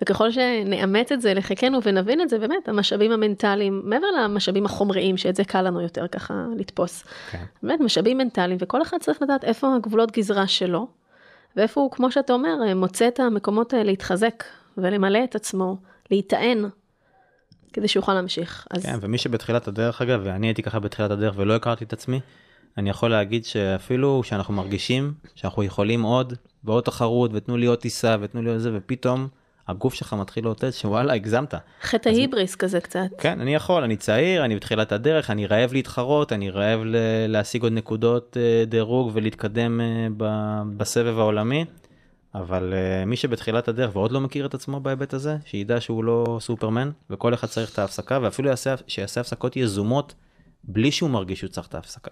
וככל 0.03 0.31
שנאמץ 0.31 1.13
את 1.13 1.21
זה 1.21 1.35
לחיקנו 1.35 1.79
ונבין 1.83 2.21
את 2.21 2.29
זה, 2.29 2.39
באמת, 2.39 2.69
המשאבים 2.69 3.13
המנטליים, 3.13 3.83
מעבר 3.85 4.07
למשאבים 4.07 4.65
החומריים, 4.67 5.17
שאת 5.17 5.37
זה 5.37 5.45
קל 5.45 5.63
לנו 5.63 5.81
יותר 5.81 6.09
ככה 6.09 6.35
לתפוס, 6.57 7.05
כן. 7.31 7.45
באמת 7.63 7.81
משאבים 7.81 8.19
מנטליים, 8.19 8.59
וכל 8.61 8.83
אחד 8.83 8.97
צריך 9.01 9.23
לדעת 9.23 9.45
איפה 9.45 9.75
הגבולות 9.77 10.13
גזרה 10.13 10.47
שלו, 10.47 10.87
ואיפה 11.57 11.81
הוא, 11.81 11.91
כמו 11.91 12.11
שאתה 12.11 12.33
אומר, 12.33 12.55
אה, 12.67 12.75
מוצא 12.75 13.09
את 13.09 13.21
המקומות 13.21 13.73
האלה 13.73 13.85
להתחזק 13.85 14.45
ולמלא 14.79 15.25
את 15.25 15.35
עצמו, 15.35 15.77
להיטען, 16.11 16.65
כדי 17.73 17.89
שיוכל 17.89 18.15
להמשיך. 18.15 18.67
אז 18.71 18.87
כן, 18.87 18.99
ומי 19.01 19.19
שבתחילת 19.19 19.69
הדרך 19.69 20.03
אגב, 20.03 20.21
ואני 20.25 20.47
הייתי 20.47 20.63
ככה 20.63 20.79
בתחילת 20.79 21.11
הדרך 21.11 21.35
ולא 21.37 21.55
הכרתי 21.57 21.85
את 21.85 21.93
עצמי, 21.93 22.21
אני 22.79 22.91
יכול 22.91 23.11
להגיד 23.11 23.45
שאפילו 23.45 24.23
שאנחנו 24.25 24.55
מרגישים 24.55 25.15
שאנחנו 25.35 25.63
יכולים 25.63 26.03
עוד 26.03 26.35
ועוד 26.65 26.85
תחרות 26.85 27.31
ותנו 27.35 27.57
לי 27.57 27.67
עוד 27.67 27.79
טיסה 27.79 28.17
ותנו 28.21 28.43
לי 28.43 28.51
עוד 28.51 28.59
זה 28.59 28.71
ופתאום 28.75 29.29
הגוף 29.73 29.95
שלך 29.95 30.13
מתחיל 30.13 30.45
לאותת 30.45 30.73
שוואלה 30.73 31.13
הגזמת. 31.15 31.55
חטא 31.83 32.09
ההיבריס 32.09 32.55
כזה 32.55 32.81
קצת. 32.81 33.01
כן 33.19 33.41
אני 33.41 33.55
יכול 33.55 33.83
אני 33.85 33.97
צעיר 33.97 34.45
אני 34.45 34.57
בתחילת 34.57 34.93
הדרך 34.93 35.31
אני 35.31 35.47
רעב 35.47 35.73
להתחרות 35.73 36.33
אני 36.33 36.51
רעב 36.51 36.81
ל- 36.85 36.97
להשיג 37.29 37.63
עוד 37.63 37.73
נקודות 37.73 38.37
אה, 38.41 38.65
דירוג 38.67 39.11
ולהתקדם 39.15 39.81
אה, 39.81 40.07
ב- 40.17 40.63
בסבב 40.77 41.19
העולמי. 41.19 41.65
אבל 42.35 42.75
אה, 42.77 43.05
מי 43.05 43.17
שבתחילת 43.17 43.69
הדרך 43.69 43.97
ועוד 43.97 44.13
לא 44.13 44.21
מכיר 44.21 44.47
את 44.47 44.55
עצמו 44.55 44.81
בהיבט 44.81 45.15
הזה 45.15 45.37
שידע 45.45 45.81
שהוא 45.81 46.05
לא 46.05 46.39
סופרמן 46.41 46.91
וכל 47.11 47.35
אחד 47.35 47.47
צריך 47.47 47.73
את 47.73 47.79
ההפסקה 47.79 48.19
ואפילו 48.23 48.49
יעשה, 48.49 48.75
שיעשה 48.87 49.21
הפסקות 49.21 49.57
יזומות 49.57 50.15
בלי 50.65 50.91
שהוא 50.93 51.11
מרגיש 51.11 51.39
שהוא 51.39 51.51
צריך 51.51 51.67
את 51.67 51.75
ההפסקה. 51.75 52.11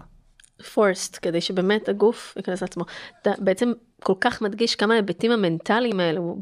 Forced, 0.75 1.18
כדי 1.23 1.40
שבאמת 1.40 1.88
הגוף 1.88 2.35
ייכנס 2.37 2.62
לעצמו. 2.62 2.85
אתה 3.23 3.31
בעצם 3.38 3.73
כל 4.03 4.14
כך 4.20 4.42
מדגיש 4.42 4.77
כמה 4.77 4.94
ההיבטים 4.94 5.33
המנטליים 5.33 6.01
האלו 6.01 6.37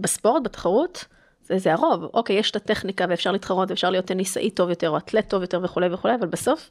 בספורט, 0.00 0.42
בתחרות, 0.42 1.04
זה, 1.42 1.58
זה 1.58 1.72
הרוב. 1.72 2.04
אוקיי, 2.14 2.36
יש 2.36 2.50
את 2.50 2.56
הטכניקה 2.56 3.04
ואפשר 3.08 3.32
להתחרות 3.32 3.70
ואפשר 3.70 3.90
להיות 3.90 4.04
טניסאי 4.04 4.50
טוב 4.50 4.70
יותר 4.70 4.90
או 4.90 4.96
אתלט 4.96 5.28
טוב 5.28 5.42
יותר 5.42 5.60
וכולי 5.62 5.94
וכולי, 5.94 6.14
אבל 6.14 6.26
בסוף, 6.26 6.70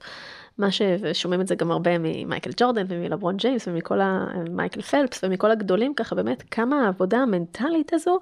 מה 0.58 0.72
ש... 0.72 0.82
ושומעים 1.02 1.42
את 1.42 1.48
זה 1.48 1.56
גם 1.56 1.72
הרבה 1.72 1.92
ממייקל 2.00 2.52
ג'ורדן 2.58 2.86
ומלברון 2.90 3.38
ג'יימס 3.38 3.68
ומכל 3.68 4.02
ה... 4.02 4.26
מייקל 4.50 4.82
פלפס 4.82 5.24
ומכל 5.24 5.52
הגדולים 5.52 5.94
ככה, 5.94 6.16
באמת 6.16 6.44
כמה 6.52 6.86
העבודה 6.86 7.18
המנטלית 7.18 7.94
הזו, 7.94 8.20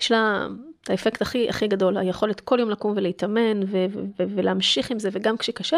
יש 0.00 0.12
לה 0.12 0.46
את 0.86 0.90
האפקט 0.90 1.22
הכי 1.22 1.48
הכי 1.48 1.68
גדול, 1.68 1.98
היכולת 1.98 2.40
כל 2.40 2.58
יום 2.60 2.70
לקום 2.70 2.92
ולהתאמן 2.96 3.62
ו- 3.62 3.86
ו- 3.92 4.00
ו- 4.18 4.24
ולהמשיך 4.36 4.90
עם 4.90 4.98
זה 4.98 5.08
וגם 5.12 5.36
כשקשה, 5.36 5.76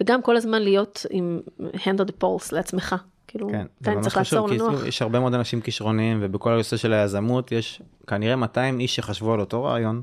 וגם 0.00 0.22
כל 0.22 0.36
הזמן 0.36 0.62
להיות 0.62 1.06
עם 1.10 1.40
hand 1.74 1.98
on 1.98 2.04
the 2.04 2.22
pulse 2.24 2.48
לעצמך. 2.52 2.94
כאילו, 3.26 3.48
כן, 3.48 3.66
אתה 3.82 4.00
צריך 4.00 4.16
לעצור 4.16 4.48
לנוח. 4.48 4.86
יש 4.86 5.02
הרבה 5.02 5.20
מאוד 5.20 5.34
אנשים 5.34 5.60
כישרוניים 5.60 6.18
ובכל 6.22 6.52
הנושא 6.52 6.76
של 6.76 6.92
היזמות 6.92 7.52
יש 7.52 7.82
כנראה 8.06 8.36
200 8.36 8.80
איש 8.80 8.96
שחשבו 8.96 9.32
על 9.32 9.40
אותו 9.40 9.64
רעיון 9.64 10.02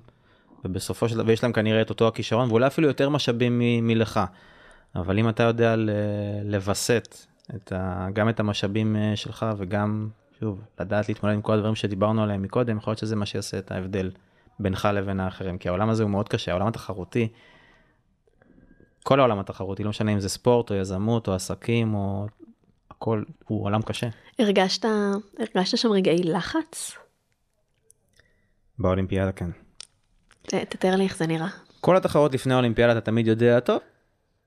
ובסופו 0.65 1.09
של 1.09 1.15
דבר 1.15 1.27
ויש 1.27 1.43
להם 1.43 1.51
כנראה 1.51 1.81
את 1.81 1.89
אותו 1.89 2.07
הכישרון 2.07 2.49
ואולי 2.49 2.67
אפילו 2.67 2.87
יותר 2.87 3.09
משאבים 3.09 3.59
מ- 3.59 3.87
מלך. 3.87 4.19
אבל 4.95 5.19
אם 5.19 5.29
אתה 5.29 5.43
יודע 5.43 5.75
לווסת 6.43 7.17
את 7.55 7.71
ה, 7.71 8.07
גם 8.13 8.29
את 8.29 8.39
המשאבים 8.39 8.95
אה, 8.95 9.15
שלך 9.15 9.45
וגם 9.57 10.07
שוב 10.39 10.61
לדעת 10.79 11.09
להתמודד 11.09 11.35
עם 11.35 11.41
כל 11.41 11.53
הדברים 11.53 11.75
שדיברנו 11.75 12.23
עליהם 12.23 12.41
מקודם 12.41 12.77
יכול 12.77 12.91
להיות 12.91 12.99
שזה 12.99 13.15
מה 13.15 13.25
שיעשה 13.25 13.57
את 13.57 13.71
ההבדל 13.71 14.11
בינך 14.61 14.87
לבין 14.93 15.19
האחרים 15.19 15.57
כי 15.57 15.69
העולם 15.69 15.89
הזה 15.89 16.03
הוא 16.03 16.11
מאוד 16.11 16.29
קשה 16.29 16.51
העולם 16.51 16.67
התחרותי. 16.67 17.27
כל 19.03 19.19
העולם 19.19 19.39
התחרותי 19.39 19.83
לא 19.83 19.89
משנה 19.89 20.13
אם 20.13 20.19
זה 20.19 20.29
ספורט 20.29 20.71
או 20.71 20.75
יזמות 20.75 21.27
או 21.27 21.33
עסקים 21.33 21.93
או 21.93 22.27
הכל 22.91 23.23
הוא 23.47 23.65
עולם 23.65 23.81
קשה. 23.81 24.07
הרגשת, 24.39 24.85
הרגשת 25.39 25.77
שם 25.77 25.91
רגעי 25.91 26.23
לחץ? 26.23 26.97
באולימפיאדה 28.79 29.31
כן. 29.31 29.49
תתאר 30.41 30.95
לי 30.95 31.03
איך 31.03 31.17
זה 31.17 31.27
נראה. 31.27 31.47
כל 31.81 31.97
התחרות 31.97 32.33
לפני 32.33 32.53
האולימפיאדה 32.53 32.91
אתה 32.91 33.01
תמיד 33.01 33.27
יודע, 33.27 33.59
טוב, 33.59 33.79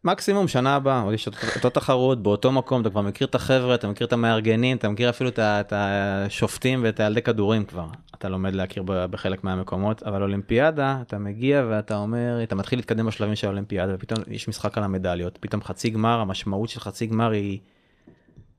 מקסימום 0.04 0.48
שנה 0.48 0.76
הבאה, 0.76 1.14
יש 1.14 1.28
אותו 1.56 1.70
תחרות 1.70 2.22
באותו 2.22 2.52
מקום, 2.52 2.80
אתה 2.80 2.90
כבר 2.90 3.00
מכיר 3.00 3.26
את 3.26 3.34
החבר'ה, 3.34 3.74
אתה 3.74 3.88
מכיר 3.88 4.06
את 4.06 4.12
המארגנים, 4.12 4.76
אתה 4.76 4.88
מכיר 4.88 5.10
אפילו 5.10 5.30
את 5.38 5.72
השופטים 5.72 6.80
ואת 6.84 7.00
הילדי 7.00 7.22
כדורים 7.22 7.64
כבר. 7.64 7.86
אתה 8.14 8.28
לומד 8.28 8.54
להכיר 8.54 8.82
בחלק 8.86 9.44
מהמקומות, 9.44 10.02
אבל 10.02 10.22
אולימפיאדה, 10.22 10.98
אתה 11.02 11.18
מגיע 11.18 11.64
ואתה 11.70 11.96
אומר, 11.96 12.42
אתה 12.42 12.54
מתחיל 12.54 12.78
להתקדם 12.78 13.06
בשלבים 13.06 13.34
של 13.34 13.46
האולימפיאדה, 13.46 13.94
ופתאום 13.94 14.18
יש 14.28 14.48
משחק 14.48 14.78
על 14.78 14.84
המדליות, 14.84 15.38
פתאום 15.40 15.62
חצי 15.62 15.90
גמר, 15.90 16.20
המשמעות 16.20 16.68
של 16.68 16.80
חצי 16.80 17.06
גמר 17.06 17.30
היא, 17.30 17.58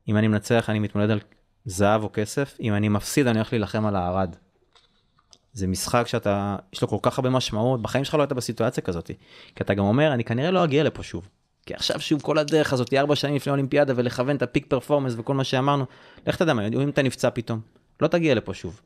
אם 0.08 0.18
אני 0.18 0.28
מנצח 0.28 0.70
אני 0.70 0.80
מתמודד 0.80 1.10
על 1.10 1.20
זהב 1.66 2.04
או 2.04 2.10
כסף, 2.14 2.58
אם 2.62 2.74
אני 2.74 2.90
מפסיד 2.90 3.28
אני 3.28 3.38
הולך 3.38 3.54
להילחם 3.54 3.86
על 3.86 3.96
הארד. 3.96 4.36
זה 5.56 5.68
משחק 5.68 6.08
שאתה, 6.08 6.56
יש 6.74 6.82
לו 6.82 6.88
כל 6.88 6.98
כך 7.02 7.18
הרבה 7.20 7.30
משמעות, 7.30 7.82
בחיים 7.82 8.06
שלך 8.06 8.16
לא 8.16 8.22
היית 8.22 8.34
בסיטואציה 8.34 8.84
כזאת. 8.84 9.12
כי 9.56 9.64
אתה 9.64 9.74
גם 9.74 9.84
אומר, 9.84 10.14
אני 10.14 10.24
כנראה 10.24 10.52
לא 10.52 10.64
אגיע 10.64 10.84
לפה 10.84 11.04
שוב. 11.04 11.28
כי 11.66 11.74
עכשיו 11.74 12.00
שוב 12.02 12.22
כל 12.22 12.38
הדרך 12.38 12.74
הזאת, 12.74 12.94
ארבע 12.94 13.16
שנים 13.16 13.36
לפני 13.36 13.50
האולימפיאדה 13.52 13.94
ולכוון 13.96 14.36
את 14.36 14.42
הפיק 14.42 14.66
פרפורמנס 14.68 15.14
וכל 15.18 15.34
מה 15.34 15.44
שאמרנו, 15.44 15.86
לך 16.28 16.36
תדע 16.36 16.54
מה, 16.54 16.68
אם 16.68 16.90
אתה 16.90 17.02
נפצע 17.02 17.30
פתאום, 17.30 17.60
לא 18.02 18.08
תגיע 18.08 18.36
לפה 18.36 18.54
שוב. 18.54 18.82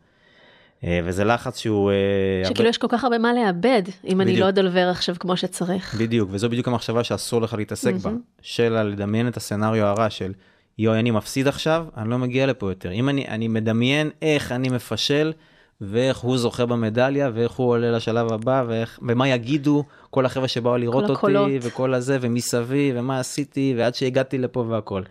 אה, 0.84 0.99
וזה 1.03 1.24
לחץ 1.24 1.57
שהוא... 1.57 1.91
אה, 1.91 1.95
הרבה- 2.43 2.53
שכאילו 2.53 2.70
יש 2.70 2.78
כל 2.78 2.88
כך 2.89 3.03
הרבה 3.03 3.17
מה 3.17 3.34
לאבד, 3.34 3.84
אם 4.07 4.22
אני 4.22 4.32
בדיוק. 4.32 4.43
לא 4.43 4.49
אדלבר 4.49 4.88
עכשיו 4.89 5.15
כמו 5.20 5.38
שצריך. 5.38 5.95
בדיוק, 5.95 6.30
וזו 6.32 6.49
בדיוק 6.49 6.67
המחשבה 6.67 7.03
שאסור 7.03 7.41
לך 7.41 7.53
להתעסק 7.53 7.93
בה, 7.93 8.11
של 8.41 8.82
לדמיין 8.84 9.28
את 9.28 9.38
הסצנריו 9.38 9.86
הרע 9.86 10.09
של 10.09 10.34
יואי, 10.78 10.99
אני 10.99 11.11
מפסיד 11.11 11.47
עכשיו, 11.47 11.86
אני 11.97 12.09
לא 12.09 12.17
מגיע 12.17 12.45
לפה 12.45 12.72
יותר. 12.72 12.91
אם 12.91 13.09
אני, 13.09 13.28
אני 13.28 13.47
מדמיין 13.47 14.09
איך 14.22 14.51
אני 14.51 14.70
מפשל, 14.70 15.34
ואיך 15.82 16.17
הוא 16.17 16.38
זוכה 16.38 16.65
במדליה, 16.65 17.30
ואיך 17.34 17.51
הוא 17.51 17.69
עולה 17.69 17.91
לשלב 17.91 18.34
הבא, 18.34 18.63
ואיך, 18.67 18.99
ומה 19.01 19.27
יגידו 19.27 19.84
כל 20.09 20.25
החבר'ה 20.25 20.47
שבאו 20.47 20.77
לראות 20.77 21.03
אותי, 21.03 21.13
הקולות. 21.13 21.51
וכל 21.61 21.93
הזה, 21.93 22.17
ומסביב, 22.21 22.95
ומה 22.97 23.19
עשיתי, 23.19 23.73
ועד 23.77 23.95
שהגעתי 23.95 24.38
לפה 24.38 24.65
והכל. 24.67 25.01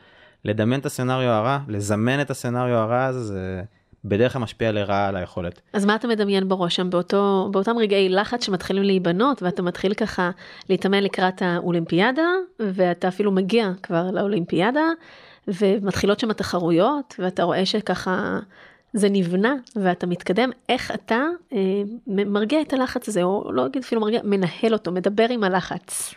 לדמיין 0.44 0.80
את 0.80 0.86
הסצנריו 0.86 1.30
הרע, 1.30 1.58
לזמן 1.68 2.20
את 2.20 2.30
הסצנריו 2.30 2.76
הרע 2.76 3.12
זה 3.12 3.62
בדרך 4.04 4.32
כלל 4.32 4.42
משפיע 4.42 4.72
לרעה 4.72 5.08
על 5.08 5.16
היכולת. 5.16 5.60
אז 5.72 5.84
מה 5.84 5.94
אתה 5.94 6.08
מדמיין 6.08 6.48
בראש 6.48 6.76
שם 6.76 6.90
באותו, 6.90 7.48
באותם 7.52 7.78
רגעי 7.78 8.08
לחץ 8.08 8.44
שמתחילים 8.44 8.82
להיבנות 8.82 9.42
ואתה 9.42 9.62
מתחיל 9.62 9.94
ככה 9.94 10.30
להתאמן 10.68 11.02
לקראת 11.02 11.42
האולימפיאדה 11.42 12.28
ואתה 12.60 13.08
אפילו 13.08 13.32
מגיע 13.32 13.70
כבר 13.82 14.10
לאולימפיאדה 14.10 14.84
ומתחילות 15.48 16.20
שם 16.20 16.30
התחרויות 16.30 17.14
ואתה 17.18 17.42
רואה 17.42 17.66
שככה 17.66 18.38
זה 18.92 19.08
נבנה 19.10 19.54
ואתה 19.76 20.06
מתקדם 20.06 20.50
איך 20.68 20.90
אתה 20.90 21.22
אה, 21.52 21.82
מרגיע 22.06 22.60
את 22.60 22.72
הלחץ 22.72 23.08
הזה 23.08 23.22
או 23.22 23.52
לא 23.52 23.66
אגיד 23.66 23.82
אפילו 23.82 24.00
מרגיע 24.00 24.20
מנהל 24.24 24.72
אותו 24.72 24.92
מדבר 24.92 25.26
עם 25.30 25.44
הלחץ. 25.44 26.14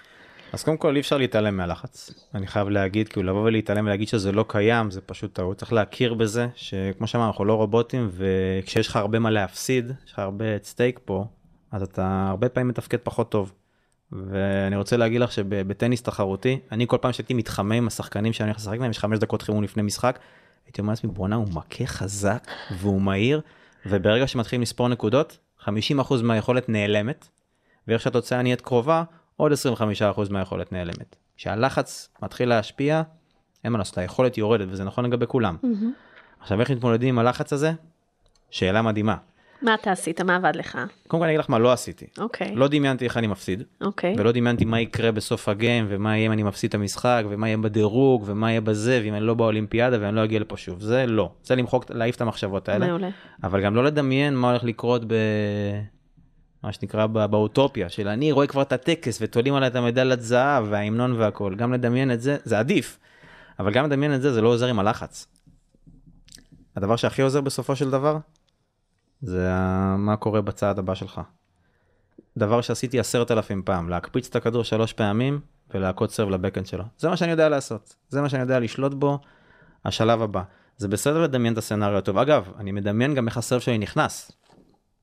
אז 0.53 0.63
קודם 0.63 0.77
כל 0.77 0.95
אי 0.95 1.01
אפשר 1.01 1.17
להתעלם 1.17 1.57
מהלחץ 1.57 2.11
אני 2.35 2.47
חייב 2.47 2.69
להגיד 2.69 3.07
כאילו 3.07 3.23
לבוא 3.23 3.41
ולהתעלם 3.41 3.85
ולהגיד 3.85 4.07
שזה 4.07 4.31
לא 4.31 4.45
קיים 4.47 4.91
זה 4.91 5.01
פשוט 5.01 5.33
טעות 5.33 5.57
צריך 5.57 5.73
להכיר 5.73 6.13
בזה 6.13 6.47
שכמו 6.55 7.07
שאמרנו 7.07 7.27
אנחנו 7.27 7.45
לא 7.45 7.53
רובוטים 7.53 8.09
וכשיש 8.13 8.87
לך 8.87 8.95
הרבה 8.95 9.19
מה 9.19 9.29
להפסיד 9.29 9.91
יש 10.05 10.11
לך 10.11 10.19
הרבה 10.19 10.45
סטייק 10.63 10.99
פה 11.05 11.25
אז 11.71 11.83
אתה 11.83 12.27
הרבה 12.29 12.49
פעמים 12.49 12.67
מתפקד 12.67 12.97
פחות 13.03 13.31
טוב. 13.31 13.53
ואני 14.11 14.75
רוצה 14.75 14.97
להגיד 14.97 15.21
לך 15.21 15.31
שבטניס 15.31 16.01
תחרותי 16.01 16.59
אני 16.71 16.87
כל 16.87 16.97
פעם 17.01 17.13
שהייתי 17.13 17.33
מתחמם 17.33 17.71
עם 17.71 17.87
השחקנים 17.87 18.33
שאני 18.33 18.49
הולך 18.49 18.57
לשחק 18.57 18.79
להם 18.79 18.91
יש 18.91 18.99
חמש 18.99 19.19
דקות 19.19 19.41
חימום 19.41 19.63
לפני 19.63 19.83
משחק 19.83 20.19
הייתי 20.71 20.81
אומר 20.81 20.91
לעצמי 20.91 21.11
בואנה 21.11 21.35
הוא 21.35 21.47
מכה 21.53 21.85
חזק 21.85 22.47
והוא 22.77 23.01
מהיר 23.01 23.41
וברגע 23.85 24.27
שמתחילים 24.27 24.61
לספור 24.61 24.87
נקודות 24.87 25.37
50% 25.59 25.69
מהיכולת 26.23 26.69
נעלמת 26.69 27.27
ואיך 27.87 28.01
שהתוצאה 28.01 28.41
נהיית 28.41 28.61
קרובה 28.61 29.03
עוד 29.37 29.51
25% 29.51 29.55
מהיכולת 30.29 30.71
נעלמת. 30.71 31.15
כשהלחץ 31.37 32.09
מתחיל 32.21 32.49
להשפיע 32.49 33.01
אין 33.63 33.71
מה 33.71 33.77
לעשות 33.77 33.97
היכולת 33.97 34.37
יורדת 34.37 34.67
וזה 34.69 34.83
נכון 34.83 35.05
לגבי 35.05 35.25
כולם. 35.27 35.57
עכשיו 36.39 36.59
איך 36.59 36.71
מתמודדים 36.71 37.09
עם 37.09 37.19
הלחץ 37.19 37.53
הזה? 37.53 37.71
שאלה 38.49 38.81
מדהימה. 38.81 39.15
מה 39.61 39.73
אתה 39.73 39.91
עשית? 39.91 40.21
מה 40.21 40.35
עבד 40.35 40.55
לך? 40.55 40.77
קודם 41.07 41.21
כל 41.21 41.23
אני 41.23 41.31
אגיד 41.33 41.39
לך 41.39 41.49
מה 41.49 41.59
לא 41.59 41.71
עשיתי. 41.71 42.05
אוקיי. 42.17 42.55
לא 42.55 42.67
דמיינתי 42.67 43.05
איך 43.05 43.17
אני 43.17 43.27
מפסיד. 43.27 43.63
אוקיי. 43.81 44.15
ולא 44.17 44.31
דמיינתי 44.31 44.65
מה 44.65 44.79
יקרה 44.81 45.11
בסוף 45.11 45.49
הגיים 45.49 45.85
ומה 45.89 46.17
יהיה 46.17 46.25
אם 46.27 46.31
אני 46.31 46.43
מפסיד 46.43 46.67
את 46.67 46.75
המשחק 46.75 47.23
ומה 47.29 47.47
יהיה 47.47 47.57
בדירוג 47.57 48.23
ומה 48.25 48.49
יהיה 48.51 48.61
בזה 48.61 49.01
ואם 49.03 49.13
אני 49.13 49.23
לא 49.25 49.33
באולימפיאדה 49.33 49.97
ואני 50.01 50.15
לא 50.15 50.23
אגיע 50.23 50.39
לפה 50.39 50.57
שוב. 50.57 50.81
זה 50.81 51.05
לא. 51.07 51.31
זה 51.43 51.55
למחוק 51.55 51.85
להעיף 51.89 52.15
את 52.15 52.21
המחשבות 52.21 52.69
האלה. 52.69 52.87
מעולה. 52.87 53.09
אבל 53.43 53.61
גם 53.63 53.75
לא 53.75 53.83
לדמיין 53.83 54.35
מה 54.35 54.49
הולך 54.49 54.63
לקרות 54.63 55.01
ב... 55.07 55.13
מה 56.63 56.73
שנקרא 56.73 57.05
בא- 57.05 57.27
באוטופיה 57.27 57.89
של 57.89 58.07
אני 58.07 58.31
רואה 58.31 58.47
כבר 58.47 58.61
את 58.61 58.71
הטקס 58.73 59.17
ותולים 59.21 59.53
עליי 59.53 59.67
את 59.69 59.75
המדליית 59.75 60.21
זהב 60.21 60.65
וההמנון 60.69 61.11
והכל. 61.11 61.55
גם 61.55 61.73
לדמיין 61.73 62.11
את 62.11 62.21
זה 62.21 62.37
זה 62.43 62.59
עדיף. 62.59 62.97
אבל 63.59 63.71
גם 63.73 63.85
לדמיין 63.85 64.15
את 64.15 64.21
זה 64.21 64.33
זה 64.33 64.41
לא 64.41 64.47
עוזר 64.49 64.67
עם 64.67 64.79
הלחץ. 64.79 65.27
הדבר 66.75 66.95
שהכי 66.95 67.21
עוזר 67.21 67.41
בסופו 67.41 67.75
של 67.75 67.89
דבר 67.89 68.17
זה 69.21 69.49
מה 69.97 70.17
קורה 70.17 70.41
בצעד 70.41 70.79
הבא 70.79 70.95
שלך. 70.95 71.21
דבר 72.37 72.61
שעשיתי 72.61 72.99
עשרת 72.99 73.31
אלפים 73.31 73.61
פעם 73.65 73.89
להקפיץ 73.89 74.27
את 74.27 74.35
הכדור 74.35 74.63
שלוש 74.63 74.93
פעמים 74.93 75.39
ולהכות 75.73 76.11
סרב 76.11 76.29
לבקן 76.29 76.65
שלו 76.65 76.83
זה 76.97 77.09
מה 77.09 77.17
שאני 77.17 77.31
יודע 77.31 77.49
לעשות 77.49 77.95
זה 78.09 78.21
מה 78.21 78.29
שאני 78.29 78.41
יודע 78.41 78.59
לשלוט 78.59 78.93
בו 78.93 79.19
השלב 79.85 80.21
הבא 80.21 80.43
זה 80.77 80.87
בסדר 80.87 81.23
לדמיין 81.23 81.53
את 81.53 81.57
הסצנריו 81.57 81.97
הטוב 81.97 82.17
אגב 82.17 82.51
אני 82.59 82.71
מדמיין 82.71 83.15
גם 83.15 83.27
איך 83.27 83.37
הסרב 83.37 83.59
שלי 83.61 83.77
נכנס 83.77 84.31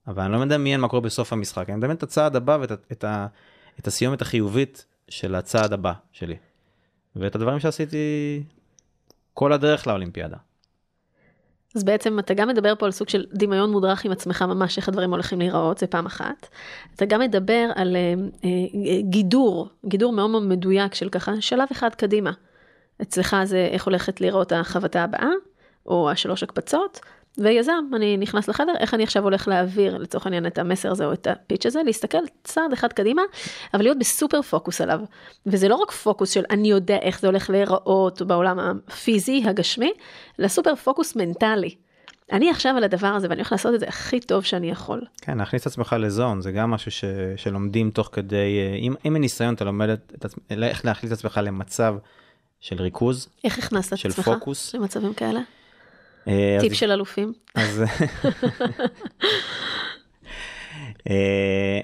אבל 0.09 0.23
אני 0.23 0.33
לא 0.33 0.39
מדמיין 0.39 0.81
מה 0.81 0.89
קורה 0.89 1.03
בסוף 1.03 1.33
המשחק, 1.33 1.69
אני 1.69 1.77
מדמיין 1.77 1.97
את 1.97 2.03
הצעד 2.03 2.37
הבא 2.37 2.59
ואת 2.61 2.73
את, 2.93 3.05
ה, 3.05 3.27
את 3.79 3.87
הסיומת 3.87 4.23
החיובית 4.23 4.87
של 5.09 5.35
הצעד 5.35 5.73
הבא 5.73 5.93
שלי. 6.12 6.37
ואת 7.16 7.35
הדברים 7.35 7.61
שעשיתי 7.61 8.43
כל 9.35 9.53
הדרך 9.53 9.87
לאולימפיאדה. 9.87 10.37
אז 11.75 11.85
בעצם 11.85 12.19
אתה 12.19 12.35
גם 12.35 12.49
מדבר 12.49 12.75
פה 12.79 12.87
על 12.87 12.93
סוג 12.93 13.09
של 13.09 13.25
דמיון 13.33 13.71
מודרך 13.71 14.05
עם 14.05 14.12
עצמך 14.12 14.43
ממש 14.43 14.79
איך 14.79 14.89
הדברים 14.89 15.11
הולכים 15.11 15.39
להיראות 15.39 15.79
זה 15.79 15.87
פעם 15.87 16.07
אחת. 16.07 16.49
אתה 16.97 17.05
גם 17.05 17.21
מדבר 17.21 17.71
על 17.75 17.97
אה, 17.97 18.14
אה, 18.45 19.01
גידור 19.03 19.69
גידור 19.87 20.12
מאוד 20.12 20.31
מאוד 20.31 20.43
מדויק 20.43 20.95
של 20.95 21.09
ככה 21.09 21.41
שלב 21.41 21.69
אחד 21.73 21.95
קדימה. 21.95 22.33
אצלך 23.03 23.37
זה 23.45 23.69
איך 23.71 23.85
הולכת 23.85 24.21
להיראות 24.21 24.53
החבטה 24.53 25.05
הבאה 25.05 25.31
או 25.87 26.11
השלוש 26.11 26.43
הקפצות 26.43 27.01
ויזם 27.39 27.85
אני 27.97 28.16
נכנס 28.16 28.49
לחדר 28.49 28.72
איך 28.79 28.95
אני 28.95 29.03
עכשיו 29.03 29.22
הולך 29.22 29.49
להעביר 29.49 29.99
לצורך 29.99 30.26
העניין 30.26 30.47
את 30.47 30.59
המסר 30.59 30.91
הזה 30.91 31.07
או 31.07 31.12
את 31.12 31.26
הפיץ' 31.26 31.66
הזה 31.66 31.83
להסתכל 31.83 32.18
צעד 32.45 32.72
אחד 32.72 32.93
קדימה 32.93 33.22
אבל 33.74 33.83
להיות 33.83 33.99
בסופר 33.99 34.43
פוקוס 34.43 34.81
עליו 34.81 35.01
וזה 35.47 35.68
לא 35.68 35.74
רק 35.74 35.91
פוקוס 35.91 36.31
של 36.31 36.45
אני 36.51 36.70
יודע 36.70 36.97
איך 36.97 37.20
זה 37.20 37.26
הולך 37.26 37.51
להיראות 37.51 38.22
בעולם 38.22 38.59
הפיזי 38.59 39.43
הגשמי 39.47 39.93
אלא 40.41 40.49
סופר 40.49 40.74
פוקוס 40.74 41.16
מנטלי. 41.16 41.74
אני 42.33 42.51
עכשיו 42.51 42.76
על 42.76 42.85
הדבר 42.85 43.07
הזה 43.07 43.26
ואני 43.31 43.41
הולך 43.41 43.53
לעשות 43.53 43.74
את 43.74 43.81
זה 43.81 43.89
הכי 43.89 44.20
טוב 44.20 44.45
שאני 44.45 44.70
יכול. 44.70 45.01
כן, 45.20 45.39
להכניס 45.39 45.62
את 45.62 45.66
עצמך 45.66 45.97
לזון 45.99 46.41
זה 46.41 46.53
גם 46.53 46.70
משהו 46.70 46.91
ש, 46.91 47.05
שלומדים 47.37 47.91
תוך 47.91 48.09
כדי, 48.12 48.37
אה, 48.37 48.76
אם, 48.76 48.95
אם 49.07 49.12
מניסיון 49.12 49.55
אתה 49.55 49.64
לומד 49.64 49.89
את, 49.89 50.12
את, 50.18 50.24
עצמ- 50.24 50.62
איך 50.62 50.85
להכניס 50.85 51.12
את 51.12 51.18
עצמך 51.18 51.41
למצב 51.43 51.97
של 52.61 52.83
ריכוז, 52.83 53.29
איך 53.45 53.59
הכנסת 53.59 53.93
את 53.93 53.99
של 53.99 54.09
עצמך 54.09 54.24
פוקוס. 54.29 54.74
למצבים 54.74 55.14
כאלה? 55.14 55.41
אה, 56.29 56.57
טיפ 56.61 56.72
של 56.72 56.91
אלופים. 56.91 57.33
אז 57.55 57.83
אה, 61.11 61.81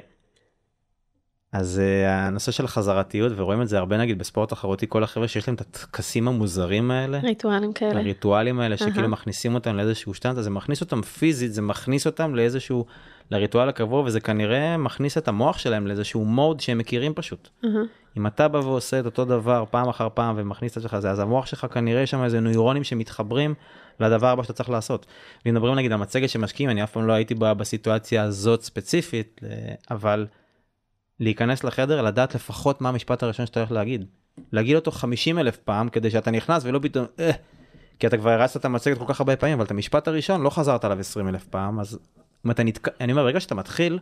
אז 1.55 1.79
אה, 1.79 2.27
הנושא 2.27 2.53
של 2.53 2.65
החזרתיות 2.65 3.33
ורואים 3.37 3.63
את 3.63 3.69
זה 3.69 3.79
הרבה 3.79 3.97
נגיד 3.97 4.19
בספורט 4.19 4.51
תחרותי 4.51 4.87
כל 4.89 5.05
החבר'ה 5.05 5.29
שיש 5.29 5.49
להם 5.49 5.55
את 5.55 5.61
הטקסים 5.61 6.29
המוזרים 6.29 6.91
האלה. 6.91 7.19
ריטואלים 7.19 7.73
כאלה. 7.73 8.01
הריטואלים 8.01 8.61
האלה 8.61 8.77
שכאילו. 8.77 9.09
מכניסים 9.09 9.55
אותם 9.55 9.77
לאיזשהו 9.77 10.15
שטנט, 10.15 10.39
אז 10.39 10.45
זה 10.45 10.51
מכניס 10.51 10.81
אותם 10.81 11.03
פיזית, 11.03 11.55
זה 11.55 11.63
מכניס 11.63 12.07
אותם 12.07 12.35
לאיזשהו, 12.35 12.87
לריטואל 13.31 13.69
הקבוע, 13.69 14.03
וזה 14.03 14.21
כנראה 14.21 14.77
מכניס 14.77 15.19
את 15.19 15.29
המוח 15.29 15.59
שלהם 15.59 15.87
לאיזשהו 15.87 16.25
מוד 16.25 16.61
שהם 16.61 16.79
מכירים 16.79 17.15
פשוט. 17.15 17.49
אהה. 17.65 17.73
אם 18.17 18.27
אתה 18.27 18.49
בא 18.49 18.59
ועושה 18.59 19.01
את 19.01 19.07
אותו 19.07 19.25
דבר 19.25 19.65
פעם 19.71 19.89
אחר 19.89 20.09
פעם 20.15 20.35
ומכניס 20.39 20.73
את 20.73 20.77
עצמך 20.77 20.95
לזה, 20.95 21.11
אז 21.11 21.19
המוח 21.19 21.47
שלך 21.47 21.67
כנראה 21.73 22.03
יש 22.03 22.11
שם 22.11 22.25
איזה 22.25 22.41
נוירונים 22.41 22.85
שמתחברים 22.85 23.55
לדבר 24.01 24.27
הבא 24.27 24.43
שאתה 24.43 24.53
צריך 24.53 24.71
לעשות. 24.71 25.07
ואם 25.45 25.55
מדברים 25.55 25.75
נגיד 25.75 25.93
על 25.93 25.99
מצגת 25.99 26.29
שמשקיעים, 26.29 26.71
אני 26.71 26.85
אף 26.85 26.93
פעם 26.93 27.07
לא 27.07 27.13
הייתי 27.13 27.35
בה 27.35 27.55
בסיטואציה 27.55 28.23
הזאת 28.23 28.63
ספציפית, 28.63 29.41
אה, 29.45 29.75
אבל 29.91 30.27
להיכנס 31.21 31.65
לחדר, 31.65 32.03
לדעת 32.03 32.35
לפחות 32.35 32.81
מה 32.81 32.89
המשפט 32.89 33.23
הראשון 33.23 33.47
שאתה 33.47 33.61
הולך 33.61 33.73
להגיד. 33.73 34.05
להגיד 34.53 34.77
אותו 34.77 34.91
50 34.91 35.39
אלף 35.39 35.57
פעם 35.57 35.89
כדי 35.89 36.11
שאתה 36.11 36.31
נכנס 36.31 36.63
ולא 36.65 36.79
פתאום, 36.83 37.07
אה, 37.21 37.31
כי 37.99 38.07
אתה 38.07 38.17
כבר 38.17 38.31
הרצת 38.31 38.61
את 38.61 38.65
המצגת 38.65 38.99
כל 38.99 39.05
כך 39.09 39.21
הרבה 39.21 39.37
פעמים, 39.37 39.55
אבל 39.55 39.65
את 39.65 39.71
המשפט 39.71 40.09
הראשון 40.09 40.43
לא 40.43 40.51
חזרת 40.51 40.85
עליו 40.85 41.01
20 41.01 41.29
אלף 41.29 41.45
פעם, 41.45 41.81
אז 41.81 41.99
אם 42.47 42.51
אתה 42.51 42.63
נתק... 42.63 42.89
אני 43.01 43.13
אומר, 43.13 43.23
ברגע 43.23 43.41
שאתה 43.41 43.55
מתחיל, 43.55 43.99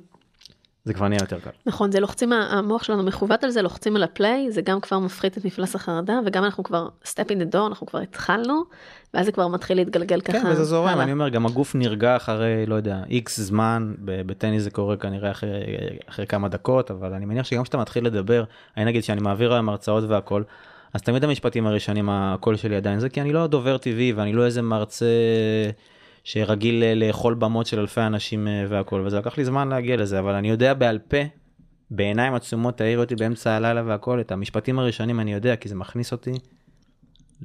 זה 0.85 0.95
כבר 0.95 1.09
נהיה 1.09 1.19
יותר 1.21 1.41
קל. 1.41 1.51
נכון, 1.67 1.93
זה 1.93 2.01
לוחצים, 2.01 2.33
המוח 2.33 2.83
שלנו 2.83 3.03
מכוות 3.03 3.45
על 3.45 3.51
זה, 3.51 3.63
לוחצים 3.63 3.97
על 3.97 4.03
הפליי, 4.03 4.51
זה 4.51 4.63
גם 4.63 4.81
כבר 4.81 4.99
מפחית 4.99 5.39
את 5.39 5.45
מפלס 5.45 5.75
החרדה, 5.75 6.21
וגם 6.27 6.45
אנחנו 6.45 6.65
כבר 6.65 6.89
step 7.05 7.29
in 7.29 7.43
the 7.43 7.55
door, 7.55 7.67
אנחנו 7.67 7.87
כבר 7.87 7.99
התחלנו, 7.99 8.63
ואז 9.15 9.27
זה 9.27 9.33
כבר 9.33 9.49
מתחיל 9.49 9.77
להתגלגל 9.77 10.21
ככה. 10.21 10.41
כן, 10.41 10.47
וזה 10.47 10.65
זורם, 10.65 11.01
אני 11.01 11.13
אומר, 11.13 11.29
גם 11.29 11.47
הגוף 11.47 11.75
נרגע 11.75 12.17
אחרי, 12.17 12.67
לא 12.67 12.75
יודע, 12.75 13.01
איקס 13.09 13.41
זמן, 13.41 13.95
בטניס 14.05 14.63
זה 14.63 14.71
קורה 14.71 14.97
כנראה 14.97 15.31
אחרי, 15.31 15.51
אחרי 16.07 16.27
כמה 16.27 16.49
דקות, 16.49 16.91
אבל 16.91 17.13
אני 17.13 17.25
מניח 17.25 17.47
שגם 17.47 17.63
כשאתה 17.63 17.79
מתחיל 17.79 18.07
לדבר, 18.07 18.45
אני 18.77 18.85
נגיד 18.85 19.05
שאני 19.05 19.21
מעביר 19.21 19.53
היום 19.53 19.69
הרצאות 19.69 20.05
והכל, 20.09 20.43
אז 20.95 21.03
תמיד 21.03 21.25
המשפטים 21.25 21.67
הראשונים, 21.67 22.09
הקול 22.11 22.57
שלי 22.57 22.77
עדיין 22.77 23.01
זה, 23.01 23.09
כי 23.09 23.21
אני 23.21 23.33
לא 23.33 23.47
דובר 23.47 23.79
טבעי, 23.79 24.13
ואני 24.13 24.33
לא 24.33 24.45
איזה 24.45 24.63
מרצה... 24.63 25.07
שרגיל 26.25 26.85
לאכול 26.95 27.35
במות 27.35 27.67
של 27.67 27.81
אלפי 27.81 28.01
אנשים 28.01 28.49
אה, 28.49 28.65
והכל. 28.69 29.03
וזה 29.07 29.19
לקח 29.19 29.39
לי 29.39 29.45
זמן 29.45 29.69
להגיע 29.69 29.97
לזה 29.97 30.19
אבל 30.19 30.35
אני 30.35 30.51
יודע 30.51 30.75
בעל 30.75 30.99
פה 30.99 31.17
בעיניים 31.91 32.35
עצומות 32.35 32.79
תעיר 32.79 32.99
אותי 32.99 33.17
באמצע 33.17 33.53
הלילה 33.53 33.83
והכל 33.87 34.21
את 34.21 34.33
המשפטים 34.33 34.79
הראשונים 34.79 35.21
אני 35.21 35.33
יודע 35.33 35.57
כי 35.57 35.69
זה 35.69 35.75
מכניס 35.75 36.13
אותי 36.13 36.33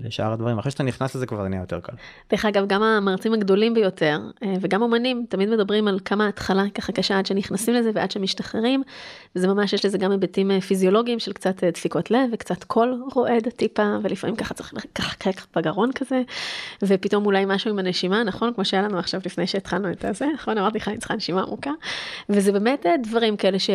לשאר 0.03 0.31
הדברים. 0.31 0.59
אחרי 0.59 0.71
שאתה 0.71 0.83
נכנס 0.83 1.15
לזה 1.15 1.25
כבר 1.25 1.47
נהיה 1.47 1.61
יותר 1.61 1.79
קל. 1.79 1.93
דרך 2.29 2.45
אגב 2.45 2.67
גם 2.67 2.83
המרצים 2.83 3.33
הגדולים 3.33 3.73
ביותר 3.73 4.19
אה, 4.43 4.53
וגם 4.61 4.81
אומנים 4.81 5.25
תמיד 5.29 5.49
מדברים 5.49 5.87
על 5.87 5.99
כמה 6.05 6.27
התחלה 6.27 6.63
ככה 6.75 6.91
קשה 6.91 7.17
עד 7.17 7.25
שנכנסים 7.25 7.73
לזה 7.73 7.91
ועד 7.93 8.11
שמשתחררים 8.11 8.83
וזה 9.35 9.47
ממש 9.47 9.73
יש 9.73 9.85
לזה 9.85 9.97
גם 9.97 10.11
היבטים 10.11 10.51
אה, 10.51 10.61
פיזיולוגיים 10.61 11.19
של 11.19 11.33
קצת 11.33 11.63
אה, 11.63 11.71
דפיקות 11.71 12.11
לב 12.11 12.29
וקצת 12.33 12.63
קול 12.63 13.03
רועד 13.13 13.49
טיפה 13.49 13.95
ולפעמים 14.03 14.35
ככה 14.35 14.53
צריך 14.53 14.73
ככה 14.95 15.29
בגרון 15.55 15.91
כזה 15.91 16.21
ופתאום 16.83 17.25
אולי 17.25 17.45
משהו 17.47 17.71
עם 17.71 17.79
הנשימה 17.79 18.23
נכון? 18.23 18.53
כמו 18.53 18.65
שהיה 18.65 18.83
לנו 18.83 18.99
עכשיו 18.99 19.21
לפני 19.25 19.47
שהתחלנו 19.47 19.91
את 19.91 20.05
הזה 20.05 20.25
נכון? 20.33 20.57
אמרתי 20.57 20.77
לך 20.77 20.87
אני 20.87 20.97
צריכה 20.97 21.15
נשימה 21.15 21.43
עמוקה. 21.43 21.71
וזה 22.29 22.51
באמת 22.51 22.85
דברים 23.03 23.37
כאלה 23.37 23.59
ש... 23.59 23.69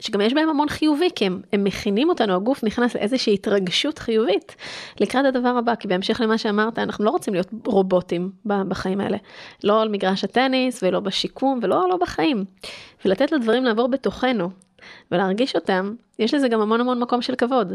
שגם 0.00 0.20
יש 0.20 0.34
בהם 0.34 0.48
המון 0.48 0.68
חיובי, 0.68 1.08
כי 1.14 1.26
הם, 1.26 1.40
הם 1.52 1.64
מכינים 1.64 2.08
אותנו, 2.08 2.34
הגוף 2.34 2.64
נכנס 2.64 2.94
לאיזושהי 2.94 3.34
התרגשות 3.34 3.98
חיובית 3.98 4.56
לקראת 5.00 5.24
הדבר 5.24 5.48
הבא, 5.48 5.74
כי 5.74 5.88
בהמשך 5.88 6.20
למה 6.20 6.38
שאמרת, 6.38 6.78
אנחנו 6.78 7.04
לא 7.04 7.10
רוצים 7.10 7.34
להיות 7.34 7.50
רובוטים 7.66 8.30
בחיים 8.46 9.00
האלה. 9.00 9.16
לא 9.64 9.82
על 9.82 9.88
מגרש 9.88 10.24
הטניס 10.24 10.82
ולא 10.82 11.00
בשיקום 11.00 11.60
ולא 11.62 11.88
לא 11.88 11.96
בחיים. 11.96 12.44
ולתת 13.04 13.32
לדברים 13.32 13.64
לעבור 13.64 13.88
בתוכנו 13.88 14.50
ולהרגיש 15.12 15.54
אותם, 15.54 15.94
יש 16.18 16.34
לזה 16.34 16.48
גם 16.48 16.60
המון 16.60 16.80
המון 16.80 17.00
מקום 17.00 17.22
של 17.22 17.34
כבוד. 17.34 17.72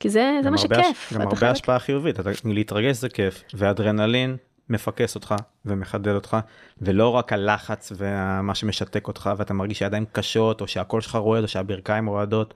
כי 0.00 0.08
זה, 0.08 0.38
זה 0.42 0.50
מה 0.50 0.58
שכיף. 0.58 1.12
גם 1.14 1.20
הרבה 1.20 1.50
השפעה 1.50 1.78
חיובית, 1.78 2.16
להתרגש 2.44 2.96
זה 2.96 3.08
כיף, 3.08 3.42
ואדרנלין 3.54 4.36
מפקס 4.68 5.14
אותך 5.14 5.34
ומחדד 5.64 6.14
אותך 6.14 6.36
ולא 6.82 7.08
רק 7.08 7.32
הלחץ 7.32 7.92
ומה 7.96 8.54
שמשתק 8.54 9.08
אותך 9.08 9.30
ואתה 9.36 9.54
מרגיש 9.54 9.78
שהידיים 9.78 10.04
קשות 10.12 10.60
או 10.60 10.66
שהקול 10.66 11.00
שלך 11.00 11.14
רועד 11.14 11.42
או 11.42 11.48
שהברכיים 11.48 12.06
רועדות. 12.06 12.54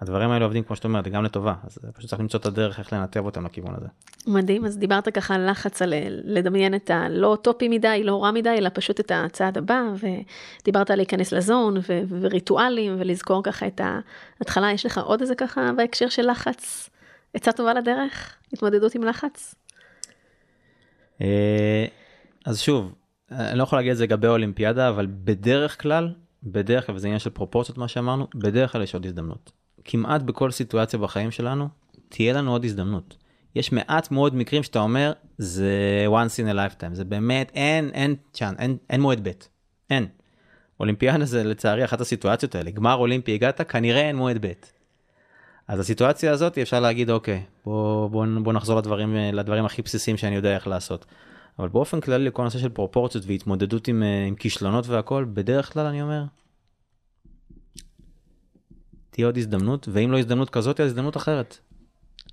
הדברים 0.00 0.30
האלה 0.30 0.44
עובדים 0.44 0.62
כמו 0.62 0.76
שאת 0.76 0.84
אומרת 0.84 1.08
גם 1.08 1.24
לטובה 1.24 1.54
אז 1.64 1.78
פשוט 1.94 2.10
צריך 2.10 2.20
למצוא 2.20 2.40
את 2.40 2.46
הדרך 2.46 2.78
איך 2.78 2.92
לנתב 2.92 3.24
אותם 3.24 3.46
לכיוון 3.46 3.74
הזה. 3.76 3.86
מדהים 4.26 4.64
אז 4.64 4.78
דיברת 4.78 5.08
ככה 5.08 5.34
על 5.34 5.50
לחץ 5.50 5.82
על 5.82 5.94
לדמיין 6.24 6.74
את 6.74 6.90
הלא 6.90 7.26
אוטופי 7.26 7.68
מדי 7.68 8.02
לא 8.04 8.24
רע 8.24 8.30
מדי 8.30 8.54
אלא 8.58 8.70
פשוט 8.74 9.00
את 9.00 9.12
הצעד 9.14 9.58
הבא 9.58 9.82
ודיברת 10.62 10.90
על 10.90 10.96
להיכנס 10.96 11.32
לזון 11.32 11.76
ו- 11.76 12.02
וריטואלים 12.20 12.96
ולזכור 12.98 13.42
ככה 13.42 13.66
את 13.66 13.80
ההתחלה 14.38 14.72
יש 14.72 14.86
לך 14.86 14.98
עוד 14.98 15.20
איזה 15.20 15.34
ככה 15.34 15.70
בהקשר 15.76 16.08
של 16.08 16.30
לחץ 16.30 16.90
עצה 17.34 17.52
טובה 17.52 17.74
לדרך 17.74 18.36
התמודדות 18.52 18.94
עם 18.94 19.04
לחץ. 19.04 19.54
אה, 21.20 21.86
אז 22.44 22.60
שוב, 22.60 22.94
אני 23.30 23.58
לא 23.58 23.62
יכול 23.62 23.78
להגיד 23.78 23.90
את 23.90 23.96
זה 23.96 24.04
לגבי 24.04 24.26
האולימפיאדה, 24.26 24.88
אבל 24.88 25.06
בדרך 25.10 25.82
כלל, 25.82 26.14
בדרך 26.42 26.86
כלל, 26.86 26.96
וזה 26.96 27.06
עניין 27.06 27.18
של 27.18 27.30
פרופורציות 27.30 27.78
מה 27.78 27.88
שאמרנו, 27.88 28.26
בדרך 28.34 28.72
כלל 28.72 28.82
יש 28.82 28.94
עוד 28.94 29.06
הזדמנות. 29.06 29.52
כמעט 29.84 30.22
בכל 30.22 30.50
סיטואציה 30.50 30.98
בחיים 30.98 31.30
שלנו, 31.30 31.68
תהיה 32.08 32.32
לנו 32.32 32.52
עוד 32.52 32.64
הזדמנות. 32.64 33.16
יש 33.54 33.72
מעט 33.72 34.10
מאוד 34.10 34.34
מקרים 34.34 34.62
שאתה 34.62 34.78
אומר, 34.78 35.12
זה 35.38 36.06
once 36.08 36.44
in 36.44 36.54
a 36.54 36.56
lifetime, 36.56 36.94
זה 36.94 37.04
באמת, 37.04 37.52
אין, 37.54 37.90
אין 37.94 38.14
צ'אנס, 38.32 38.58
אין, 38.58 38.76
אין 38.90 39.00
מועד 39.00 39.28
ב', 39.28 39.32
אין. 39.90 40.06
אולימפיאדה 40.80 41.24
זה 41.24 41.44
לצערי 41.44 41.84
אחת 41.84 42.00
הסיטואציות 42.00 42.54
האלה, 42.54 42.70
גמר 42.70 42.94
אולימפי 42.94 43.34
הגעת, 43.34 43.70
כנראה 43.70 44.00
אין 44.00 44.16
מועד 44.16 44.46
ב'. 44.46 44.52
אז 45.68 45.80
הסיטואציה 45.80 46.32
הזאת 46.32 46.58
אפשר 46.58 46.80
להגיד 46.80 47.10
אוקיי 47.10 47.42
בוא, 47.64 48.08
בוא, 48.08 48.26
בוא 48.42 48.52
נחזור 48.52 48.78
לדברים 48.78 49.14
לדברים 49.16 49.64
הכי 49.64 49.82
בסיסיים 49.82 50.16
שאני 50.16 50.34
יודע 50.34 50.54
איך 50.54 50.66
לעשות. 50.66 51.06
אבל 51.58 51.68
באופן 51.68 52.00
כללי 52.00 52.30
כל 52.32 52.42
הנושא 52.42 52.58
של 52.58 52.68
פרופורציות 52.68 53.24
והתמודדות 53.26 53.88
עם, 53.88 54.02
אה, 54.02 54.24
עם 54.28 54.34
כישלונות 54.34 54.86
והכל 54.86 55.26
בדרך 55.32 55.72
כלל 55.72 55.86
אני 55.86 56.02
אומר. 56.02 56.24
תהיה 59.10 59.26
עוד 59.26 59.36
הזדמנות 59.36 59.88
ואם 59.92 60.12
לא 60.12 60.18
הזדמנות 60.18 60.50
כזאת 60.50 60.80
אז 60.80 60.86
הזדמנות 60.86 61.16
אחרת. 61.16 61.58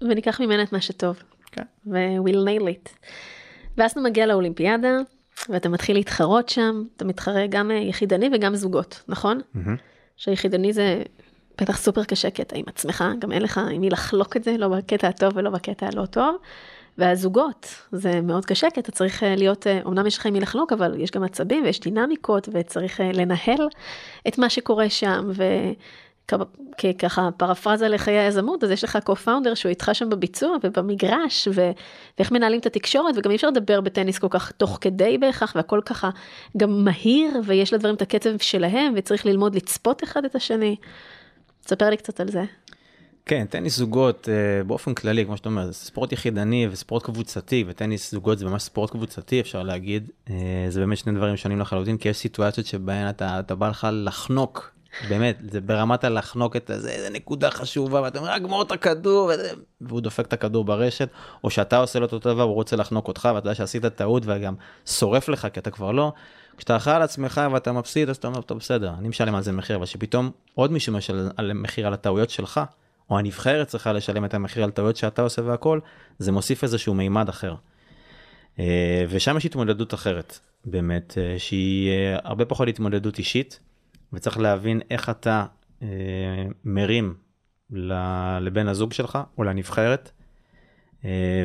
וניקח 0.01 0.41
ממנה 0.41 0.63
את 0.63 0.73
מה 0.73 0.81
שטוב. 0.81 1.23
כן. 1.51 1.63
ו-we'll 1.85 2.47
nail 2.47 2.63
it. 2.63 2.89
ואז 3.77 3.91
אתה 3.91 4.01
מגיע 4.01 4.25
לאולימפיאדה 4.25 4.97
ואתה 5.49 5.69
מתחיל 5.69 5.95
להתחרות 5.95 6.49
שם 6.49 6.83
אתה 6.97 7.05
מתחרה 7.05 7.47
גם 7.47 7.71
אה, 7.71 7.75
יחידני 7.75 8.29
וגם 8.33 8.55
זוגות 8.55 9.03
נכון? 9.07 9.39
Mm-hmm. 9.55 9.69
שיחידני 10.17 10.73
זה 10.73 11.03
בטח 11.61 11.77
סופר 11.77 12.03
קשה 12.03 12.27
אתה 12.27 12.55
עם 12.55 12.65
עצמך, 12.67 13.03
גם 13.19 13.31
אין 13.31 13.41
לך 13.41 13.61
עם 13.71 13.81
מי 13.81 13.89
לחלוק 13.89 14.37
את 14.37 14.43
זה, 14.43 14.57
לא 14.57 14.67
בקטע 14.67 15.07
הטוב 15.07 15.31
ולא 15.35 15.49
בקטע 15.49 15.87
הלא 15.87 16.05
טוב. 16.05 16.35
והזוגות, 16.97 17.75
זה 17.91 18.21
מאוד 18.21 18.45
קשה 18.45 18.67
כי 18.69 18.79
אתה 18.79 18.91
צריך 18.91 19.23
אה, 19.23 19.35
להיות, 19.35 19.67
אה, 19.67 19.79
אמנם 19.85 20.07
יש 20.07 20.17
לך 20.17 20.25
עם 20.25 20.33
מי 20.33 20.39
לחלוק, 20.39 20.73
אבל 20.73 20.99
יש 20.99 21.11
גם 21.11 21.23
עצבים 21.23 21.63
ויש 21.63 21.79
דינמיקות 21.79 22.49
וצריך 22.53 23.01
אה, 23.01 23.11
לנהל 23.13 23.67
את 24.27 24.37
מה 24.37 24.49
שקורה 24.49 24.89
שם. 24.89 25.31
וככה 26.79 27.29
פרפרזה 27.37 27.87
לחיי 27.87 28.19
היזמות, 28.19 28.63
אז 28.63 28.71
יש 28.71 28.83
לך 28.83 28.97
co-founder 29.09 29.55
שהוא 29.55 29.69
איתך 29.69 29.91
שם 29.93 30.09
בביצוע 30.09 30.57
ובמגרש, 30.63 31.47
ו... 31.51 31.71
ואיך 32.17 32.31
מנהלים 32.31 32.59
את 32.59 32.65
התקשורת, 32.65 33.17
וגם 33.17 33.31
אי 33.31 33.35
אפשר 33.35 33.47
לדבר 33.47 33.81
בטניס 33.81 34.19
כל 34.19 34.27
כך 34.29 34.51
תוך 34.51 34.77
כדי 34.81 35.17
בהכרח, 35.17 35.53
והכל 35.55 35.81
ככה 35.85 36.09
גם 36.57 36.85
מהיר, 36.85 37.31
ויש 37.45 37.73
לדברים 37.73 37.95
את 37.95 38.01
הקצב 38.01 38.37
שלהם, 38.37 38.93
וצריך 38.95 39.25
ללמוד 39.25 39.55
לצפות 39.55 40.03
אחד 40.03 40.25
את 40.25 40.35
השני. 40.35 40.75
תספר 41.65 41.89
לי 41.89 41.97
קצת 41.97 42.19
על 42.19 42.31
זה. 42.31 42.43
כן, 43.25 43.45
טניס 43.49 43.77
זוגות 43.77 44.29
אה, 44.29 44.63
באופן 44.63 44.93
כללי, 44.93 45.25
כמו 45.25 45.37
שאתה 45.37 45.49
אומר, 45.49 45.65
זה 45.65 45.73
ספורט 45.73 46.11
יחידני 46.11 46.67
וספורט 46.71 47.03
קבוצתי, 47.03 47.63
וטניס 47.67 48.11
זוגות 48.11 48.39
זה 48.39 48.45
ממש 48.45 48.63
ספורט 48.63 48.89
קבוצתי, 48.89 49.41
אפשר 49.41 49.63
להגיד. 49.63 50.09
אה, 50.29 50.35
זה 50.69 50.79
באמת 50.79 50.97
שני 50.97 51.13
דברים 51.13 51.37
שונים 51.37 51.59
לחלוטין, 51.59 51.97
כי 51.97 52.09
יש 52.09 52.17
סיטואציות 52.17 52.67
שבהן 52.67 53.09
אתה, 53.09 53.39
אתה 53.39 53.55
בא 53.55 53.69
לך 53.69 53.87
לחנוק, 53.91 54.71
באמת, 55.09 55.37
זה 55.51 55.61
ברמת 55.61 56.03
הלחנוק 56.03 56.55
את 56.55 56.71
זה, 56.73 57.01
זה 57.01 57.09
נקודה 57.11 57.51
חשובה, 57.51 58.01
ואתה 58.01 58.19
אומר, 58.19 58.37
גמור 58.37 58.61
את 58.61 58.71
הכדור, 58.71 59.31
והוא 59.81 60.01
דופק 60.01 60.25
את 60.25 60.33
הכדור 60.33 60.65
ברשת, 60.65 61.09
או 61.43 61.49
שאתה 61.49 61.77
עושה 61.77 61.99
לו 61.99 62.05
אותו 62.05 62.19
דבר, 62.19 62.43
הוא 62.43 62.53
רוצה 62.53 62.75
לחנוק 62.75 63.07
אותך, 63.07 63.29
ואתה 63.35 63.45
יודע 63.45 63.55
שעשית 63.55 63.85
טעות, 63.85 64.23
וגם 64.25 64.53
שורף 64.85 65.29
לך, 65.29 65.47
כי 65.53 65.59
אתה 65.59 65.71
כבר 65.71 65.91
לא. 65.91 66.13
כשאתה 66.61 66.75
אחראי 66.75 66.95
על 66.95 67.01
עצמך 67.01 67.41
ואתה 67.53 67.71
מפסיד, 67.71 68.09
אז 68.09 68.15
אתה 68.15 68.27
אומר, 68.27 68.41
טוב, 68.41 68.57
בסדר, 68.57 68.93
אני 68.97 69.07
משלם 69.07 69.35
על 69.35 69.41
זה 69.41 69.51
מחיר, 69.51 69.75
אבל 69.75 69.85
שפתאום 69.85 70.31
עוד 70.53 70.71
מישהו 70.71 70.93
משלם 70.93 71.29
על 71.37 71.53
מחיר 71.53 71.87
על 71.87 71.93
הטעויות 71.93 72.29
שלך, 72.29 72.61
או 73.09 73.19
הנבחרת 73.19 73.67
צריכה 73.67 73.93
לשלם 73.93 74.25
את 74.25 74.33
המחיר 74.33 74.63
על 74.63 74.71
טעויות 74.71 74.97
שאתה 74.97 75.21
עושה 75.21 75.41
והכל, 75.41 75.79
זה 76.19 76.31
מוסיף 76.31 76.63
איזשהו 76.63 76.93
מימד 76.93 77.29
אחר. 77.29 77.55
אה, 78.59 79.05
ושם 79.09 79.37
יש 79.37 79.45
התמודדות 79.45 79.93
אחרת, 79.93 80.39
באמת, 80.65 81.17
אה, 81.17 81.39
שהיא 81.39 81.89
אה, 81.89 82.17
הרבה 82.23 82.45
פחות 82.45 82.67
התמודדות 82.67 83.17
אישית, 83.17 83.59
וצריך 84.13 84.39
להבין 84.39 84.81
איך 84.91 85.09
אתה 85.09 85.45
מרים 86.65 87.13
לבן 88.41 88.67
הזוג 88.67 88.93
שלך 88.93 89.19
או 89.37 89.43
לנבחרת, 89.43 90.11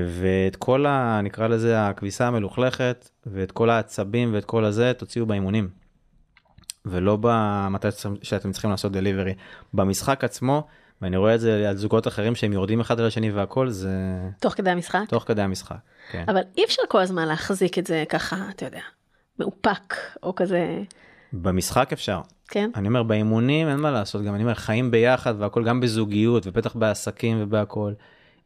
ואת 0.06 0.56
כל 0.58 0.86
ה... 0.86 1.20
נקרא 1.22 1.46
לזה 1.46 1.86
הכביסה 1.86 2.26
המלוכלכת, 2.26 3.08
ואת 3.26 3.52
כל 3.52 3.70
העצבים 3.70 4.34
ואת 4.34 4.44
כל 4.44 4.64
הזה 4.64 4.92
תוציאו 4.98 5.26
באימונים. 5.26 5.68
ולא 6.86 7.18
במתי 7.20 7.88
שאתם 8.22 8.52
צריכים 8.52 8.70
לעשות 8.70 8.92
דליברי. 8.92 9.34
במשחק 9.74 10.24
עצמו, 10.24 10.66
ואני 11.02 11.16
רואה 11.16 11.34
את 11.34 11.40
זה 11.40 11.68
על 11.68 11.76
זוגות 11.76 12.08
אחרים 12.08 12.34
שהם 12.34 12.52
יורדים 12.52 12.80
אחד 12.80 13.00
על 13.00 13.06
השני 13.06 13.30
והכל, 13.30 13.70
זה... 13.70 13.90
תוך 14.40 14.54
כדי 14.54 14.70
המשחק? 14.70 15.00
תוך 15.08 15.24
כדי 15.26 15.42
המשחק, 15.42 15.76
כן. 16.10 16.24
אבל 16.28 16.40
אי 16.56 16.64
אפשר 16.64 16.82
כל 16.88 17.00
הזמן 17.00 17.28
להחזיק 17.28 17.78
את 17.78 17.86
זה 17.86 18.04
ככה, 18.08 18.36
אתה 18.50 18.64
יודע, 18.64 18.80
מאופק, 19.38 19.94
או 20.22 20.34
כזה... 20.34 20.82
במשחק 21.32 21.92
אפשר. 21.92 22.20
כן. 22.48 22.70
אני 22.74 22.88
אומר, 22.88 23.02
באימונים 23.02 23.68
אין 23.68 23.76
מה 23.76 23.90
לעשות, 23.90 24.22
גם 24.22 24.34
אני 24.34 24.42
אומר, 24.42 24.54
חיים 24.54 24.90
ביחד 24.90 25.34
והכל, 25.38 25.64
גם 25.64 25.80
בזוגיות, 25.80 26.46
ובטח 26.46 26.76
בעסקים 26.76 27.36
ובהכל. 27.40 27.92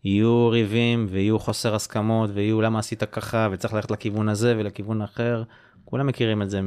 יהיו 0.04 0.48
ריבים 0.48 1.06
ויהיו 1.10 1.38
חוסר 1.38 1.74
הסכמות 1.74 2.30
ויהיו 2.34 2.60
למה 2.60 2.78
עשית 2.78 3.04
ככה 3.04 3.48
וצריך 3.52 3.74
ללכת 3.74 3.90
לכיוון 3.90 4.28
הזה 4.28 4.54
ולכיוון 4.58 5.02
אחר. 5.02 5.42
כולם 5.84 6.06
מכירים 6.06 6.42
את 6.42 6.50
זה 6.50 6.60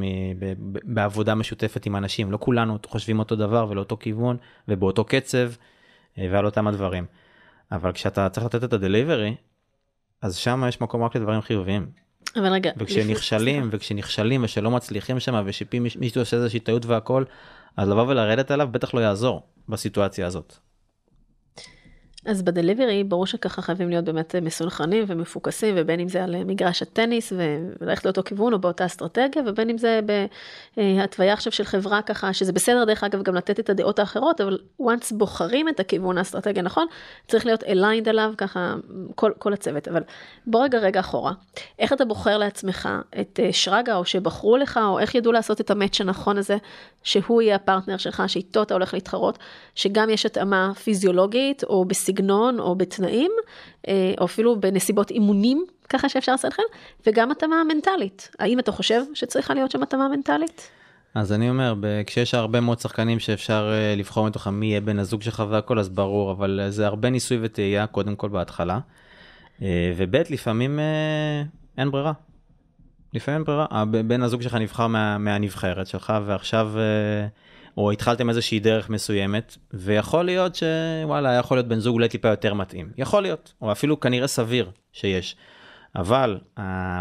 בעבודה 0.84 1.36
משותפת 1.36 1.86
עם 1.86 1.96
אנשים 1.96 2.32
לא 2.32 2.38
כולנו 2.42 2.78
חושבים 2.86 3.20
אותו 3.20 3.36
דבר 3.36 3.68
ולאותו 3.70 3.98
כיוון 3.98 4.38
ובאותו 4.68 5.04
קצב 5.04 5.52
אה, 6.18 6.28
ועל 6.32 6.46
אותם 6.46 6.68
הדברים. 6.68 7.06
אבל 7.72 7.92
כשאתה 7.92 8.30
צריך 8.30 8.46
לתת 8.46 8.64
את 8.64 8.74
הדליברי 8.74 9.36
אז 10.22 10.36
שם 10.36 10.64
יש 10.68 10.82
מקום 10.82 11.04
רק 11.04 11.16
לדברים 11.16 11.42
חיוביים. 11.42 11.88
אבל 12.36 12.48
רגע 12.48 12.72
וכשנכשלים 12.78 13.70
וכשנכשלים 13.72 14.44
ושלא 14.44 14.72
מצליחים 14.72 15.20
שם 15.20 15.44
ושמישהו 15.46 16.22
עושה 16.22 16.38
איזושהי 16.38 16.60
טעות 16.60 16.86
והכל 16.86 17.24
אז 17.78 17.90
לבוא 17.90 18.04
ולרדת 18.08 18.52
עליו 18.52 18.70
בטח 18.72 18.94
לא 18.94 19.00
יעזור 19.00 19.42
בסיטואציה 19.70 20.28
הזאת. 20.28 20.58
אז 22.26 22.42
בדליברי 22.42 23.04
ברור 23.04 23.26
שככה 23.26 23.62
חייבים 23.62 23.90
להיות 23.90 24.06
באמת 24.06 24.36
מסונכרנים 24.42 25.04
ומפוקסים 25.08 25.76
ובין 25.78 26.00
אם 26.00 26.08
זה 26.08 26.24
על 26.24 26.44
מגרש 26.44 26.82
הטניס 26.82 27.34
וללכת 27.82 28.06
לאותו 28.06 28.24
כיוון 28.24 28.54
או 28.54 28.60
באותה 28.60 28.86
אסטרטגיה 28.86 29.44
ובין 29.46 29.70
אם 29.70 29.78
זה 29.78 30.00
בהתוויה 30.76 31.34
עכשיו 31.34 31.52
של 31.52 31.64
חברה 31.64 32.02
ככה 32.02 32.34
שזה 32.34 32.54
בסדר 32.54 32.86
דרך 32.86 33.04
אגב 33.04 33.24
גם 33.24 33.36
לתת 33.36 33.60
את 33.60 33.70
הדעות 33.70 34.00
האחרות 34.00 34.42
אבל 34.42 34.58
once 34.82 35.16
בוחרים 35.16 35.70
את 35.70 35.80
הכיוון 35.80 36.18
האסטרטגיה 36.18 36.64
נכון 36.64 36.88
צריך 37.28 37.46
להיות 37.46 37.64
aligned 37.64 38.10
עליו 38.10 38.34
ככה 38.38 38.76
כל, 39.16 39.32
כל 39.40 39.54
הצוות. 39.54 39.88
אבל 39.88 40.02
בוא 40.48 40.64
רגע 40.64 40.80
רגע 40.80 41.00
אחורה. 41.00 41.32
איך 41.80 41.94
אתה 41.94 42.06
בוחר 42.06 42.38
לעצמך 42.38 42.90
את 43.22 43.40
אה, 43.44 43.54
שרגא 43.54 43.96
או 43.96 44.06
שבחרו 44.06 44.58
לך 44.58 44.80
או 44.84 45.00
איך 45.00 45.16
ידעו 45.16 45.32
לעשות 45.32 45.62
את 45.62 45.72
המאץ' 45.72 46.02
הנכון 46.02 46.38
הזה 46.38 46.58
שהוא 47.04 47.42
יהיה 47.42 47.56
הפרטנר 47.56 47.98
שלך 47.98 48.24
שאיתו 48.28 48.64
אתה 48.64 48.74
הולך 48.74 48.94
להתחרות 48.94 49.40
שגם 49.76 50.10
יש 50.10 50.26
התאמה 50.26 50.72
פיזיולוגית 50.84 51.64
או 51.64 51.86
בסיג 51.86 52.13
בסגנון 52.14 52.60
או 52.60 52.76
בתנאים, 52.76 53.32
אה, 53.88 54.14
או 54.20 54.26
אפילו 54.26 54.60
בנסיבות 54.60 55.12
אימונים, 55.12 55.66
ככה 55.90 56.10
שאפשר 56.10 56.34
לכם, 56.34 56.64
וגם 57.08 57.32
התאמה 57.32 57.64
מנטלית. 57.74 58.32
האם 58.40 58.60
אתה 58.60 58.72
חושב 58.72 59.02
שצריכה 59.14 59.54
להיות 59.54 59.72
שם 59.72 59.84
התאמה 59.84 60.08
מנטלית? 60.08 60.70
אז 61.16 61.34
אני 61.34 61.50
אומר, 61.50 61.76
כשיש 62.06 62.34
הרבה 62.34 62.60
מאוד 62.60 62.80
שחקנים 62.80 63.20
שאפשר 63.20 63.72
אה, 63.74 63.96
לבחור 63.98 64.28
מתוכם 64.28 64.54
מי 64.54 64.66
יהיה 64.66 64.82
בן 64.82 65.00
הזוג 65.00 65.22
שלך 65.22 65.44
והכל, 65.50 65.80
אז 65.80 65.90
ברור, 65.90 66.32
אבל 66.32 66.60
אה, 66.64 66.72
זה 66.72 66.88
הרבה 66.88 67.10
ניסוי 67.10 67.38
וטעייה, 67.42 67.88
קודם 67.88 68.16
כל 68.16 68.30
בהתחלה. 68.30 68.80
וב' 69.98 70.16
לפעמים 70.30 70.80
אין 71.78 71.92
ברירה. 71.92 72.12
לפעמים 73.14 73.38
אין 73.38 73.46
ברירה. 73.46 73.86
בן 73.86 74.22
הזוג 74.22 74.42
שלך 74.42 74.54
נבחר 74.56 74.88
מה, 74.88 75.18
מהנבחרת 75.18 75.88
שלך, 75.88 76.14
ועכשיו 76.26 76.72
או 77.78 77.92
התחלתם 77.92 78.30
איזושהי 78.30 78.60
דרך 78.60 78.90
מסוימת, 78.90 79.58
ויכול 79.74 80.26
להיות 80.26 80.56
שוואלה, 80.56 81.34
יכול 81.34 81.58
להיות 81.58 81.68
בן 81.68 81.80
זוג 81.80 81.94
אולי 81.94 82.10
טיפה 82.10 82.28
יותר 82.28 82.54
מתאים. 82.54 82.90
יכול 82.98 83.22
להיות, 83.22 83.54
או 83.62 83.72
אפילו 83.72 84.00
כנראה 84.00 84.28
סביר 84.28 84.72
שיש. 84.92 85.36
אבל 85.96 86.40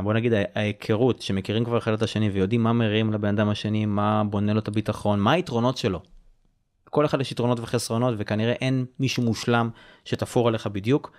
בוא 0.03 0.13
נגיד 0.13 0.33
ההיכרות 0.55 1.23
שמכירים 1.23 1.65
כבר 1.65 1.79
אחד 1.79 1.93
את 1.93 2.03
השני 2.03 2.31
ויודעים 2.31 2.63
מה 2.63 2.73
מרים 2.73 3.13
לבן 3.13 3.29
אדם 3.29 3.49
השני, 3.49 3.87
מה 3.87 4.25
בונה 4.25 4.53
לו 4.53 4.59
את 4.59 4.69
הביטחון, 4.69 5.21
מה 5.21 5.33
היתרונות 5.33 5.77
שלו. 5.77 6.01
כל 6.91 7.05
אחד 7.05 7.21
יש 7.21 7.33
יתרונות 7.33 7.61
וחסרונות 7.61 8.15
וכנראה 8.19 8.53
אין 8.53 8.85
מישהו 9.01 9.23
מושלם 9.23 9.71
שתפור 10.05 10.49
עליך 10.49 10.67
בדיוק. 10.67 11.13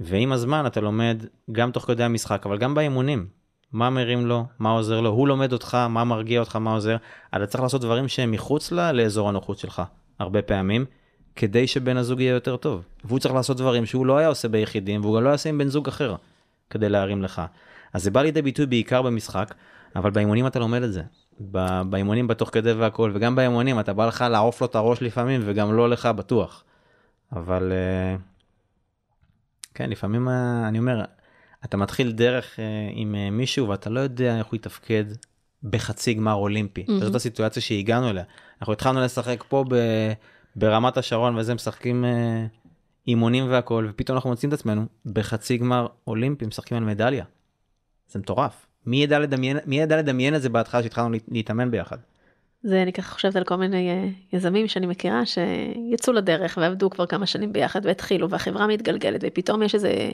ועם 0.00 0.32
הזמן 0.32 0.66
אתה 0.66 0.80
לומד 0.80 1.24
גם 1.52 1.70
תוך 1.70 1.84
כדי 1.84 2.04
המשחק 2.04 2.46
אבל 2.46 2.58
גם 2.58 2.74
באימונים 2.74 3.26
מה 3.74 3.90
מרים 3.90 4.26
לו, 4.26 4.46
מה 4.58 4.70
עוזר 4.70 5.00
לו, 5.00 5.10
הוא 5.10 5.28
לומד 5.28 5.52
אותך, 5.52 5.74
מה 5.74 6.04
מרגיע 6.04 6.40
אותך, 6.40 6.56
מה 6.56 6.72
עוזר. 6.72 6.96
אתה 7.36 7.46
צריך 7.46 7.62
לעשות 7.62 7.80
דברים 7.80 8.08
שהם 8.08 8.30
מחוץ 8.30 8.72
לה, 8.72 8.92
לאזור 8.92 9.28
הנוחות 9.28 9.58
שלך, 9.58 9.82
הרבה 10.18 10.42
פעמים, 10.42 10.84
כדי 11.36 11.66
שבן 11.66 11.96
הזוג 11.96 12.20
יהיה 12.20 12.34
יותר 12.34 12.56
טוב. 12.56 12.84
והוא 13.04 13.18
צריך 13.18 13.34
לעשות 13.34 13.56
דברים 13.56 13.86
שהוא 13.86 14.06
לא 14.06 14.18
היה 14.18 14.28
עושה 14.28 14.48
ביחידים, 14.48 15.00
והוא 15.00 15.16
גם 15.16 15.24
לא 15.24 15.30
יעשה 15.30 15.48
עם 15.48 15.58
בן 15.58 15.68
זוג 15.68 15.88
אחר, 15.88 16.14
כדי 16.70 16.88
להרים 16.88 17.22
לך. 17.22 17.42
אז 17.92 18.04
זה 18.04 18.10
בא 18.10 18.22
לידי 18.22 18.42
ביטוי 18.42 18.66
בעיקר 18.66 19.02
במשחק, 19.02 19.54
אבל 19.96 20.10
באימונים 20.10 20.46
אתה 20.46 20.58
לומד 20.58 20.82
את 20.82 20.92
זה. 20.92 21.02
באימונים 21.90 22.26
בתוך 22.26 22.50
כדי 22.52 22.72
והכל, 22.72 23.10
וגם 23.14 23.36
באימונים 23.36 23.80
אתה 23.80 23.92
בא 23.92 24.06
לך 24.06 24.24
לעוף 24.30 24.60
לו 24.60 24.66
את 24.66 24.74
הראש 24.74 25.02
לפעמים, 25.02 25.40
וגם 25.44 25.72
לא 25.72 25.90
לך 25.90 26.06
בטוח. 26.06 26.64
אבל 27.32 27.72
אה, 27.72 28.16
כן, 29.74 29.90
לפעמים 29.90 30.28
אה, 30.28 30.68
אני 30.68 30.78
אומר, 30.78 31.04
אתה 31.64 31.76
מתחיל 31.76 32.12
דרך 32.12 32.60
אה, 32.60 32.64
עם 32.92 33.14
אה, 33.14 33.30
מישהו 33.30 33.68
ואתה 33.68 33.90
לא 33.90 34.00
יודע 34.00 34.38
איך 34.38 34.46
הוא 34.46 34.56
יתפקד 34.56 35.04
בחצי 35.62 36.14
גמר 36.14 36.32
אולימפי. 36.34 36.84
Mm-hmm. 36.88 37.04
זאת 37.04 37.14
הסיטואציה 37.14 37.62
שהגענו 37.62 38.10
אליה. 38.10 38.24
אנחנו 38.60 38.72
התחלנו 38.72 39.00
לשחק 39.00 39.44
פה 39.48 39.64
ב, 39.68 39.74
ברמת 40.56 40.96
השרון 40.96 41.36
וזה 41.36 41.54
משחקים 41.54 42.04
אה, 42.04 42.46
אימונים 43.06 43.50
והכל 43.50 43.86
ופתאום 43.90 44.16
אנחנו 44.16 44.30
מוצאים 44.30 44.48
את 44.48 44.54
עצמנו 44.54 44.86
בחצי 45.06 45.56
גמר 45.56 45.86
אולימפי 46.06 46.46
משחקים 46.46 46.76
על 46.76 46.84
מדליה. 46.84 47.24
זה 48.08 48.18
מטורף. 48.18 48.66
מי 48.86 48.96
ידע 48.96 49.18
לדמיין, 49.18 49.58
מי 49.66 49.80
ידע 49.80 49.96
לדמיין 49.96 50.34
את 50.34 50.42
זה 50.42 50.48
בהתחלה 50.48 50.82
שהתחלנו 50.82 51.16
להתאמן 51.28 51.70
ביחד. 51.70 51.98
זה 52.66 52.82
אני 52.82 52.92
ככה 52.92 53.14
חושבת 53.14 53.36
על 53.36 53.44
כל 53.44 53.56
מיני 53.56 53.90
אה, 53.90 54.08
יזמים 54.32 54.68
שאני 54.68 54.86
מכירה 54.86 55.22
שיצאו 55.26 56.12
לדרך 56.12 56.58
ועבדו 56.60 56.90
כבר 56.90 57.06
כמה 57.06 57.26
שנים 57.26 57.52
ביחד 57.52 57.86
והתחילו 57.86 58.30
והחברה 58.30 58.66
מתגלגלת 58.66 59.20
ופתאום 59.26 59.62
יש 59.62 59.74
איזה 59.74 60.10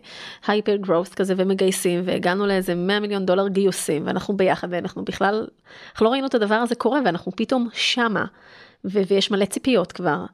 הייפר 0.47 0.77
גרוס 0.77 1.15
כזה 1.15 1.35
ומגייסים 1.37 2.03
והגענו 2.05 2.47
לאיזה 2.47 2.75
100 2.75 3.01
מיליון 3.01 3.27
דולר 3.27 3.49
גיוסים 3.49 4.07
ואנחנו 4.07 4.37
ביחד 4.37 4.69
ואנחנו 4.71 5.05
בכלל, 5.05 5.47
אנחנו 5.93 6.07
לא 6.07 6.11
ראינו 6.11 6.27
את 6.27 6.35
הדבר 6.35 6.55
הזה 6.55 6.75
קורה 6.75 7.01
ואנחנו 7.05 7.33
פתאום 7.37 7.69
שמה 7.73 8.25
ו- 8.85 9.03
ויש 9.09 9.31
מלא 9.31 9.45
ציפיות 9.45 9.93
כבר 9.93 10.25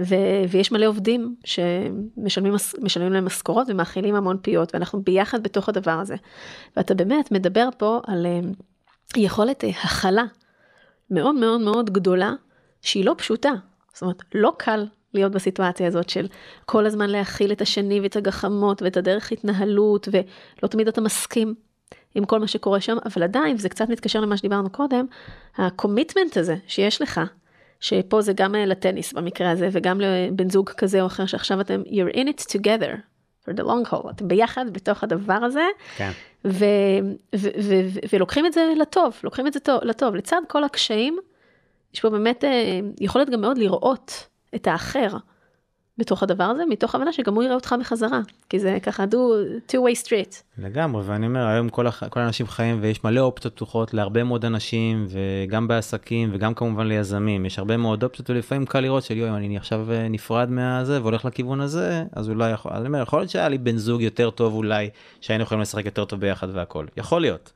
ו- 0.00 0.44
ויש 0.50 0.72
מלא 0.72 0.86
עובדים 0.86 1.34
שמשלמים 1.44 3.12
להם 3.12 3.24
משכורות 3.24 3.66
ומאכילים 3.70 4.14
המון 4.14 4.36
פיות 4.42 4.74
ואנחנו 4.74 5.02
ביחד 5.02 5.42
בתוך 5.42 5.68
הדבר 5.68 5.90
הזה. 6.00 6.16
ואתה 6.76 6.94
באמת 6.94 7.32
מדבר 7.32 7.68
פה 7.78 8.00
על 8.06 8.26
אה, 8.26 8.40
יכולת 9.16 9.64
אה, 9.64 9.70
הכלה. 9.70 10.24
מאוד 11.10 11.34
מאוד 11.34 11.60
מאוד 11.60 11.90
גדולה, 11.90 12.32
שהיא 12.82 13.04
לא 13.04 13.14
פשוטה. 13.18 13.52
זאת 13.92 14.02
אומרת, 14.02 14.22
לא 14.34 14.52
קל 14.58 14.86
להיות 15.14 15.32
בסיטואציה 15.32 15.86
הזאת 15.86 16.08
של 16.08 16.26
כל 16.66 16.86
הזמן 16.86 17.10
להכיל 17.10 17.52
את 17.52 17.60
השני 17.60 18.00
ואת 18.00 18.16
הגחמות 18.16 18.82
ואת 18.82 18.96
הדרך 18.96 19.32
התנהלות, 19.32 20.08
ולא 20.12 20.68
תמיד 20.68 20.88
אתה 20.88 21.00
מסכים 21.00 21.54
עם 22.14 22.24
כל 22.24 22.40
מה 22.40 22.46
שקורה 22.46 22.80
שם, 22.80 22.96
אבל 23.04 23.22
עדיין, 23.22 23.56
וזה 23.56 23.68
קצת 23.68 23.88
מתקשר 23.88 24.20
למה 24.20 24.36
שדיברנו 24.36 24.70
קודם, 24.70 25.06
הקומיטמנט 25.56 26.36
הזה 26.36 26.56
שיש 26.66 27.02
לך, 27.02 27.20
שפה 27.80 28.20
זה 28.20 28.32
גם 28.32 28.54
לטניס 28.54 29.12
במקרה 29.12 29.50
הזה, 29.50 29.68
וגם 29.72 30.00
לבן 30.00 30.50
זוג 30.50 30.70
כזה 30.70 31.00
או 31.00 31.06
אחר, 31.06 31.26
שעכשיו 31.26 31.60
אתם, 31.60 31.82
you're 31.86 32.14
in 32.14 32.26
it 32.28 32.44
together, 32.56 32.96
for 33.44 33.52
the 33.52 33.62
long 33.62 33.92
haul, 33.92 34.10
אתם 34.10 34.28
ביחד 34.28 34.64
בתוך 34.72 35.04
הדבר 35.04 35.34
הזה, 35.34 35.64
כן. 35.96 36.10
ו- 36.44 36.64
ו- 37.36 37.48
ו- 37.62 37.80
ו- 37.92 38.00
ולוקחים 38.12 38.46
את 38.46 38.52
זה 38.52 38.72
לטוב, 38.76 39.20
לוקחים 39.24 39.46
את 39.46 39.52
זה 39.52 39.60
טוב, 39.60 39.80
לטוב, 39.84 40.14
לצד 40.14 40.40
כל 40.48 40.64
הקשיים, 40.64 41.18
יש 41.94 42.00
פה 42.00 42.10
באמת 42.10 42.44
אה, 42.44 42.80
יכולת 43.00 43.30
גם 43.30 43.40
מאוד 43.40 43.58
לראות 43.58 44.28
את 44.54 44.66
האחר. 44.66 45.16
בתוך 46.00 46.22
הדבר 46.22 46.44
הזה, 46.44 46.62
מתוך 46.68 46.94
הבנה 46.94 47.12
שגם 47.12 47.34
הוא 47.34 47.42
יראה 47.42 47.54
אותך 47.54 47.74
בחזרה, 47.80 48.20
כי 48.48 48.58
זה 48.58 48.78
ככה 48.82 49.04
do 49.04 49.16
two 49.68 49.76
way 49.76 50.06
street. 50.06 50.42
לגמרי, 50.58 51.02
ואני 51.06 51.26
אומר, 51.26 51.46
היום 51.46 51.68
כל, 51.68 51.86
הח... 51.86 52.04
כל 52.08 52.20
האנשים 52.20 52.46
חיים 52.46 52.78
ויש 52.80 53.04
מלא 53.04 53.20
אופציות 53.20 53.54
פתוחות 53.54 53.94
להרבה 53.94 54.24
מאוד 54.24 54.44
אנשים, 54.44 55.06
וגם 55.08 55.68
בעסקים 55.68 56.30
וגם 56.32 56.54
כמובן 56.54 56.86
ליזמים, 56.86 57.46
יש 57.46 57.58
הרבה 57.58 57.76
מאוד 57.76 58.02
אופציות, 58.02 58.30
ולפעמים 58.30 58.66
קל 58.66 58.80
לראות 58.80 59.02
של 59.02 59.16
יואי, 59.16 59.30
אני 59.30 59.56
עכשיו 59.56 59.92
אה, 59.92 60.08
נפרד 60.08 60.50
מהזה 60.50 61.02
והולך 61.02 61.24
לכיוון 61.24 61.60
הזה, 61.60 62.04
אז 62.12 62.28
אולי 62.28 62.50
יכול, 62.50 62.72
אני 62.72 62.86
אומר, 62.86 63.02
יכול 63.02 63.20
להיות 63.20 63.30
שהיה 63.30 63.48
לי 63.48 63.58
בן 63.58 63.76
זוג 63.76 64.02
יותר 64.02 64.30
טוב 64.30 64.54
אולי, 64.54 64.90
שהיינו 65.20 65.42
יכולים 65.44 65.62
לשחק 65.62 65.84
יותר 65.84 66.04
טוב 66.04 66.20
ביחד 66.20 66.48
והכל, 66.52 66.86
יכול 66.96 67.20
להיות. 67.20 67.52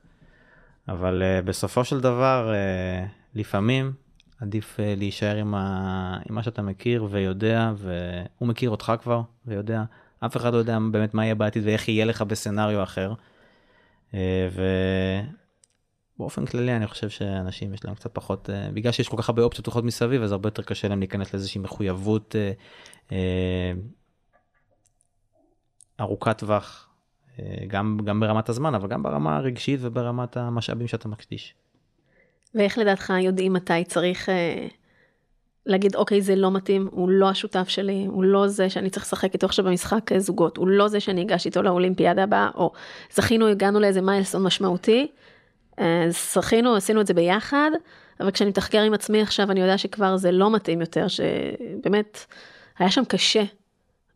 אבל 0.87 1.21
uh, 1.21 1.45
בסופו 1.45 1.83
של 1.83 1.99
דבר, 1.99 2.51
uh, 2.51 3.07
לפעמים 3.35 4.04
עדיף 4.41 4.77
uh, 4.79 4.81
להישאר 4.97 5.35
עם, 5.35 5.55
ה... 5.55 6.17
עם 6.29 6.35
מה 6.35 6.43
שאתה 6.43 6.61
מכיר 6.61 7.07
ויודע, 7.09 7.71
והוא 7.77 8.47
מכיר 8.47 8.69
אותך 8.69 8.93
כבר 9.01 9.21
ויודע. 9.45 9.83
אף 10.25 10.37
אחד 10.37 10.53
לא 10.53 10.57
יודע 10.57 10.77
באמת 10.91 11.13
מה 11.13 11.25
יהיה 11.25 11.35
בעתיד 11.35 11.63
ואיך 11.65 11.87
יהיה 11.87 12.05
לך 12.05 12.21
בסצנריו 12.21 12.83
אחר. 12.83 13.13
Uh, 14.11 14.15
ובאופן 16.17 16.45
כללי 16.45 16.75
אני 16.75 16.87
חושב 16.87 17.09
שאנשים 17.09 17.73
יש 17.73 17.85
להם 17.85 17.95
קצת 17.95 18.13
פחות, 18.13 18.49
uh, 18.49 18.71
בגלל 18.73 18.91
שיש 18.91 19.09
כל 19.09 19.17
כך 19.17 19.29
הרבה 19.29 19.41
אופציות 19.41 19.63
פתוחות 19.65 19.83
מסביב, 19.83 20.21
אז 20.21 20.31
הרבה 20.31 20.47
יותר 20.47 20.63
קשה 20.63 20.87
להם 20.87 20.99
להיכנס 20.99 21.33
לאיזושהי 21.33 21.61
מחויבות 21.61 22.35
ארוכת 25.99 26.37
טווח, 26.37 26.89
גם, 27.67 27.99
גם 28.05 28.19
ברמת 28.19 28.49
הזמן, 28.49 28.75
אבל 28.75 28.87
גם 28.87 29.03
ברמה 29.03 29.37
הרגשית 29.37 29.79
וברמת 29.83 30.37
המשאבים 30.37 30.87
שאתה 30.87 31.07
מקדיש. 31.07 31.55
ואיך 32.55 32.77
לדעתך 32.77 33.13
יודעים 33.19 33.53
מתי 33.53 33.83
צריך 33.83 34.29
אה, 34.29 34.67
להגיד 35.65 35.95
אוקיי 35.95 36.21
זה 36.21 36.35
לא 36.35 36.51
מתאים, 36.51 36.89
הוא 36.91 37.09
לא 37.09 37.29
השותף 37.29 37.69
שלי, 37.69 38.05
הוא 38.07 38.23
לא 38.23 38.47
זה 38.47 38.69
שאני 38.69 38.89
צריך 38.89 39.05
לשחק 39.05 39.33
איתו 39.33 39.45
עכשיו 39.45 39.65
במשחק 39.65 40.11
אה, 40.11 40.19
זוגות, 40.19 40.57
הוא 40.57 40.67
לא 40.67 40.87
זה 40.87 40.99
שאני 40.99 41.21
אגש 41.21 41.45
איתו 41.45 41.61
לאולימפיאדה 41.61 42.23
הבאה, 42.23 42.49
או 42.55 42.71
זכינו, 43.13 43.47
הגענו 43.47 43.79
לאיזה 43.79 44.01
מיילסון 44.01 44.43
משמעותי, 44.43 45.07
אה, 45.79 46.05
זכינו, 46.09 46.75
עשינו 46.75 47.01
את 47.01 47.07
זה 47.07 47.13
ביחד, 47.13 47.71
אבל 48.19 48.31
כשאני 48.31 48.49
מתחקר 48.49 48.81
עם 48.81 48.93
עצמי 48.93 49.21
עכשיו 49.21 49.51
אני 49.51 49.61
יודע 49.61 49.77
שכבר 49.77 50.17
זה 50.17 50.31
לא 50.31 50.51
מתאים 50.51 50.81
יותר, 50.81 51.07
שבאמת 51.07 52.25
היה 52.79 52.91
שם 52.91 53.05
קשה 53.05 53.43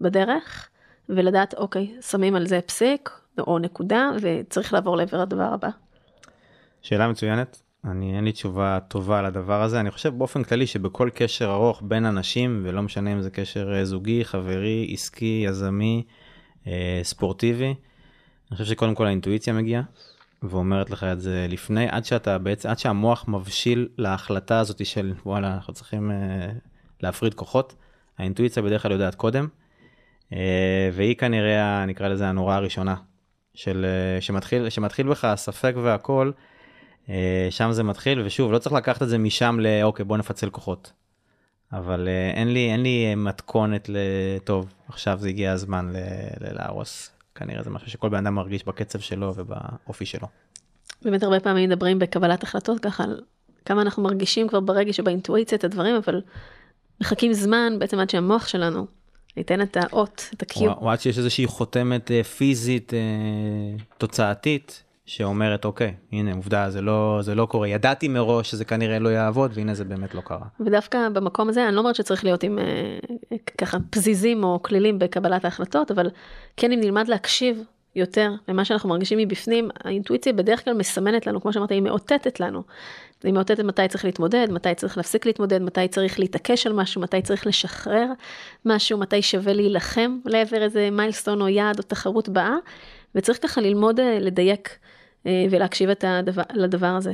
בדרך, 0.01 0.69
ולדעת 1.09 1.53
אוקיי, 1.53 1.95
שמים 2.01 2.35
על 2.35 2.47
זה 2.47 2.61
פסיק 2.61 3.09
או 3.39 3.59
נקודה, 3.59 4.09
וצריך 4.21 4.73
לעבור 4.73 4.97
לעבר 4.97 5.21
הדבר 5.21 5.53
הבא. 5.53 5.69
שאלה 6.81 7.07
מצוינת. 7.07 7.68
אני 7.85 8.15
אין 8.15 8.23
לי 8.23 8.31
תשובה 8.31 8.79
טובה 8.87 9.21
לדבר 9.21 9.61
הזה 9.61 9.79
אני 9.79 9.91
חושב 9.91 10.17
באופן 10.17 10.43
כללי 10.43 10.67
שבכל 10.67 11.09
קשר 11.13 11.51
ארוך 11.51 11.81
בין 11.85 12.05
אנשים 12.05 12.61
ולא 12.63 12.81
משנה 12.81 13.13
אם 13.13 13.21
זה 13.21 13.29
קשר 13.29 13.73
אה, 13.75 13.85
זוגי 13.85 14.25
חברי 14.25 14.89
עסקי 14.93 15.43
יזמי 15.47 16.03
אה, 16.67 16.99
ספורטיבי. 17.03 17.65
אני 18.51 18.57
חושב 18.57 18.69
שקודם 18.69 18.95
כל 18.95 19.05
האינטואיציה 19.05 19.53
מגיעה 19.53 19.83
ואומרת 20.43 20.89
לך 20.89 21.03
את 21.03 21.21
זה 21.21 21.45
לפני, 21.49 21.87
עד 21.89 22.05
שאתה 22.05 22.37
בעצם, 22.37 22.69
עד 22.69 22.79
שהמוח 22.79 23.25
מבשיל 23.27 23.87
להחלטה 23.97 24.59
הזאת 24.59 24.85
של 24.85 25.13
וואלה, 25.25 25.53
אנחנו 25.53 25.73
צריכים 25.73 26.11
uh, 26.11 26.13
להפריד 27.01 27.33
כוחות, 27.33 27.75
האינטואיציה 28.17 28.63
בדרך 28.63 28.81
כלל 28.81 28.91
יודעת 28.91 29.15
קודם, 29.15 29.47
uh, 30.29 30.35
והיא 30.93 31.15
כנראה, 31.15 31.85
נקרא 31.85 32.07
לזה 32.07 32.27
הנורה 32.27 32.55
הראשונה, 32.55 32.95
של, 33.53 33.85
uh, 34.19 34.21
שמתחיל, 34.21 34.69
שמתחיל 34.69 35.09
בך 35.09 35.25
הספק 35.25 35.73
והכל, 35.83 36.31
שם 37.49 37.71
זה 37.71 37.83
מתחיל, 37.83 38.21
ושוב, 38.25 38.51
לא 38.51 38.57
צריך 38.57 38.75
לקחת 38.75 39.01
את 39.01 39.09
זה 39.09 39.17
משם 39.17 39.59
לאוקיי, 39.59 40.05
בוא 40.05 40.17
נפצל 40.17 40.49
כוחות. 40.49 40.91
אבל 41.73 42.07
uh, 42.07 42.37
אין 42.37 42.53
לי, 42.53 42.71
אין 42.71 42.83
לי 42.83 43.15
מתכונת 43.15 43.89
לטוב, 43.89 44.73
עכשיו 44.87 45.17
זה 45.19 45.29
הגיע 45.29 45.51
הזמן 45.51 45.93
להרוס. 46.41 47.11
כנראה 47.35 47.63
זה 47.63 47.69
משהו 47.69 47.91
שכל 47.91 48.09
בן 48.09 48.17
אדם 48.17 48.35
מרגיש 48.35 48.65
בקצב 48.65 48.99
שלו 48.99 49.33
ובאופי 49.35 50.05
שלו. 50.05 50.27
באמת 51.01 51.23
הרבה 51.23 51.39
פעמים 51.39 51.69
מדברים 51.69 51.99
בקבלת 51.99 52.43
החלטות 52.43 52.79
ככה 52.79 53.03
על 53.03 53.21
כמה 53.65 53.81
אנחנו 53.81 54.03
מרגישים 54.03 54.47
כבר 54.47 54.59
ברגע 54.59 54.93
שבאינטואיציה 54.93 55.57
את 55.57 55.63
הדברים, 55.63 55.95
אבל 55.95 56.21
מחכים 57.01 57.33
זמן 57.33 57.73
בעצם 57.79 57.99
עד 57.99 58.09
שהמוח 58.09 58.47
שלנו 58.47 58.85
ייתן 59.37 59.61
את 59.61 59.77
האות, 59.77 60.29
את 60.33 60.41
הקיו. 60.41 60.71
או 60.71 60.91
עד 60.91 60.99
שיש 60.99 61.17
איזושהי 61.17 61.47
חותמת 61.47 62.11
אה, 62.11 62.23
פיזית 62.23 62.93
אה, 62.93 62.99
תוצאתית 63.97 64.83
שאומרת 65.09 65.65
אוקיי 65.65 65.93
הנה 66.11 66.33
עובדה 66.33 66.69
זה 66.69 66.81
לא 66.81 67.19
זה 67.21 67.35
לא 67.35 67.45
קורה 67.45 67.67
ידעתי 67.67 68.07
מראש 68.07 68.51
שזה 68.51 68.65
כנראה 68.65 68.99
לא 68.99 69.09
יעבוד 69.09 69.51
והנה 69.53 69.73
זה 69.73 69.85
באמת 69.85 70.15
לא 70.15 70.21
קרה. 70.21 70.45
ודווקא 70.59 71.09
במקום 71.09 71.49
הזה 71.49 71.67
אני 71.67 71.75
לא 71.75 71.79
אומרת 71.79 71.95
שצריך 71.95 72.23
להיות 72.23 72.43
עם 72.43 72.59
אה, 72.59 73.37
ככה 73.57 73.77
פזיזים 73.89 74.43
או 74.43 74.59
כלילים 74.63 74.99
בקבלת 74.99 75.45
ההחלטות 75.45 75.91
אבל 75.91 76.09
כן 76.57 76.71
אם 76.71 76.79
נלמד 76.79 77.07
להקשיב 77.07 77.63
יותר 77.95 78.31
למה 78.47 78.65
שאנחנו 78.65 78.89
מרגישים 78.89 79.17
מבפנים 79.17 79.69
האינטואיציה 79.83 80.33
בדרך 80.33 80.65
כלל 80.65 80.73
מסמנת 80.73 81.27
לנו 81.27 81.41
כמו 81.41 81.53
שאמרת 81.53 81.71
היא 81.71 81.81
מאותתת 81.81 82.39
לנו. 82.39 82.63
היא 83.23 83.33
מאותתת 83.33 83.59
מתי 83.63 83.87
צריך 83.87 84.05
להתמודד 84.05 84.47
מתי 84.51 84.75
צריך 84.75 84.97
להפסיק 84.97 85.25
להתמודד 85.25 85.61
מתי 85.61 85.87
צריך 85.87 86.19
להתעקש 86.19 86.67
על 86.67 86.73
משהו 86.73 87.01
מתי 87.01 87.21
צריך 87.21 87.47
לשחרר 87.47 88.05
משהו 88.65 88.97
מתי 88.97 89.21
שווה 89.21 89.53
להילחם 89.53 90.17
לעבר 90.25 90.63
איזה 90.63 90.89
מיילסטון 90.91 91.41
או 91.41 91.47
יעד 91.47 91.77
או 91.77 91.83
תחרות 91.83 92.29
באה 92.29 92.55
וצריך 93.15 93.43
ככה 93.43 93.61
ללמוד 93.61 93.99
אה, 93.99 94.17
לדייק. 94.19 94.77
אה, 95.29 95.45
ולהקשיב 95.51 95.89
את 95.89 96.03
הדבר, 96.07 96.43
לדבר 96.53 96.87
הזה. 96.87 97.13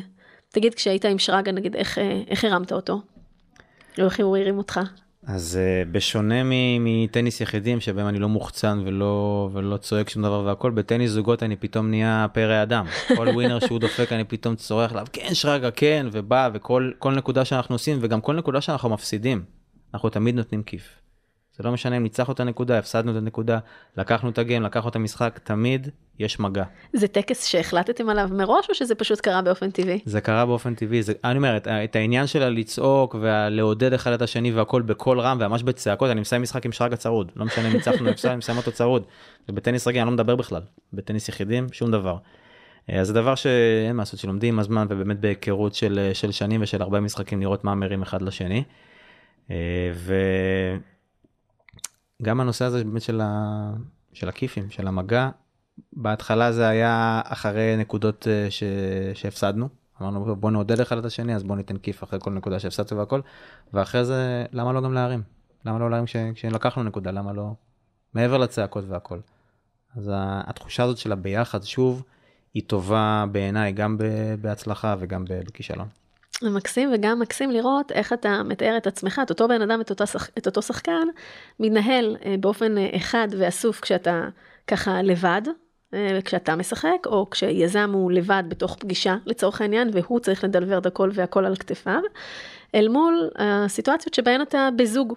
תגיד, 0.49 0.73
כשהיית 0.73 1.05
עם 1.05 1.19
שרגא, 1.19 1.51
נגיד, 1.51 1.75
איך, 1.75 1.97
אה, 1.97 2.21
איך 2.27 2.43
הרמת 2.43 2.71
אותו? 2.71 3.01
או 3.99 4.05
איך 4.05 4.19
הוא 4.19 4.37
הרים 4.37 4.57
אותך? 4.57 4.79
אז 5.27 5.59
uh, 5.59 5.89
בשונה 5.91 6.35
מטניס 6.79 7.41
יחידים 7.41 7.79
שבהם 7.79 8.07
אני 8.07 8.19
לא 8.19 8.29
מוחצן 8.29 8.81
ולא, 8.85 9.49
ולא 9.53 9.77
צועק 9.77 10.09
שום 10.09 10.23
דבר 10.23 10.43
והכל, 10.45 10.71
בטניס 10.71 11.11
זוגות 11.11 11.43
אני 11.43 11.55
פתאום 11.55 11.89
נהיה 11.89 12.27
פרא 12.33 12.63
אדם. 12.63 12.85
כל 13.15 13.27
ווינר 13.27 13.59
שהוא 13.59 13.79
דופק 13.79 14.11
אני 14.11 14.23
פתאום 14.23 14.55
צורח 14.55 14.91
עליו, 14.91 15.05
כן 15.13 15.33
שרגא, 15.33 15.69
כן, 15.75 16.07
ובא, 16.11 16.49
וכל 16.53 16.91
נקודה 17.15 17.45
שאנחנו 17.45 17.75
עושים, 17.75 17.97
וגם 18.01 18.21
כל 18.21 18.35
נקודה 18.35 18.61
שאנחנו 18.61 18.89
מפסידים, 18.89 19.43
אנחנו 19.93 20.09
תמיד 20.09 20.35
נותנים 20.35 20.63
כיף. 20.63 21.04
זה 21.57 21.63
לא 21.63 21.71
משנה 21.71 21.97
אם 21.97 22.03
ניצחנו 22.03 22.33
את 22.33 22.39
הנקודה, 22.39 22.79
הפסדנו 22.79 23.11
את 23.11 23.17
הנקודה, 23.17 23.59
לקחנו 23.97 24.29
את 24.29 24.37
הגיים, 24.37 24.63
לקחנו 24.63 24.89
את 24.89 24.95
המשחק, 24.95 25.39
תמיד 25.43 25.89
יש 26.19 26.39
מגע. 26.39 26.63
זה 26.93 27.07
טקס 27.07 27.45
שהחלטתם 27.45 28.09
עליו 28.09 28.29
מראש, 28.31 28.69
או 28.69 28.75
שזה 28.75 28.95
פשוט 28.95 29.19
קרה 29.19 29.41
באופן 29.41 29.71
טבעי? 29.71 29.99
זה 30.05 30.21
קרה 30.21 30.45
באופן 30.45 30.75
טבעי, 30.75 31.03
זה, 31.03 31.13
אני 31.23 31.37
אומר, 31.37 31.57
את, 31.57 31.67
את 31.67 31.95
העניין 31.95 32.27
של 32.27 32.43
הלצעוק 32.43 33.15
ולעודד 33.21 33.93
אחד 33.93 34.11
את 34.11 34.21
השני 34.21 34.51
והכל 34.51 34.81
בקול 34.81 35.19
רם 35.19 35.37
וממש 35.41 35.63
בצעקות, 35.63 36.11
אני 36.11 36.21
מסיים 36.21 36.41
משחק 36.41 36.65
עם 36.65 36.71
שרגא 36.71 36.95
צרוד, 36.95 37.31
לא 37.35 37.45
משנה 37.45 37.67
אם 37.67 37.73
ניצחנו 37.73 38.07
או 38.07 38.13
אני 38.25 38.35
מסיים 38.35 38.57
אותו 38.57 38.71
צרוד. 38.71 39.03
ובטניס 39.49 39.87
רגיל 39.87 40.01
אני 40.01 40.07
לא 40.07 40.13
מדבר 40.13 40.35
בכלל, 40.35 40.61
בטניס 40.93 41.29
יחידים 41.29 41.67
שום 41.71 41.91
דבר. 41.91 42.17
אה, 42.89 42.99
אז 42.99 43.07
זה 43.07 43.13
דבר 43.13 43.35
שאין 43.35 43.95
מה 43.95 44.01
לעשות, 44.01 44.19
שלומדים 44.19 44.53
עם 44.53 44.59
הזמן 44.59 44.87
ובאמת 44.89 45.19
בהיכרות 45.19 45.73
של, 45.73 46.09
של 46.13 46.31
שנים 46.31 46.61
ושל 46.61 46.81
הרבה 46.81 46.99
משחקים 46.99 47.41
לראות 47.41 47.63
מה 47.63 47.75
מרים 47.75 48.01
אחד 48.01 48.21
לשני. 48.21 48.63
אה, 49.51 49.55
ו... 49.93 50.15
גם 52.21 52.39
הנושא 52.39 52.65
הזה 52.65 52.83
באמת 52.83 53.01
של, 53.01 53.21
ה... 53.21 53.71
של 54.13 54.29
הכיפים, 54.29 54.69
של 54.69 54.87
המגע, 54.87 55.29
בהתחלה 55.93 56.51
זה 56.51 56.67
היה 56.67 57.21
אחרי 57.25 57.75
נקודות 57.77 58.27
אה, 58.27 58.51
ש... 58.51 58.63
שהפסדנו. 59.13 59.69
אמרנו 60.01 60.35
בוא 60.35 60.51
נעודד 60.51 60.79
אחד 60.79 60.97
את 60.97 61.05
השני 61.05 61.35
אז 61.35 61.43
בוא 61.43 61.55
ניתן 61.55 61.77
כיף 61.77 62.03
אחרי 62.03 62.19
כל 62.21 62.31
נקודה 62.31 62.59
שהפסדת 62.59 62.91
והכל 62.91 63.21
ואחרי 63.73 64.05
זה 64.05 64.45
למה 64.51 64.73
לא 64.73 64.81
גם 64.81 64.93
להרים 64.93 65.21
למה 65.65 65.79
לא 65.79 65.89
להרים 65.89 66.05
כש... 66.05 66.15
כשלקחנו 66.33 66.83
נקודה 66.83 67.11
למה 67.11 67.33
לא 67.33 67.53
מעבר 68.13 68.37
לצעקות 68.37 68.83
והכל. 68.87 69.19
אז 69.95 70.11
התחושה 70.15 70.83
הזאת 70.83 70.97
של 70.97 71.11
הביחד 71.11 71.63
שוב 71.63 72.03
היא 72.53 72.63
טובה 72.67 73.25
בעיניי 73.31 73.71
גם 73.71 73.97
בהצלחה 74.41 74.95
וגם 74.99 75.25
בכישלון. 75.27 75.87
מקסים 76.43 76.89
וגם 76.93 77.19
מקסים 77.19 77.51
לראות 77.51 77.91
איך 77.91 78.13
אתה 78.13 78.43
מתאר 78.43 78.77
את 78.77 78.87
עצמך, 78.87 79.21
את 79.23 79.29
אותו 79.29 79.47
בן 79.47 79.61
אדם, 79.61 79.81
את, 79.81 79.89
אותו, 79.89 80.07
שח, 80.07 80.29
את 80.37 80.45
אותו 80.45 80.61
שחקן, 80.61 81.07
מתנהל 81.59 82.17
אה, 82.25 82.35
באופן 82.39 82.77
אה, 82.77 82.89
אחד 82.95 83.27
ואסוף 83.37 83.79
כשאתה 83.79 84.27
ככה 84.67 85.01
לבד, 85.01 85.41
אה, 85.93 86.19
כשאתה 86.25 86.55
משחק, 86.55 87.05
או 87.05 87.29
כשיזם 87.29 87.91
הוא 87.93 88.11
לבד 88.11 88.43
בתוך 88.47 88.77
פגישה 88.79 89.15
לצורך 89.25 89.61
העניין, 89.61 89.89
והוא 89.93 90.19
צריך 90.19 90.43
לדלבר 90.43 90.77
את 90.77 90.85
הכל 90.85 91.09
והכל 91.13 91.45
על 91.45 91.55
כתפיו, 91.55 92.01
אל 92.75 92.87
מול 92.87 93.29
הסיטואציות 93.35 94.13
שבהן 94.13 94.41
אתה 94.41 94.69
בזוג, 94.75 95.13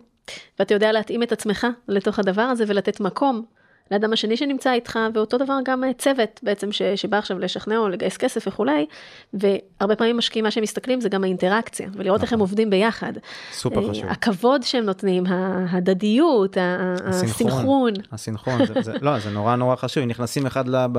ואתה 0.59 0.75
יודע 0.75 0.93
להתאים 0.93 1.23
את 1.23 1.33
עצמך 1.33 1.67
לתוך 1.89 2.19
הדבר 2.19 2.43
הזה 2.43 2.65
ולתת 2.69 3.01
מקום 3.01 3.45
לאדם 3.91 4.13
השני 4.13 4.37
שנמצא 4.37 4.73
איתך, 4.73 4.99
ואותו 5.15 5.39
דבר 5.39 5.59
גם 5.65 5.85
צוות 5.99 6.41
בעצם 6.43 6.73
ש, 6.73 6.83
שבא 6.83 7.19
עכשיו 7.19 7.39
לשכנע 7.39 7.79
או 7.79 7.89
לגייס 7.89 8.17
כסף 8.17 8.47
וכולי, 8.47 8.87
והרבה 9.33 9.97
פעמים 9.97 10.17
משקיעים 10.17 10.45
מה 10.45 10.51
שהם 10.51 10.63
מסתכלים 10.63 11.01
זה 11.01 11.09
גם 11.09 11.25
האינטראקציה, 11.25 11.89
ולראות 11.95 12.23
איך 12.23 12.33
הם 12.33 12.37
נכון. 12.37 12.41
עובדים 12.41 12.71
ביחד. 12.71 13.13
סופר 13.53 13.85
אה, 13.85 13.91
חשוב. 13.91 14.05
הכבוד 14.09 14.63
שהם 14.63 14.85
נותנים, 14.85 15.25
ההדדיות, 15.27 16.57
הסינכרון. 17.05 17.93
הסינכרון, 18.13 18.67
זה, 18.67 18.75
זה, 18.83 18.93
לא, 19.01 19.19
זה 19.19 19.31
נורא 19.31 19.57
נורא 19.57 19.77
חשוב, 19.77 20.05
נכנסים 20.05 20.47
אחד 20.47 20.69
לב... 20.69 20.91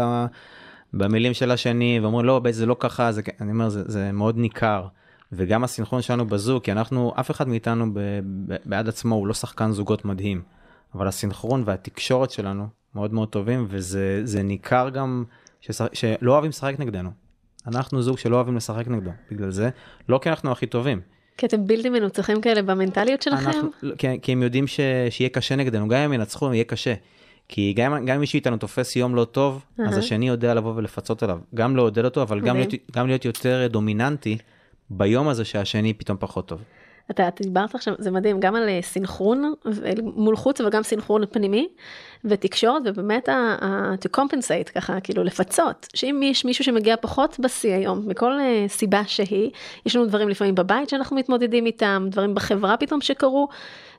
במילים 0.94 1.34
של 1.34 1.52
השני 1.52 2.00
ואומרים 2.02 2.26
לא 2.26 2.42
זה 2.52 2.66
לא 2.66 2.76
ככה 2.80 3.12
זה 3.12 3.22
אני 3.42 3.52
אומר 3.52 3.70
זה, 3.70 3.84
זה 3.86 4.12
מאוד 4.12 4.38
ניכר 4.38 4.88
וגם 5.32 5.64
הסינכרון 5.64 6.02
שלנו 6.02 6.28
בזוג 6.28 6.64
כי 6.64 6.72
אנחנו 6.72 7.14
אף 7.20 7.32
אחד 7.32 7.48
מאיתנו 7.48 7.94
ב, 7.94 8.00
ב, 8.46 8.56
בעד 8.66 8.88
עצמו 8.90 9.16
הוא 9.16 9.28
לא 9.28 9.34
שחקן 9.34 9.72
זוגות 9.72 10.06
מדהים 10.06 10.42
אבל 10.96 11.08
הסינכרון 11.08 11.64
והתקשורת 11.66 12.32
שלנו 12.32 12.68
מאוד 12.96 13.14
מאוד 13.14 13.30
טובים, 13.30 13.66
וזה 13.70 14.44
ניכר 14.44 14.90
גם 14.90 15.24
ששח... 15.62 15.86
שלא 15.94 16.32
אוהבים 16.32 16.50
לשחק 16.50 16.76
נגדנו. 16.80 17.10
אנחנו 17.68 18.02
זוג 18.02 18.18
שלא 18.18 18.36
אוהבים 18.36 18.56
לשחק 18.56 18.88
נגדו, 18.88 19.12
בגלל 19.32 19.50
זה, 19.50 19.70
לא 20.10 20.20
כי 20.24 20.30
אנחנו 20.30 20.52
הכי 20.52 20.66
טובים. 20.66 21.02
כי 21.38 21.46
אתם 21.46 21.68
בלתי 21.68 21.90
מנוצחים 21.90 22.42
כאלה 22.42 22.62
במנטליות 22.62 23.22
שלכם? 23.22 23.50
אנחנו, 23.50 23.70
כי, 23.98 24.08
כי 24.22 24.32
הם 24.32 24.44
יודעים 24.44 24.68
ש, 24.68 24.80
שיהיה 25.10 25.30
קשה 25.30 25.56
נגדנו, 25.56 25.88
גם 25.88 26.00
אם 26.00 26.14
ינצחו, 26.14 26.54
יהיה 26.54 26.64
קשה. 26.64 26.94
כי 27.48 27.74
גם, 27.74 28.06
גם 28.06 28.16
אם 28.16 28.20
מישהו 28.20 28.38
איתנו 28.38 28.58
תופס 28.58 28.96
יום 28.96 29.16
לא 29.16 29.26
טוב, 29.26 29.64
uh-huh. 29.64 29.84
אז 29.88 29.98
השני 29.98 30.28
יודע 30.28 30.54
לבוא 30.54 30.74
ולפצות 30.76 31.24
עליו. 31.24 31.40
גם 31.56 31.76
לעודד 31.76 32.06
אותו, 32.06 32.22
אבל 32.22 32.40
גם 32.40 32.56
להיות, 32.56 32.74
גם 32.92 33.08
להיות 33.08 33.26
יותר 33.26 33.68
דומיננטי 33.70 34.38
ביום 34.90 35.28
הזה 35.28 35.46
שהשני 35.46 35.94
פתאום 35.94 36.18
פחות 36.20 36.48
טוב. 36.48 36.62
אתה 37.12 37.30
דיברת 37.42 37.76
עכשיו, 37.76 37.94
זה 37.98 38.12
מדהים, 38.12 38.40
גם 38.40 38.56
על 38.56 38.70
אה, 38.70 38.80
סינכרון 38.82 39.54
מול 40.02 40.36
חוץ 40.36 40.62
וגם 40.62 40.84
סינכרון 40.84 41.26
פנימי 41.26 41.68
ותקשורת 42.26 42.82
ובאמת 42.86 43.30
ה, 43.30 43.56
ה, 43.62 43.94
to 43.94 44.20
compensate 44.20 44.72
ככה 44.76 45.00
כאילו 45.00 45.24
לפצות 45.24 45.88
שאם 45.94 46.22
יש 46.24 46.46
מישהו 46.46 46.64
שמגיע 46.64 46.96
פחות 47.02 47.40
בשיא 47.40 47.74
היום 47.74 48.04
מכל 48.08 48.32
uh, 48.32 48.72
סיבה 48.72 49.02
שהיא 49.08 49.52
יש 49.86 49.96
לנו 49.96 50.06
דברים 50.06 50.30
לפעמים 50.30 50.56
בבית 50.56 50.90
שאנחנו 50.90 51.16
מתמודדים 51.16 51.66
איתם 51.66 52.08
דברים 52.10 52.36
בחברה 52.36 52.78
פתאום 52.78 53.02
שקרו 53.02 53.48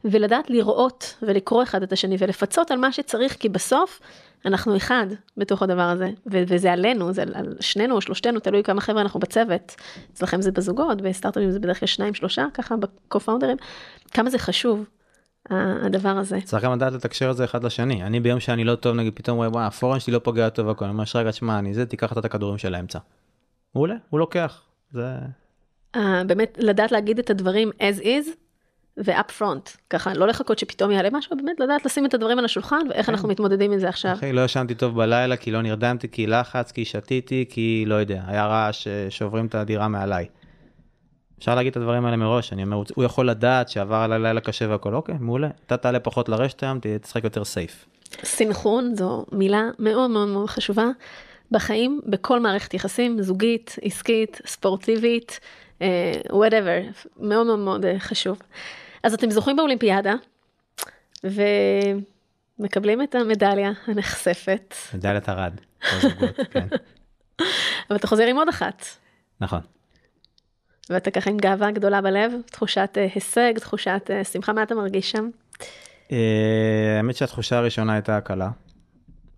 ולדעת 0.05 0.51
לראות 0.51 1.15
ולקרוא 1.23 1.63
אחד 1.63 1.83
את 1.83 1.93
השני 1.93 2.17
ולפצות 2.19 2.71
על 2.71 2.79
מה 2.79 2.93
שצריך 2.93 3.37
כי 3.41 3.49
בסוף 3.49 4.01
אנחנו 4.47 4.77
אחד 4.77 5.07
בתוך 5.37 5.63
הדבר 5.63 5.83
הזה, 5.83 6.11
ו- 6.33 6.43
וזה 6.49 6.73
עלינו, 6.73 7.13
זה 7.13 7.23
על 7.23 7.57
שנינו 7.61 7.95
או 7.95 8.01
שלושתנו, 8.01 8.41
תלוי 8.41 8.63
כמה 8.63 8.81
חבר'ה 8.81 9.03
אנחנו 9.03 9.21
בצוות. 9.21 9.75
אצלכם 10.13 10.43
זה 10.43 10.53
בזוגות, 10.53 11.03
בסטארט-אפים 11.03 11.51
זה 11.51 11.59
בדרך 11.59 11.81
כלל 11.81 11.87
שניים, 11.87 12.15
שלושה, 12.15 12.47
ככה 12.55 12.77
בקו-פאונדרים. 12.77 13.57
כמה 14.11 14.31
זה 14.31 14.39
חשוב, 14.39 14.85
הדבר 15.51 16.09
הזה. 16.09 16.39
צריך 16.45 16.65
גם 16.65 16.73
לדעת 16.73 16.93
לתקשר 16.93 17.31
את 17.31 17.37
זה 17.37 17.45
אחד 17.45 17.65
לשני. 17.65 18.03
אני 18.03 18.21
ביום 18.21 18.41
שאני 18.41 18.65
לא 18.65 18.75
טוב, 18.75 18.97
נגיד 18.97 19.13
פתאום 19.17 19.37
רואה, 19.37 19.49
וואי, 19.49 19.65
הפורן 19.65 20.01
שלי 20.01 20.13
לא 20.13 20.19
פוגע 20.19 20.49
טוב 20.49 20.69
הכל, 20.69 20.85
אני 20.85 20.93
אומר, 20.93 21.05
רגע, 21.15 21.31
תשמע, 21.31 21.59
אני 21.59 21.75
זה, 21.75 21.87
תיקח 21.87 22.13
את 22.13 22.25
הכדורים 22.25 22.59
של 22.59 22.75
האמצע. 22.75 22.99
מעולה, 23.75 23.95
הוא 24.11 24.21
לוקח. 24.21 24.63
זה... 24.91 25.15
Uh, 25.97 26.01
באמת 26.27 26.59
לדעת 26.61 26.93
להגיד 26.93 27.19
את 27.19 27.31
הדברים 27.31 27.71
as 27.79 28.03
is 28.03 28.31
ואפ 28.97 29.31
פרונט, 29.31 29.71
ככה 29.91 30.15
לא 30.15 30.27
לחכות 30.27 30.59
שפתאום 30.59 30.91
יעלה 30.91 31.09
משהו, 31.13 31.37
באמת 31.37 31.61
לדעת 31.61 31.87
לשים 31.87 32.07
את 32.07 32.15
הדברים 32.15 32.39
על 32.39 32.45
השולחן 32.45 32.87
ואיך 32.91 33.07
כן. 33.07 33.13
אנחנו 33.13 33.29
מתמודדים 33.29 33.73
עם 33.73 33.79
זה 33.79 33.89
עכשיו. 33.89 34.13
אחי, 34.13 34.33
לא 34.33 34.45
ישנתי 34.45 34.75
טוב 34.75 34.97
בלילה 34.97 35.37
כי 35.37 35.51
לא 35.51 35.63
נרדמתי, 35.63 36.09
כי 36.09 36.27
לחץ, 36.27 36.73
כי 36.73 36.85
שתיתי, 36.85 37.45
כי 37.49 37.85
לא 37.87 37.95
יודע, 37.95 38.23
היה 38.27 38.47
רעש 38.47 38.87
אה, 38.87 39.07
שעוברים 39.11 39.47
את 39.47 39.55
הדירה 39.55 39.89
מעליי. 39.89 40.27
אפשר 41.39 41.55
להגיד 41.55 41.71
את 41.71 41.77
הדברים 41.77 42.05
האלה 42.05 42.17
מראש, 42.17 42.53
אני 42.53 42.63
אומר, 42.63 42.83
הוא 42.95 43.05
יכול 43.05 43.29
לדעת 43.29 43.69
שעבר 43.69 43.97
עליי 43.97 44.13
לילה 44.13 44.41
קשה 44.41 44.69
והכל, 44.69 44.95
אוקיי, 44.95 45.15
מעולה, 45.21 45.49
אתה 45.67 45.77
תעלה 45.77 46.01
פחות 46.01 46.29
לרשת 46.29 46.63
היום, 46.63 46.79
תשחק 47.01 47.25
יותר 47.25 47.45
safe. 47.45 47.87
סינכרון 48.25 48.95
זו 48.95 49.27
מילה 49.33 49.63
מאוד 49.79 50.11
מאוד 50.11 50.29
מאוד 50.29 50.49
חשובה. 50.49 50.87
בחיים, 51.51 52.01
בכל 52.07 52.41
מערכת 52.41 52.75
יחסים, 52.75 53.23
זוגית, 53.23 53.77
עסקית, 53.83 54.41
ספורטיבית, 54.47 55.41
whatever, 56.31 56.81
אה, 56.91 57.09
מאוד 57.17 57.47
מאוד 57.47 57.59
מאוד 57.59 57.85
אה, 57.85 57.89
חשוב. 57.99 58.39
אז 59.03 59.15
אתם 59.15 59.31
זוכים 59.31 59.57
באולימפיאדה, 59.57 60.15
ומקבלים 62.59 63.03
את 63.03 63.15
המדליה 63.15 63.71
הנחשקת. 63.87 64.75
מדליית 64.95 65.29
ארד. 65.29 65.61
כן. 66.53 66.67
אבל 67.91 67.97
אתה 67.97 68.07
חוזר 68.07 68.27
עם 68.27 68.37
עוד 68.37 68.49
אחת. 68.49 68.85
נכון. 69.41 69.61
ואתה 70.91 71.11
ככה 71.11 71.31
עם 71.31 71.37
גאווה 71.37 71.71
גדולה 71.71 72.01
בלב, 72.01 72.33
תחושת 72.47 72.91
uh, 72.97 73.15
הישג, 73.15 73.59
תחושת 73.59 74.11
uh, 74.21 74.25
שמחה, 74.25 74.53
מה 74.53 74.63
אתה 74.63 74.75
מרגיש 74.75 75.11
שם? 75.11 75.31
אה, 76.13 76.97
האמת 76.97 77.17
שהתחושה 77.17 77.59
הראשונה 77.59 77.93
הייתה 77.93 78.17
הקלה, 78.17 78.51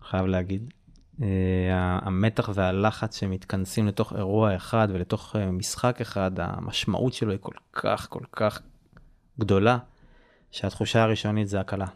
חייב 0.01 0.25
להגיד. 0.25 0.73
אה, 1.21 1.99
המתח 2.01 2.49
והלחץ 2.53 3.19
שמתכנסים 3.19 3.87
לתוך 3.87 4.13
אירוע 4.13 4.55
אחד 4.55 4.87
ולתוך 4.91 5.35
אה, 5.35 5.51
משחק 5.51 6.01
אחד, 6.01 6.31
המשמעות 6.37 7.13
שלו 7.13 7.31
היא 7.31 7.39
כל 7.41 7.55
כך 7.73 8.07
כל 8.09 8.23
כך 8.31 8.61
גדולה, 9.39 9.77
שהתחושה 10.51 11.03
הראשונית 11.03 11.47
זה 11.47 11.59
הקלה. 11.59 11.87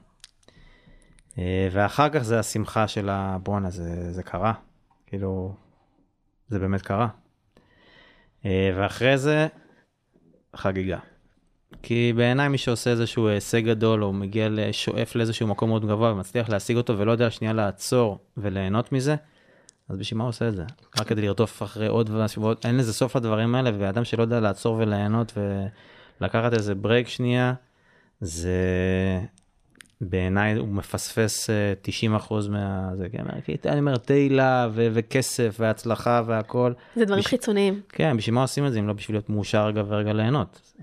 ואחר 1.72 2.10
כך 2.10 2.20
זה 2.20 2.40
השמחה 2.40 2.88
של 2.88 3.10
הבואנה, 3.10 3.70
זה, 3.70 4.12
זה 4.14 4.24
קרה, 4.24 4.54
כאילו, 5.08 5.56
זה 6.48 6.60
באמת 6.60 6.82
קרה. 6.82 7.08
ואחרי 8.46 9.18
זה, 9.18 9.48
חגיגה. 10.56 11.00
כי 11.84 12.14
בעיניי 12.16 12.48
מי 12.48 12.58
שעושה 12.58 12.90
איזשהו 12.90 13.28
הישג 13.28 13.66
גדול, 13.66 14.04
או 14.04 14.14
מגיע, 14.14 14.50
שואף 14.72 15.16
לאיזשהו 15.16 15.48
מקום 15.48 15.70
מאוד 15.70 15.86
גבוה 15.86 16.12
ומצליח 16.12 16.50
להשיג 16.50 16.78
אותו 16.78 16.98
ולא 16.98 17.12
יודע 17.12 17.32
שנייה 17.32 17.54
לעצור 17.54 18.20
וליהנות 18.38 18.92
מזה, 18.92 19.16
אז 19.90 19.98
בשביל 19.98 20.18
מה 20.18 20.24
הוא 20.24 20.30
עושה 20.30 20.48
את 20.48 20.56
זה? 20.56 20.64
רק 21.00 21.08
כדי 21.08 21.22
לרדוף 21.22 21.64
אחרי 21.64 21.88
עוד 21.88 22.10
ועוד, 22.10 22.58
אין 22.66 22.78
לזה 22.78 22.94
סוף 22.94 23.16
לדברים 23.16 23.56
האלה, 23.56 23.72
ואדם 23.80 24.04
שלא 24.04 24.22
יודע 24.22 24.40
לעצור 24.40 24.76
וליהנות 24.76 25.34
ולקחת 26.22 26.54
איזה 26.54 26.76
ברייק 26.76 27.08
שנייה, 27.08 27.54
זה 28.22 28.52
בעיניי 30.02 30.58
הוא 30.58 30.68
מפספס 30.68 31.50
90% 31.50 31.54
אה, 32.34 32.50
מה... 32.50 32.90
זה, 32.98 33.08
כן, 33.12 33.24
אני 33.66 33.80
אומר, 33.80 33.98
תהילה 33.98 34.68
ו- 34.74 34.88
וכסף 34.94 35.56
והצלחה 35.60 36.22
והכל. 36.26 36.74
זה 36.96 37.06
דברים 37.06 37.20
בש... 37.20 37.28
חיצוניים. 37.28 37.82
כן, 37.90 38.18
בשביל 38.18 38.36
מה 38.36 38.42
עושים 38.42 38.66
את 38.66 38.74
זה 38.74 38.80
אם 38.80 38.88
לא 38.88 38.94
בשביל 38.94 39.16
להיות 39.18 39.30
מאושר 39.30 39.68
רגע 39.68 39.84
ורגע 39.88 40.14
ליהנות. 40.14 40.74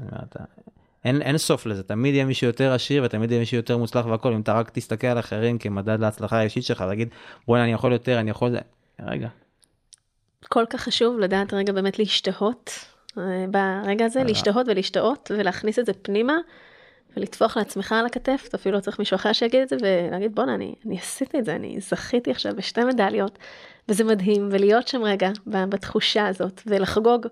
אין, 1.04 1.22
אין 1.22 1.38
סוף 1.38 1.66
לזה, 1.66 1.82
תמיד 1.82 2.14
יהיה 2.14 2.24
מישהו 2.24 2.46
יותר 2.46 2.72
עשיר 2.72 3.02
ותמיד 3.04 3.30
יהיה 3.30 3.40
מישהו 3.40 3.56
יותר 3.56 3.76
מוצלח 3.76 4.06
והכל, 4.06 4.32
אם 4.32 4.40
אתה 4.40 4.52
רק 4.52 4.70
תסתכל 4.70 5.06
על 5.06 5.18
אחרים 5.18 5.58
כמדד 5.58 6.00
להצלחה 6.00 6.38
האישית 6.38 6.64
שלך, 6.64 6.80
להגיד 6.80 7.08
בוא'נה 7.46 7.64
אני 7.64 7.72
יכול 7.72 7.92
יותר, 7.92 8.20
אני 8.20 8.30
יכול... 8.30 8.56
רגע. 9.00 9.28
כל 10.48 10.64
כך 10.70 10.80
חשוב 10.80 11.18
לדעת 11.18 11.54
רגע 11.54 11.72
באמת 11.72 11.98
להשתהות, 11.98 12.70
אה, 13.18 13.44
ברגע 13.50 14.04
הזה, 14.04 14.24
להשתהות 14.24 14.66
ולהשתאות 14.68 15.30
ולהכניס 15.38 15.78
את 15.78 15.86
זה 15.86 15.92
פנימה. 15.92 16.36
ולטפוח 17.16 17.56
לעצמך 17.56 17.92
על 17.92 18.06
הכתף, 18.06 18.44
אתה 18.48 18.56
אפילו 18.56 18.76
לא 18.76 18.80
צריך 18.80 18.98
מישהו 18.98 19.14
אחר 19.14 19.32
שיגיד 19.32 19.60
את 19.60 19.68
זה, 19.68 19.76
ולהגיד 19.80 20.34
בואנה, 20.34 20.54
אני, 20.54 20.74
אני 20.86 20.98
עשיתי 20.98 21.38
את 21.38 21.44
זה, 21.44 21.54
אני 21.54 21.80
זכיתי 21.80 22.30
עכשיו 22.30 22.56
בשתי 22.56 22.84
מדליות, 22.84 23.38
וזה 23.88 24.04
מדהים, 24.04 24.48
ולהיות 24.50 24.88
שם 24.88 25.02
רגע 25.02 25.30
בתחושה 25.46 26.26
הזאת, 26.26 26.62
ולחגוג 26.66 27.26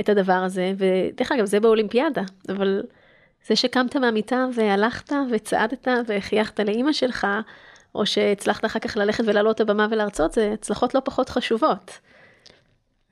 את 0.00 0.08
הדבר 0.08 0.32
הזה, 0.32 0.72
ודרך 0.76 1.32
אגב, 1.32 1.44
זה 1.44 1.60
באולימפיאדה, 1.60 2.22
אבל 2.48 2.82
זה 3.46 3.56
שקמת 3.56 3.96
מהמיטה 3.96 4.46
והלכת 4.54 5.12
וצעדת 5.32 5.88
וחייכת 6.08 6.60
לאימא 6.60 6.92
שלך, 6.92 7.26
או 7.94 8.06
שהצלחת 8.06 8.64
אחר 8.64 8.78
כך 8.78 8.96
ללכת 8.96 9.24
ולעלות 9.26 9.60
לבמה 9.60 9.86
ולהרצות, 9.90 10.32
זה 10.32 10.52
הצלחות 10.52 10.94
לא 10.94 11.00
פחות 11.04 11.28
חשובות. 11.28 11.98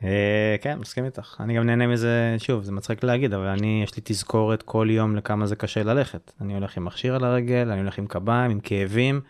אה, 0.05 0.57
כן, 0.61 0.79
מסכים 0.79 1.05
איתך. 1.05 1.37
אני 1.41 1.57
גם 1.57 1.67
נהנה 1.67 1.87
מזה, 1.87 2.37
שוב, 2.39 2.63
זה 2.63 2.73
מצחיק 2.73 3.05
להגיד, 3.05 3.35
אבל 3.35 3.47
אני, 3.47 3.81
יש 3.85 3.97
לי 3.97 4.03
תזכורת 4.05 4.63
כל 4.63 4.89
יום 4.91 5.17
לכמה 5.17 5.47
זה 5.47 5.57
קשה 5.57 5.83
ללכת. 5.83 6.33
אני 6.41 6.55
הולך 6.55 6.77
עם 6.77 6.85
מכשיר 6.85 7.15
על 7.15 7.25
הרגל, 7.25 7.71
אני 7.71 7.81
הולך 7.81 7.99
עם 7.99 8.07
קביים, 8.07 8.51
עם 8.51 8.61
כאבים, 8.61 9.21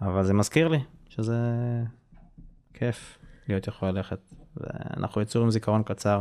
אבל 0.00 0.24
זה 0.24 0.34
מזכיר 0.34 0.68
לי 0.68 0.78
שזה 1.08 1.36
כיף 2.74 3.18
להיות 3.48 3.68
יכול 3.68 3.88
ללכת. 3.88 4.18
אנחנו 4.96 5.20
יצור 5.20 5.42
עם 5.42 5.50
זיכרון 5.50 5.82
קצר. 5.82 6.20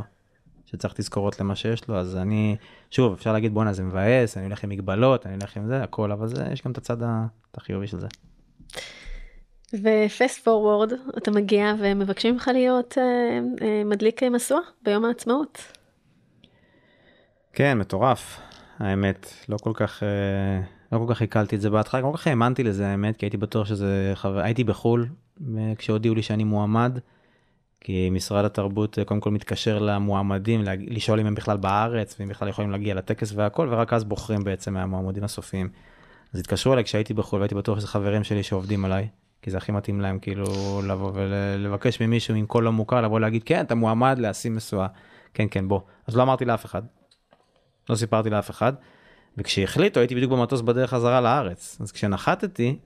שצריך 0.74 0.94
תזכורות 0.94 1.40
למה 1.40 1.56
שיש 1.56 1.88
לו, 1.88 1.98
אז 1.98 2.16
אני, 2.16 2.56
שוב, 2.92 3.14
אפשר 3.14 3.34
להגיד 3.34 3.54
בואנה 3.54 3.74
זה 3.74 3.84
מבאס, 3.84 4.38
אני 4.38 4.46
הולך 4.46 4.64
עם 4.64 4.70
מגבלות, 4.70 5.26
אני 5.26 5.36
הולך 5.36 5.58
עם 5.58 5.68
זה, 5.68 5.84
הכל, 5.84 6.12
אבל 6.12 6.28
זה, 6.28 6.46
יש 6.54 6.62
גם 6.64 6.72
את 6.72 6.78
הצד 6.78 6.98
החיובי 7.56 7.88
של 7.88 8.00
זה. 8.00 8.08
ופסט 9.74 10.44
פורוורד, 10.44 10.94
אתה 11.18 11.32
מגיע 11.32 11.74
ומבקשים 11.80 12.34
ממך 12.34 12.50
להיות 12.54 12.98
אה, 12.98 13.40
אה, 13.62 13.84
מדליק 13.86 14.24
משואה 14.24 14.62
ביום 14.84 15.06
העצמאות. 15.06 15.62
כן, 17.54 17.78
מטורף, 17.78 18.40
האמת, 18.80 19.34
לא 19.50 19.58
כל 19.58 19.72
כך, 19.74 20.04
אה, 20.04 20.62
לא 20.92 21.06
כל 21.06 21.14
כך 21.14 21.22
עיכלתי 21.22 21.56
את 21.56 21.62
זה 21.62 21.70
בהתחלה, 21.70 22.02
כל 22.02 22.18
כך 22.18 22.28
האמנתי 22.28 22.64
לזה 22.64 22.88
האמת, 22.88 23.18
כי 23.18 23.26
הייתי 23.26 23.38
בטוח 23.38 23.68
שזה 23.68 24.12
חבר, 24.16 24.40
הייתי 24.40 24.64
בחו"ל, 24.64 25.08
כשהודיעו 25.78 26.16
לי 26.16 26.22
שאני 26.22 26.44
מועמד. 26.44 27.00
כי 27.84 28.10
משרד 28.10 28.46
התרבות 28.46 29.00
אה, 29.00 29.06
קודם 29.06 29.20
כל 29.20 29.32
מתקשר 29.32 29.80
למועמדים, 29.80 30.64
לשאול 30.88 31.20
אם 31.20 31.26
הם 31.26 31.36
בכלל 31.36 31.58
בארץ, 31.58 32.16
ואם 32.20 32.28
בכלל 32.28 32.48
יכולים 32.48 32.72
להגיע 32.72 32.96
לטקס 32.96 33.34
והכל, 33.36 33.68
ורק 33.72 33.94
אז 33.94 34.04
בוחרים 34.04 34.44
בעצם 34.44 34.74
מהמועמדים 34.74 35.24
הסופיים. 35.24 35.70
אז 36.34 36.40
התקשרו 36.40 36.74
אליי 36.74 36.84
כשהייתי 36.84 37.14
בחו"ל, 37.14 37.40
והייתי 37.40 37.56
בטוח 37.56 37.80
שזה 37.80 37.88
חברים 37.88 38.24
שלי 38.24 38.44
שעובדים 38.44 38.86
עליי, 38.86 39.08
כי 39.42 39.52
זה 39.52 39.58
הכי 39.58 39.72
מתאים 39.72 40.02
להם 40.02 40.20
כאילו 40.20 40.46
לבוא 40.88 41.12
ולבקש 41.14 42.02
ממישהו 42.02 42.36
עם 42.36 42.46
קול 42.46 42.64
לא 42.64 42.72
מוכר, 42.72 43.02
לבוא 43.02 43.20
להגיד, 43.20 43.44
כן, 43.44 43.66
אתה 43.66 43.76
מועמד 43.76 44.20
להשיא 44.20 44.52
משואה. 44.52 44.88
כן, 45.34 45.46
כן, 45.52 45.68
בוא. 45.68 45.80
אז 46.08 46.18
לא 46.18 46.24
אמרתי 46.24 46.46
לאף 46.46 46.66
אחד. 46.66 46.82
לא 47.90 47.96
סיפרתי 47.96 48.30
לאף 48.30 48.50
אחד. 48.50 48.74
וכשהחליטו, 49.38 50.00
הייתי 50.00 50.16
בדיוק 50.16 50.32
במטוס 50.32 50.62
בדרך 50.62 50.90
חזרה 50.90 51.22
לארץ. 51.22 51.78
אז 51.82 51.92
כשנחתתי, 51.92 52.78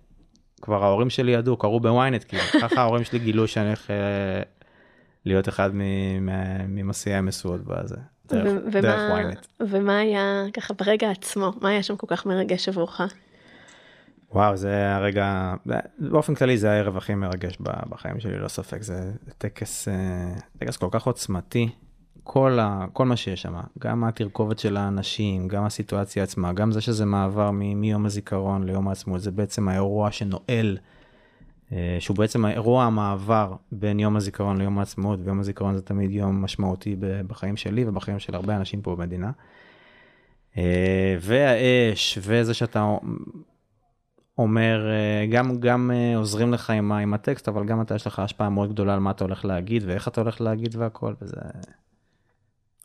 כבר 0.62 0.84
ההורים 0.84 1.10
שלי 1.10 1.32
ידעו, 1.32 1.58
קראו 1.58 1.80
בוויינט, 1.80 2.26
כאילו, 2.28 2.44
ככה 2.62 2.82
ההורים 2.82 3.04
שלי 3.04 3.20
גילו 3.20 3.48
שאני 3.48 3.68
הולך 3.68 3.92
אה, 3.92 4.42
להיות 5.28 5.50
אחד 5.50 5.70
ממסיעי 6.68 7.16
המשואות 7.16 7.62
בזה, 7.62 7.96
דרך, 8.28 8.48
ומה, 8.72 8.82
דרך 8.82 9.00
ynet. 9.20 9.64
ומה 9.70 9.98
היה 9.98 10.44
ככה 10.54 10.74
ברגע 10.74 11.12
עצמו, 11.12 11.52
מה 11.62 11.70
היה 11.70 11.84
שם 11.84 11.96
כל 11.96 12.08
כך 12.10 12.26
מרגש 12.26 12.70
עבורך? 12.70 13.02
וואו, 14.32 14.58
זה 14.58 14.96
הרגע, 14.96 15.54
באופן 16.00 16.36
כללי 16.36 16.58
זה 16.58 16.72
הערב 16.72 16.98
הכי 16.98 17.16
מרגש 17.16 17.58
בחיים 17.90 18.20
שלי, 18.20 18.40
לא 18.40 18.48
ספק, 18.48 18.82
זה 18.82 19.12
טקס, 19.38 19.88
אה, 19.88 20.34
טקס 20.58 20.78
כל 20.78 20.88
כך 20.92 21.08
עוצמתי, 21.08 21.70
כל, 22.24 22.60
ה, 22.60 22.86
כל 22.94 23.06
מה 23.06 23.16
שיש 23.16 23.42
שם, 23.42 23.56
גם 23.80 24.04
התרכובת 24.04 24.60
של 24.60 24.78
האנשים, 24.78 25.48
גם 25.48 25.64
הסיטואציה 25.64 26.24
עצמה, 26.24 26.54
גם 26.54 26.72
זה 26.72 26.82
שזה 26.82 27.06
מעבר 27.06 27.52
מיום 27.52 28.06
הזיכרון 28.06 28.64
ליום 28.64 28.88
העצמאות, 28.88 29.22
זה 29.22 29.32
בעצם 29.32 29.68
האירוע 29.68 30.12
שנועל 30.12 30.78
שהוא 32.00 32.18
בעצם 32.18 32.46
אירוע 32.46 32.84
המעבר 32.84 33.54
בין 33.72 34.00
יום 34.00 34.16
הזיכרון 34.16 34.58
ליום 34.58 34.80
העצמאות, 34.80 35.20
ויום 35.24 35.40
הזיכרון 35.40 35.76
זה 35.76 35.82
תמיד 35.82 36.12
יום 36.12 36.42
משמעותי 36.44 36.96
בחיים 37.28 37.58
שלי 37.58 37.86
ובחיים 37.88 38.20
של 38.20 38.36
הרבה 38.36 38.56
אנשים 38.56 38.82
פה 38.82 38.96
במדינה. 38.96 39.32
אה, 40.58 41.18
והאש, 41.22 42.18
וזה 42.22 42.54
שאתה 42.54 42.96
אומר, 44.38 44.90
אה, 44.90 45.26
גם, 45.32 45.60
גם 45.60 45.92
עוזרים 46.16 46.54
לך 46.54 46.70
עם, 46.70 46.92
עם 46.92 47.14
הטקסט, 47.14 47.48
אבל 47.48 47.66
גם 47.66 47.82
אתה 47.82 47.96
יש 47.96 48.08
לך 48.08 48.20
השפעה 48.20 48.50
מאוד 48.50 48.70
גדולה 48.70 48.94
על 48.94 49.00
מה 49.00 49.12
אתה 49.12 49.24
הולך 49.24 49.46
להגיד 49.46 49.84
ואיך 49.86 50.08
אתה 50.08 50.22
הולך 50.22 50.42
להגיד 50.42 50.76
והכל, 50.76 51.14
וזה 51.22 51.36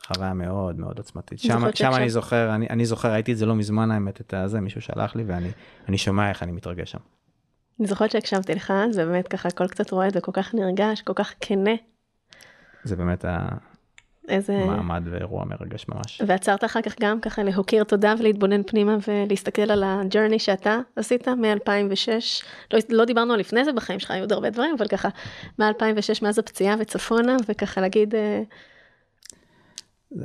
חוויה 0.07 0.33
מאוד 0.33 0.79
מאוד 0.79 0.97
עוצמתית. 0.97 1.39
שם, 1.39 1.61
שם 1.75 1.91
אני 1.95 2.09
זוכר, 2.09 2.55
אני, 2.55 2.67
אני 2.69 2.85
זוכר, 2.85 3.11
ראיתי 3.11 3.31
את 3.31 3.37
זה 3.37 3.45
לא 3.45 3.55
מזמן 3.55 3.91
האמת, 3.91 4.21
את 4.21 4.33
הזה, 4.33 4.61
מישהו 4.61 4.81
שלח 4.81 5.15
לי 5.15 5.23
ואני 5.23 5.97
שומע 5.97 6.29
איך 6.29 6.43
אני 6.43 6.51
מתרגש 6.51 6.91
שם. 6.91 6.99
אני 7.79 7.87
זוכרת 7.87 8.11
שהקשבתי 8.11 8.55
לך, 8.55 8.73
זה 8.91 9.05
באמת 9.05 9.27
ככה 9.27 9.49
הכל 9.49 9.67
קצת 9.67 9.91
רועד 9.91 10.17
וכל 10.17 10.31
כך 10.31 10.53
נרגש, 10.53 11.01
כל 11.01 11.13
כך 11.13 11.33
כנה. 11.41 11.75
זה 12.83 12.95
באמת 12.95 13.25
איזה... 14.29 14.57
מעמד 14.65 15.03
ואירוע 15.11 15.45
מרגש 15.45 15.85
ממש. 15.89 16.21
ועצרת 16.27 16.63
אחר 16.63 16.81
כך 16.81 16.95
גם 16.99 17.21
ככה 17.21 17.43
להוקיר 17.43 17.83
תודה 17.83 18.13
ולהתבונן 18.19 18.63
פנימה 18.63 18.97
ולהסתכל 19.07 19.71
על 19.71 19.83
הג'רני 19.83 20.39
שאתה 20.39 20.77
עשית 20.95 21.27
מ-2006. 21.27 22.09
לא, 22.73 22.79
לא 22.89 23.05
דיברנו 23.05 23.33
על 23.33 23.39
לפני 23.39 23.65
זה 23.65 23.73
בחיים 23.73 23.99
שלך, 23.99 24.11
היו 24.11 24.23
עוד 24.23 24.31
הרבה 24.31 24.49
דברים, 24.49 24.75
אבל 24.77 24.87
ככה 24.87 25.09
מ-2006, 25.59 26.19
מאז 26.21 26.39
הפציעה 26.39 26.75
וצפונה, 26.79 27.37
וככה 27.47 27.81
להגיד... 27.81 28.15
אה, 28.15 28.41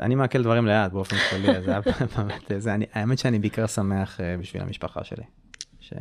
אני 0.00 0.14
מעכל 0.14 0.42
דברים 0.42 0.66
לאט 0.66 0.92
באופן 0.92 1.16
כללי, 1.30 1.62
זה 1.62 1.70
היה 1.70 1.80
באמת, 2.16 2.52
זה, 2.58 2.74
אני, 2.74 2.86
האמת 2.92 3.18
שאני 3.18 3.38
בעיקר 3.38 3.66
שמח 3.66 4.20
אה, 4.20 4.36
בשביל 4.40 4.62
המשפחה 4.62 5.04
שלי. 5.04 5.24
ש... 5.80 5.92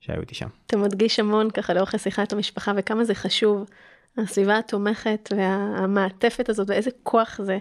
שהיו 0.00 0.20
איתי 0.20 0.34
שם. 0.34 0.48
אתה 0.66 0.76
מדגיש 0.76 1.20
המון 1.20 1.50
ככה 1.50 1.74
לאורך 1.74 1.94
השיחה 1.94 2.22
את 2.22 2.32
המשפחה 2.32 2.72
וכמה 2.76 3.04
זה 3.04 3.14
חשוב, 3.14 3.64
הסביבה 4.18 4.58
התומכת 4.58 5.32
והמעטפת 5.36 6.48
הזאת 6.48 6.70
ואיזה 6.70 6.90
כוח 7.02 7.40
זה 7.42 7.58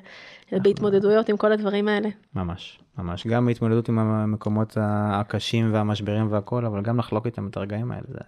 בהתמודדויות 0.51 1.29
עם 1.29 1.37
כל 1.37 1.51
הדברים 1.51 1.87
האלה. 1.87 2.09
ממש, 2.35 2.79
ממש. 2.97 3.27
גם 3.27 3.45
בהתמודדות 3.45 3.89
עם 3.89 3.99
המקומות 3.99 4.77
הקשים 4.81 5.73
והמשברים 5.73 6.31
והכל, 6.31 6.65
אבל 6.65 6.81
גם 6.81 6.99
לחלוק 6.99 7.25
איתם 7.25 7.47
את 7.47 7.57
הרגעים 7.57 7.91
האלה. 7.91 8.03
זה... 8.07 8.19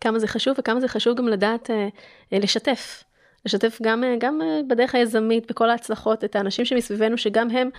כמה 0.00 0.18
זה 0.18 0.26
חשוב 0.26 0.56
וכמה 0.58 0.80
זה 0.80 0.88
חשוב 0.88 1.18
גם 1.18 1.28
לדעת 1.28 1.70
אה, 1.70 1.88
אה, 2.32 2.38
לשתף. 2.38 3.04
לשתף 3.46 3.78
גם, 3.82 4.04
אה, 4.04 4.14
גם 4.20 4.40
בדרך 4.68 4.94
היזמית, 4.94 5.50
בכל 5.50 5.70
ההצלחות, 5.70 6.24
את 6.24 6.36
האנשים 6.36 6.64
שמסביבנו, 6.64 7.18
שגם 7.18 7.50
הם, 7.50 7.70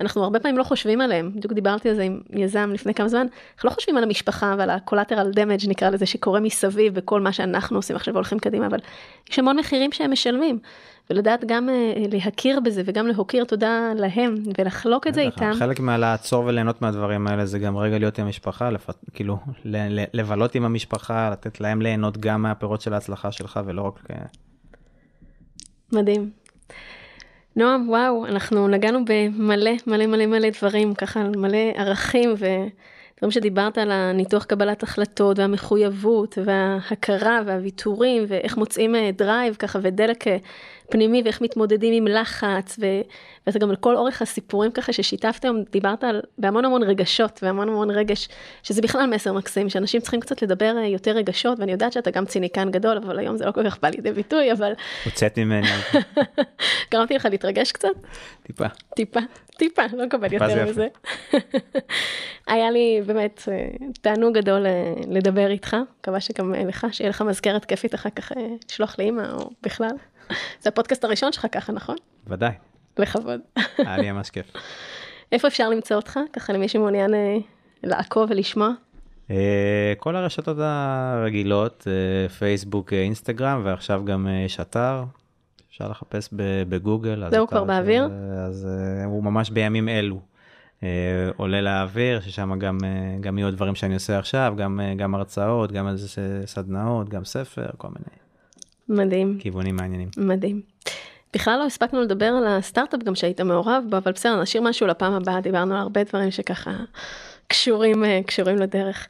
אנחנו 0.00 0.24
הרבה 0.24 0.40
פעמים 0.40 0.58
לא 0.58 0.62
חושבים 0.62 1.00
עליהם. 1.00 1.32
בדיוק 1.34 1.52
דיברתי 1.52 1.88
על 1.88 1.94
זה 1.94 2.02
עם 2.02 2.20
יזם 2.30 2.70
לפני 2.74 2.94
כמה 2.94 3.08
זמן, 3.08 3.26
אנחנו 3.54 3.68
לא 3.68 3.74
חושבים 3.74 3.96
על 3.96 4.02
המשפחה 4.02 4.54
ועל 4.58 4.70
ה-collateral 4.70 5.34
damage 5.34 5.68
נקרא 5.68 5.90
לזה, 5.90 6.06
שקורה 6.06 6.40
מסביב 6.40 6.94
בכל 6.94 7.20
מה 7.20 7.32
שאנחנו 7.32 7.78
עושים 7.78 7.96
עכשיו 7.96 8.14
והולכים 8.14 8.38
קדימה, 8.38 8.66
אבל 8.66 8.78
יש 9.30 9.38
המון 9.38 9.56
מחירים 9.56 9.92
שהם 9.92 10.12
משלמים. 10.12 10.58
ולדעת 11.10 11.44
גם 11.46 11.68
אה, 11.68 11.92
להכיר 12.12 12.60
בזה 12.60 12.82
וגם 12.84 13.06
להוקיר 13.06 13.44
תודה 13.44 13.92
להם 13.96 14.34
ולחלוק 14.58 15.06
את 15.06 15.14
זה 15.14 15.20
איתם. 15.20 15.52
חלק 15.58 15.80
מהלעצור 15.80 16.44
וליהנות 16.44 16.82
מהדברים 16.82 17.26
האלה 17.26 17.46
זה 17.46 17.58
גם 17.58 17.76
רגע 17.76 17.98
להיות 17.98 18.18
עם 18.18 18.26
המשפחה, 18.26 18.70
לפ... 18.70 18.90
כאילו 19.14 19.38
ל- 19.64 20.00
ל- 20.00 20.04
לבלות 20.14 20.54
עם 20.54 20.64
המשפחה, 20.64 21.30
לתת 21.30 21.60
להם 21.60 21.82
ליהנות 21.82 22.18
גם 22.18 22.42
מהפירות 22.42 22.80
של 22.80 22.94
ההצלחה 22.94 23.32
שלך 23.32 23.60
ולא 23.66 23.82
רק... 23.82 24.00
אה, 24.10 24.16
מדהים. 25.92 26.30
נועם, 27.56 27.88
וואו, 27.88 28.26
אנחנו 28.26 28.68
נגענו 28.68 29.04
במלא 29.04 29.70
מלא 29.86 30.06
מלא 30.06 30.26
מלא 30.26 30.48
דברים, 30.50 30.94
ככה 30.94 31.22
מלא 31.36 31.58
ערכים 31.74 32.34
ודברים 32.34 33.30
שדיברת 33.30 33.78
על 33.78 33.90
הניתוח 33.92 34.44
קבלת 34.44 34.82
החלטות 34.82 35.38
והמחויבות 35.38 36.38
וההכרה 36.44 37.40
והוויתורים 37.46 38.24
ואיך 38.28 38.56
מוצאים 38.56 38.94
אה, 38.94 39.10
drive 39.12 39.54
ככה 39.54 39.78
ודלק 39.82 40.28
אה, 40.28 40.36
פנימי 40.90 41.22
ואיך 41.24 41.40
מתמודדים 41.40 41.94
עם 41.94 42.06
לחץ 42.06 42.76
ו... 42.80 42.86
ואתה 43.46 43.58
גם 43.58 43.70
על 43.70 43.76
כל 43.76 43.96
אורך 43.96 44.22
הסיפורים 44.22 44.70
ככה 44.70 44.92
ששיתפתם, 44.92 45.56
דיברת 45.72 46.04
על 46.04 46.20
בהמון 46.38 46.64
המון 46.64 46.82
רגשות 46.82 47.40
והמון 47.42 47.68
המון 47.68 47.90
רגש, 47.90 48.28
שזה 48.62 48.82
בכלל 48.82 49.06
מסר 49.06 49.32
מקסים, 49.32 49.68
שאנשים 49.68 50.00
צריכים 50.00 50.20
קצת 50.20 50.42
לדבר 50.42 50.76
אה, 50.78 50.86
יותר 50.86 51.10
רגשות 51.10 51.60
ואני 51.60 51.72
יודעת 51.72 51.92
שאתה 51.92 52.10
גם 52.10 52.26
ציניקן 52.26 52.70
גדול, 52.70 52.96
אבל 52.96 53.18
היום 53.18 53.36
זה 53.36 53.46
לא 53.46 53.52
כל 53.52 53.64
כך 53.70 53.78
בא 53.82 53.88
לידי 53.88 54.12
ביטוי, 54.12 54.52
אבל 54.52 54.72
הוצאת 55.04 55.38
ממני 55.38 55.66
גרמתי 56.92 57.14
לך 57.14 57.28
להתרגש 57.30 57.72
קצת? 57.72 57.88
טיפה. 58.42 58.66
טיפה, 58.96 59.20
טיפה, 59.56 59.82
לא 59.92 60.06
מקבל 60.06 60.32
יותר 60.32 60.54
זה 60.54 60.64
מזה. 60.64 60.88
היה 62.46 62.70
לי 62.70 63.00
באמת 63.06 63.42
אה, 63.48 63.68
תענוג 64.00 64.38
גדול 64.38 64.66
אה, 64.66 64.94
לדבר 65.08 65.50
איתך, 65.50 65.76
מקווה 66.00 66.20
שגם 66.20 66.54
לך, 66.54 66.86
שיהיה 66.92 67.10
לך 67.10 67.22
מזכרת 67.22 67.64
כיפית 67.64 67.94
אחר 67.94 68.10
כך 68.10 68.32
לשלוח 68.70 68.96
לאמא 68.98 69.32
או 69.32 69.50
בכלל. 69.62 69.96
זה 70.62 70.68
הפודקאסט 70.68 71.04
הראשון 71.04 71.32
שלך 71.32 71.46
ככה, 71.52 71.72
נכון? 71.72 71.96
ודאי, 72.26 72.52
לכבוד. 72.98 73.40
היה 73.78 73.96
לי 73.96 74.12
ממש 74.12 74.30
כיף. 74.30 74.46
איפה 75.32 75.48
אפשר 75.48 75.68
למצוא 75.68 75.96
אותך? 75.96 76.20
ככה 76.32 76.52
למי 76.52 76.68
שמעוניין 76.68 77.14
אה, 77.14 77.36
לעקוב 77.82 78.30
ולשמוע. 78.30 78.70
אה, 79.30 79.92
כל 79.98 80.16
הרשתות 80.16 80.56
הרגילות, 80.60 81.86
אה, 81.86 82.28
פייסבוק, 82.28 82.92
אינסטגרם, 82.92 83.60
ועכשיו 83.64 84.04
גם 84.04 84.28
יש 84.46 84.60
אתר, 84.60 85.04
אפשר 85.70 85.88
לחפש 85.88 86.28
בגוגל. 86.68 87.30
זהו 87.30 87.46
כבר 87.46 87.64
באוויר? 87.64 88.08
אז 88.46 88.68
הוא 89.04 89.24
ממש 89.24 89.50
בימים 89.50 89.88
אלו. 89.88 90.20
עולה 91.36 91.60
לאוויר, 91.60 92.20
ששם 92.20 92.58
גם, 92.58 92.78
גם 93.20 93.38
יהיו 93.38 93.50
דברים 93.50 93.74
שאני 93.74 93.94
עושה 93.94 94.18
עכשיו, 94.18 94.54
גם, 94.56 94.80
גם 94.96 95.14
הרצאות, 95.14 95.72
גם 95.72 95.88
איזה 95.88 96.42
סדנאות, 96.46 97.08
גם 97.08 97.24
ספר, 97.24 97.66
כל 97.76 97.88
מיני 97.88 98.25
מדהים, 98.88 99.38
כיוונים 99.40 99.76
מעניינים. 99.76 100.08
מדהים. 100.16 100.60
בכלל 101.34 101.58
לא 101.58 101.66
הספקנו 101.66 102.02
לדבר 102.02 102.26
על 102.26 102.46
הסטארט-אפ 102.46 103.02
גם 103.02 103.14
שהיית 103.14 103.40
מעורב 103.40 103.84
בו, 103.90 103.96
אבל 103.96 104.12
בסדר, 104.12 104.42
נשאיר 104.42 104.62
משהו 104.62 104.86
לפעם 104.86 105.12
הבאה, 105.12 105.40
דיברנו 105.40 105.74
על 105.74 105.80
הרבה 105.80 106.04
דברים 106.04 106.30
שככה 106.30 106.70
קשורים, 107.48 108.04
אה, 108.04 108.20
קשורים 108.26 108.56
לדרך. 108.56 109.06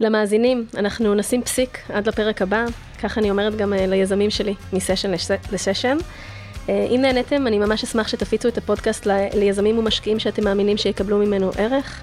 למאזינים, 0.00 0.66
אנחנו 0.76 1.14
נשים 1.14 1.42
פסיק 1.42 1.78
עד 1.92 2.08
לפרק 2.08 2.42
הבא, 2.42 2.64
ככה 3.02 3.20
אני 3.20 3.30
אומרת 3.30 3.56
גם 3.56 3.72
אה, 3.72 3.86
ליזמים 3.86 4.30
שלי, 4.30 4.54
מסשן 4.72 5.10
לסשן. 5.52 5.96
אה, 6.68 6.86
אם 6.90 7.00
נהניתם, 7.02 7.46
אני 7.46 7.58
ממש 7.58 7.84
אשמח 7.84 8.08
שתפיצו 8.08 8.48
את 8.48 8.58
הפודקאסט 8.58 9.06
ל- 9.06 9.26
ליזמים 9.34 9.78
ומשקיעים 9.78 10.18
שאתם 10.18 10.44
מאמינים 10.44 10.76
שיקבלו 10.76 11.18
ממנו 11.18 11.50
ערך. 11.58 12.02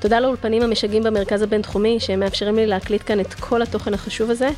תודה 0.00 0.20
לאולפנים 0.20 0.62
המשגעים 0.62 1.02
במרכז 1.02 1.42
הבינתחומי, 1.42 2.00
שהם 2.00 2.20
מאפשרים 2.20 2.56
לי 2.56 2.66
להקליט 2.66 3.02
כאן 3.06 3.20
את 3.20 3.34
כל 3.34 3.62
התוכן 3.62 3.94
החשוב 3.94 4.30
הזה. 4.30 4.48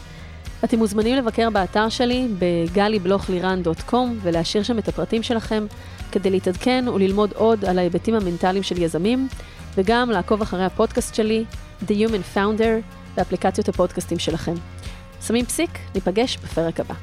אתם 0.64 0.78
מוזמנים 0.78 1.16
לבקר 1.16 1.50
באתר 1.50 1.88
שלי 1.88 2.28
בגלי-לירן.com 2.38 3.94
ולהשאיר 4.22 4.62
שם 4.62 4.78
את 4.78 4.88
הפרטים 4.88 5.22
שלכם 5.22 5.66
כדי 6.12 6.30
להתעדכן 6.30 6.84
וללמוד 6.94 7.32
עוד 7.32 7.64
על 7.64 7.78
ההיבטים 7.78 8.14
המנטליים 8.14 8.62
של 8.62 8.82
יזמים, 8.82 9.28
וגם 9.74 10.10
לעקוב 10.10 10.42
אחרי 10.42 10.64
הפודקאסט 10.64 11.14
שלי, 11.14 11.44
The 11.86 11.90
Human 11.90 12.36
Founder, 12.36 13.02
באפליקציות 13.16 13.68
הפודקאסטים 13.68 14.18
שלכם. 14.18 14.54
שמים 15.26 15.44
פסיק, 15.44 15.70
ניפגש 15.94 16.36
בפרק 16.36 16.80
הבא. 16.80 16.94